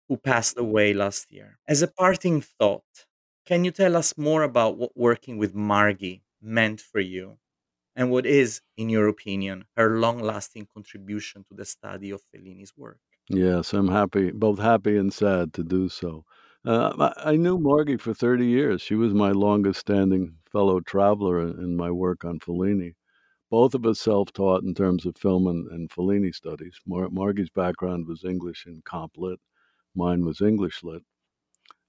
who 0.09 0.17
passed 0.17 0.59
away 0.59 0.95
last 0.95 1.31
year. 1.31 1.59
As 1.69 1.83
a 1.83 1.89
parting 1.89 2.41
thought, 2.41 3.07
can 3.47 3.65
you 3.65 3.71
tell 3.71 3.97
us 3.97 4.19
more 4.19 4.43
about 4.43 4.77
what 4.77 4.97
working 4.97 5.39
with 5.39 5.55
Margie 5.55 6.23
meant 6.43 6.81
for 6.81 7.01
you 7.01 7.39
and 7.95 8.11
what 8.11 8.27
is, 8.27 8.61
in 8.77 8.89
your 8.91 9.09
opinion, 9.09 9.65
her 9.77 9.99
long 9.99 10.21
lasting 10.21 10.67
contribution 10.75 11.45
to 11.49 11.55
the 11.55 11.65
study 11.65 12.11
of 12.11 12.21
Fellini's 12.35 12.77
work? 12.77 12.99
Yes, 13.29 13.73
I'm 13.73 13.89
happy, 13.89 14.31
both 14.33 14.59
happy 14.59 14.97
and 14.97 15.13
sad 15.13 15.55
to 15.55 15.65
do 15.65 15.89
so. 15.89 16.25
Uh, 16.65 17.13
I 17.19 17.37
knew 17.37 17.59
Margie 17.59 17.97
for 17.97 18.13
30 18.13 18.45
years. 18.45 18.83
She 18.83 18.97
was 18.97 19.15
my 19.15 19.31
longest 19.31 19.81
standing 19.81 20.35
fellow 20.51 20.81
traveler 20.81 21.41
in 21.41 21.77
my 21.77 21.91
work 21.91 22.25
on 22.25 22.41
Fellini. 22.41 22.95
Both 23.51 23.75
of 23.75 23.87
us 23.87 24.01
self 24.01 24.33
taught 24.33 24.65
in 24.65 24.75
terms 24.75 25.07
of 25.07 25.17
film 25.17 25.47
and, 25.47 25.69
and 25.71 25.89
Fellini 25.89 26.35
studies. 26.35 26.81
Mar- 26.87 27.11
Margie's 27.11 27.51
background 27.51 28.07
was 28.09 28.25
English 28.25 28.67
and 28.67 28.85
comp 28.85 29.13
lit, 29.17 29.39
mine 29.95 30.25
was 30.25 30.41
English 30.41 30.83
lit. 30.83 31.03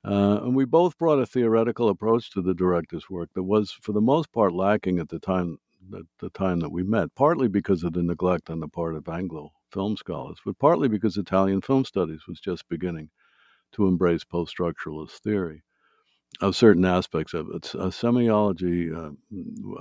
Uh, 0.06 0.40
and 0.44 0.56
we 0.56 0.66
both 0.66 0.98
brought 0.98 1.20
a 1.20 1.26
theoretical 1.26 1.90
approach 1.90 2.32
to 2.32 2.42
the 2.42 2.54
director's 2.54 3.10
work 3.10 3.30
that 3.34 3.44
was, 3.44 3.72
for 3.72 3.92
the 3.92 4.02
most 4.02 4.32
part, 4.32 4.54
lacking 4.54 5.00
at 5.00 5.10
the 5.10 5.20
time 5.20 5.58
at 5.96 6.04
the 6.20 6.30
time 6.32 6.60
that 6.60 6.72
we 6.72 6.84
met, 6.84 7.14
partly 7.16 7.48
because 7.48 7.84
of 7.84 7.94
the 7.94 8.04
neglect 8.04 8.50
on 8.50 8.60
the 8.60 8.68
part 8.68 8.96
of 8.96 9.08
Anglo 9.08 9.52
film 9.72 9.96
scholars, 9.96 10.38
but 10.46 10.58
partly 10.60 10.88
because 10.88 11.18
Italian 11.18 11.62
film 11.62 11.86
studies 11.86 12.22
was 12.28 12.40
just 12.40 12.68
beginning 12.68 13.10
to 13.74 13.88
embrace 13.88 14.24
post 14.24 14.56
structuralist 14.58 15.20
theory 15.20 15.64
of 16.42 16.56
certain 16.56 16.86
aspects 16.86 17.34
of 17.34 17.48
it. 17.54 17.74
Uh, 17.76 17.88
semiology, 17.88 18.94
uh, 18.94 19.12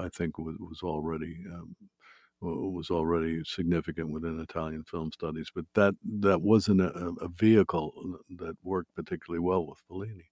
I 0.01 0.09
think, 0.09 0.39
was, 0.39 0.57
was 0.59 0.81
already 0.83 1.37
um, 1.53 1.75
was 2.47 2.91
already 2.91 3.43
significant 3.45 4.11
within 4.11 4.41
Italian 4.41 4.85
film 4.85 5.11
studies, 5.13 5.51
but 5.55 5.65
that 5.75 5.95
that 6.21 6.43
wasn't 6.43 6.81
a, 6.81 7.13
a 7.21 7.29
vehicle 7.29 7.93
uh, 7.99 8.19
that 8.39 8.57
worked 8.63 8.95
particularly 8.95 9.41
well 9.41 9.67
with 9.67 9.79
Fellini. 9.91 10.27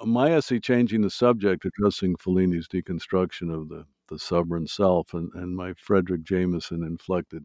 Uh, 0.00 0.06
my 0.06 0.32
essay, 0.32 0.58
changing 0.58 1.02
the 1.02 1.10
subject, 1.10 1.64
addressing 1.64 2.16
Fellini's 2.16 2.68
deconstruction 2.68 3.52
of 3.52 3.68
the 3.68 3.86
the 4.08 4.18
sovereign 4.18 4.66
self, 4.66 5.14
and, 5.14 5.30
and 5.34 5.56
my 5.56 5.72
Fredric 5.72 6.22
Jameson 6.22 6.82
inflected 6.82 7.44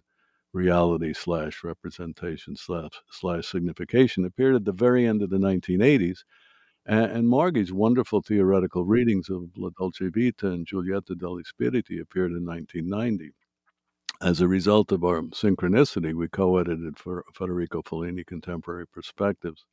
reality 0.53 1.13
slash 1.13 1.63
representation 1.63 2.55
slash, 2.55 2.91
slash 3.11 3.47
signification 3.47 4.25
appeared 4.25 4.55
at 4.55 4.65
the 4.65 4.71
very 4.71 5.05
end 5.05 5.21
of 5.21 5.29
the 5.29 5.37
1980s. 5.37 6.19
And, 6.85 7.11
and 7.11 7.29
Margie's 7.29 7.71
wonderful 7.71 8.21
theoretical 8.21 8.85
readings 8.85 9.29
of 9.29 9.49
La 9.57 9.69
Dolce 9.77 10.09
Vita 10.09 10.47
and 10.47 10.65
Giulietta 10.65 11.15
degli 11.15 11.43
Spiriti 11.43 12.01
appeared 12.01 12.31
in 12.31 12.45
1990. 12.45 13.31
As 14.21 14.41
a 14.41 14.49
result 14.49 14.91
of 14.91 15.05
our 15.05 15.21
synchronicity, 15.21 16.13
we 16.13 16.27
co 16.27 16.57
edited 16.57 16.99
for 16.99 17.23
Federico 17.33 17.81
Fellini 17.81 18.25
Contemporary 18.25 18.85
Perspectives 18.85 19.65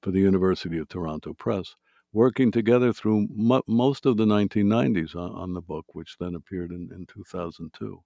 for 0.00 0.10
the 0.10 0.20
University 0.20 0.78
of 0.78 0.88
Toronto 0.88 1.34
Press, 1.34 1.76
working 2.10 2.50
together 2.50 2.94
through 2.94 3.28
most 3.66 4.06
of 4.06 4.16
the 4.16 4.24
1990s 4.24 5.14
on, 5.14 5.32
on, 5.32 5.52
the 5.52 5.60
book, 5.60 5.84
which 5.92 6.16
then 6.18 6.34
appeared 6.34 6.70
in, 6.70 6.88
in 6.94 7.04
2002. 7.12 8.02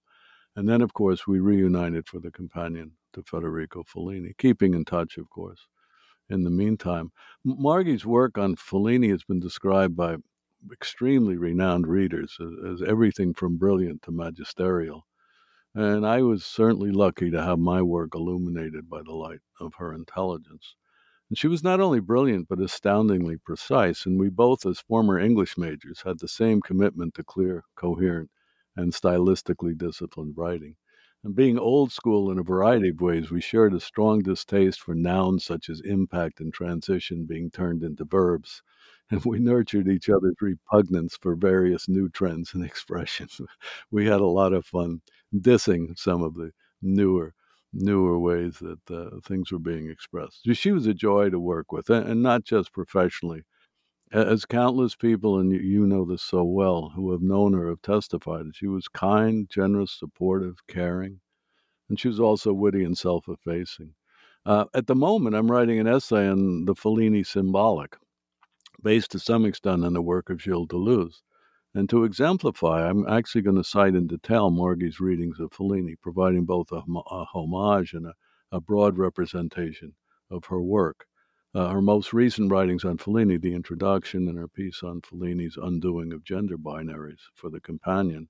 And 0.57 0.67
then, 0.67 0.81
of 0.81 0.93
course, 0.93 1.27
we 1.27 1.39
reunited 1.39 2.09
for 2.09 2.19
the 2.19 2.31
companion 2.31 2.91
to 3.13 3.23
Federico 3.23 3.83
Fellini, 3.83 4.37
keeping 4.37 4.73
in 4.73 4.83
touch, 4.83 5.17
of 5.17 5.29
course. 5.29 5.65
In 6.29 6.43
the 6.43 6.49
meantime, 6.49 7.13
Margie's 7.45 8.05
work 8.05 8.37
on 8.37 8.57
Fellini 8.57 9.11
has 9.11 9.23
been 9.23 9.39
described 9.39 9.95
by 9.95 10.17
extremely 10.73 11.37
renowned 11.37 11.87
readers 11.87 12.37
as, 12.41 12.81
as 12.81 12.81
everything 12.85 13.33
from 13.33 13.55
brilliant 13.55 14.01
to 14.01 14.11
magisterial. 14.11 15.05
And 15.75 16.07
I 16.07 16.21
was 16.21 16.45
certainly 16.45 16.89
lucky 16.89 17.29
to 17.29 17.43
have 17.43 17.59
my 17.59 17.81
work 17.81 18.15
illuminated 18.15 18.89
by 18.89 19.03
the 19.03 19.13
light 19.13 19.41
of 19.59 19.73
her 19.75 19.93
intelligence. 19.93 20.75
And 21.29 21.37
she 21.37 21.47
was 21.47 21.63
not 21.63 21.81
only 21.81 21.99
brilliant, 21.99 22.47
but 22.47 22.61
astoundingly 22.61 23.37
precise. 23.37 24.05
And 24.05 24.19
we 24.19 24.29
both, 24.29 24.65
as 24.65 24.79
former 24.79 25.19
English 25.19 25.57
majors, 25.57 26.01
had 26.03 26.19
the 26.19 26.27
same 26.27 26.61
commitment 26.61 27.13
to 27.15 27.23
clear, 27.23 27.65
coherent, 27.75 28.31
and 28.75 28.93
stylistically 28.93 29.77
disciplined 29.77 30.35
writing. 30.37 30.77
And 31.25 31.35
being 31.35 31.57
old 31.57 31.91
school 31.91 32.31
in 32.31 32.37
a 32.37 32.43
variety 32.43 32.89
of 32.89 33.01
ways, 33.01 33.31
we 33.31 33.41
shared 33.41 33.73
a 33.73 33.79
strong 33.79 34.19
distaste 34.21 34.79
for 34.79 34.93
nouns 34.93 35.43
such 35.43 35.69
as 35.69 35.81
impact 35.81 36.39
and 36.39 36.53
transition 36.53 37.25
being 37.25 37.51
turned 37.51 37.83
into 37.83 38.05
verbs. 38.05 38.61
And 39.11 39.23
we 39.23 39.37
nurtured 39.37 39.87
each 39.87 40.09
other's 40.09 40.35
repugnance 40.41 41.15
for 41.15 41.35
various 41.35 41.87
new 41.87 42.09
trends 42.09 42.55
and 42.55 42.65
expressions. 42.65 43.39
we 43.91 44.05
had 44.07 44.19
a 44.19 44.25
lot 44.25 44.51
of 44.53 44.65
fun 44.65 45.01
dissing 45.41 45.97
some 45.97 46.23
of 46.23 46.35
the 46.35 46.51
newer 46.81 47.33
newer 47.77 48.17
ways 48.17 48.59
that 48.59 48.79
uh, 48.89 49.19
things 49.21 49.51
were 49.51 49.59
being 49.59 49.89
expressed. 49.89 50.47
She 50.53 50.71
was 50.71 50.87
a 50.87 50.93
joy 50.93 51.29
to 51.29 51.39
work 51.39 51.73
with, 51.73 51.89
and 51.89 52.23
not 52.23 52.45
just 52.45 52.71
professionally, 52.71 53.43
as 54.11 54.45
countless 54.45 54.95
people, 54.95 55.37
and 55.37 55.51
you 55.51 55.85
know 55.85 56.05
this 56.05 56.21
so 56.21 56.43
well, 56.43 56.93
who 56.95 57.11
have 57.11 57.21
known 57.21 57.53
her 57.53 57.67
have 57.69 57.81
testified, 57.81 58.45
she 58.53 58.67
was 58.67 58.87
kind, 58.87 59.49
generous, 59.49 59.91
supportive, 59.91 60.55
caring, 60.67 61.19
and 61.89 61.99
she 61.99 62.07
was 62.07 62.19
also 62.19 62.53
witty 62.53 62.83
and 62.83 62.97
self 62.97 63.27
effacing. 63.27 63.93
Uh, 64.45 64.65
at 64.73 64.87
the 64.87 64.95
moment, 64.95 65.35
I'm 65.35 65.51
writing 65.51 65.79
an 65.79 65.87
essay 65.87 66.27
on 66.27 66.65
the 66.65 66.75
Fellini 66.75 67.25
symbolic, 67.25 67.97
based 68.81 69.11
to 69.11 69.19
some 69.19 69.43
extent 69.43 69.83
on 69.83 69.93
the 69.93 70.01
work 70.01 70.29
of 70.29 70.41
Gilles 70.41 70.67
Deleuze. 70.67 71.21
And 71.75 71.89
to 71.89 72.05
exemplify, 72.05 72.87
I'm 72.87 73.05
actually 73.05 73.41
going 73.41 73.57
to 73.57 73.63
cite 73.63 73.95
in 73.95 74.07
detail 74.07 74.49
Margie's 74.49 75.01
readings 75.01 75.41
of 75.41 75.51
Fellini, 75.51 75.95
providing 76.01 76.45
both 76.45 76.71
a, 76.71 76.77
a 76.77 77.25
homage 77.25 77.91
and 77.91 78.05
a, 78.05 78.13
a 78.53 78.61
broad 78.61 78.97
representation 78.97 79.93
of 80.31 80.45
her 80.45 80.61
work. 80.61 81.05
Uh, 81.53 81.67
her 81.69 81.81
most 81.81 82.13
recent 82.13 82.49
writings 82.49 82.85
on 82.85 82.97
Fellini, 82.97 83.41
the 83.41 83.53
introduction 83.53 84.29
and 84.29 84.37
her 84.37 84.47
piece 84.47 84.83
on 84.83 85.01
Fellini's 85.01 85.57
undoing 85.57 86.13
of 86.13 86.23
gender 86.23 86.57
binaries 86.57 87.19
for 87.33 87.49
The 87.49 87.59
Companion, 87.59 88.29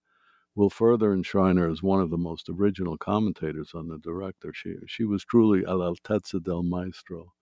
will 0.55 0.71
further 0.71 1.13
enshrine 1.13 1.57
her 1.57 1.69
as 1.69 1.83
one 1.83 2.01
of 2.01 2.09
the 2.09 2.17
most 2.17 2.49
original 2.49 2.97
commentators 2.97 3.73
on 3.75 3.87
the 3.87 3.99
director. 3.99 4.53
She, 4.55 4.73
she 4.87 5.03
was 5.03 5.23
truly 5.23 5.61
all'altezza 5.61 6.43
del 6.43 6.63
maestro. 6.63 7.33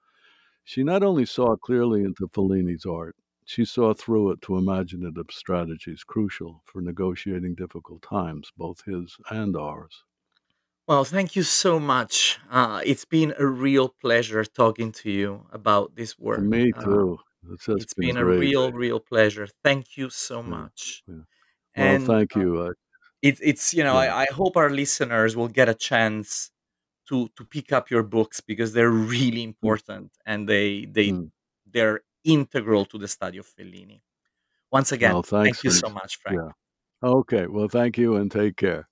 She 0.65 0.83
not 0.83 1.01
only 1.01 1.25
saw 1.25 1.55
clearly 1.55 2.03
into 2.03 2.27
Fellini's 2.27 2.85
art, 2.85 3.15
she 3.45 3.65
saw 3.65 3.93
through 3.93 4.31
it 4.31 4.41
to 4.43 4.57
imaginative 4.57 5.27
strategies 5.31 6.03
crucial 6.03 6.61
for 6.65 6.81
negotiating 6.81 7.55
difficult 7.55 8.01
times, 8.01 8.51
both 8.57 8.83
his 8.85 9.17
and 9.29 9.55
ours. 9.55 10.03
Well, 10.87 11.05
thank 11.05 11.35
you 11.35 11.43
so 11.43 11.79
much. 11.79 12.39
Uh, 12.49 12.81
it's 12.85 13.05
been 13.05 13.33
a 13.37 13.45
real 13.47 13.87
pleasure 13.89 14.43
talking 14.43 14.91
to 14.93 15.09
you 15.11 15.47
about 15.51 15.95
this 15.95 16.19
work. 16.19 16.49
Me 16.49 16.71
Uh, 16.73 16.83
too. 16.83 17.17
It's 17.49 17.67
it's 17.77 17.93
been 17.95 18.11
been 18.11 18.17
a 18.17 18.25
real, 18.27 18.73
real 18.73 18.99
pleasure. 18.99 19.47
Thank 19.47 19.97
you 19.97 20.09
so 20.11 20.43
Yeah, 20.45 20.55
much. 20.57 21.03
yeah. 21.07 21.23
Well, 21.75 21.99
And 21.99 21.99
thank 21.99 22.35
uh, 22.35 22.43
you. 22.43 22.59
Uh, 22.59 22.73
it's 23.21 23.41
it's 23.43 23.73
you 23.73 23.83
know 23.83 23.95
yeah. 23.95 24.05
I, 24.05 24.23
I 24.23 24.27
hope 24.33 24.57
our 24.57 24.69
listeners 24.71 25.35
will 25.37 25.49
get 25.49 25.69
a 25.69 25.75
chance 25.75 26.51
to 27.09 27.29
to 27.37 27.45
pick 27.45 27.71
up 27.73 27.89
your 27.91 28.03
books 28.03 28.41
because 28.41 28.73
they're 28.73 28.91
really 28.91 29.43
Mm, 29.63 29.73
important 29.73 30.13
and 30.25 30.49
they 30.49 30.85
they 30.85 31.13
mm. 31.13 31.31
they're 31.65 32.03
integral 32.23 32.85
to 32.85 32.97
the 32.97 33.07
study 33.07 33.37
of 33.37 33.47
Fellini. 33.47 34.01
Once 34.71 34.91
again, 34.91 35.13
Well, 35.13 35.23
thank 35.23 35.63
you 35.63 35.71
so 35.71 35.89
much, 35.89 36.17
Frank. 36.17 36.39
yeah. 36.41 36.51
Okay. 37.03 37.47
Well, 37.47 37.67
thank 37.67 37.97
you 37.97 38.15
and 38.15 38.31
take 38.31 38.57
care. 38.57 38.87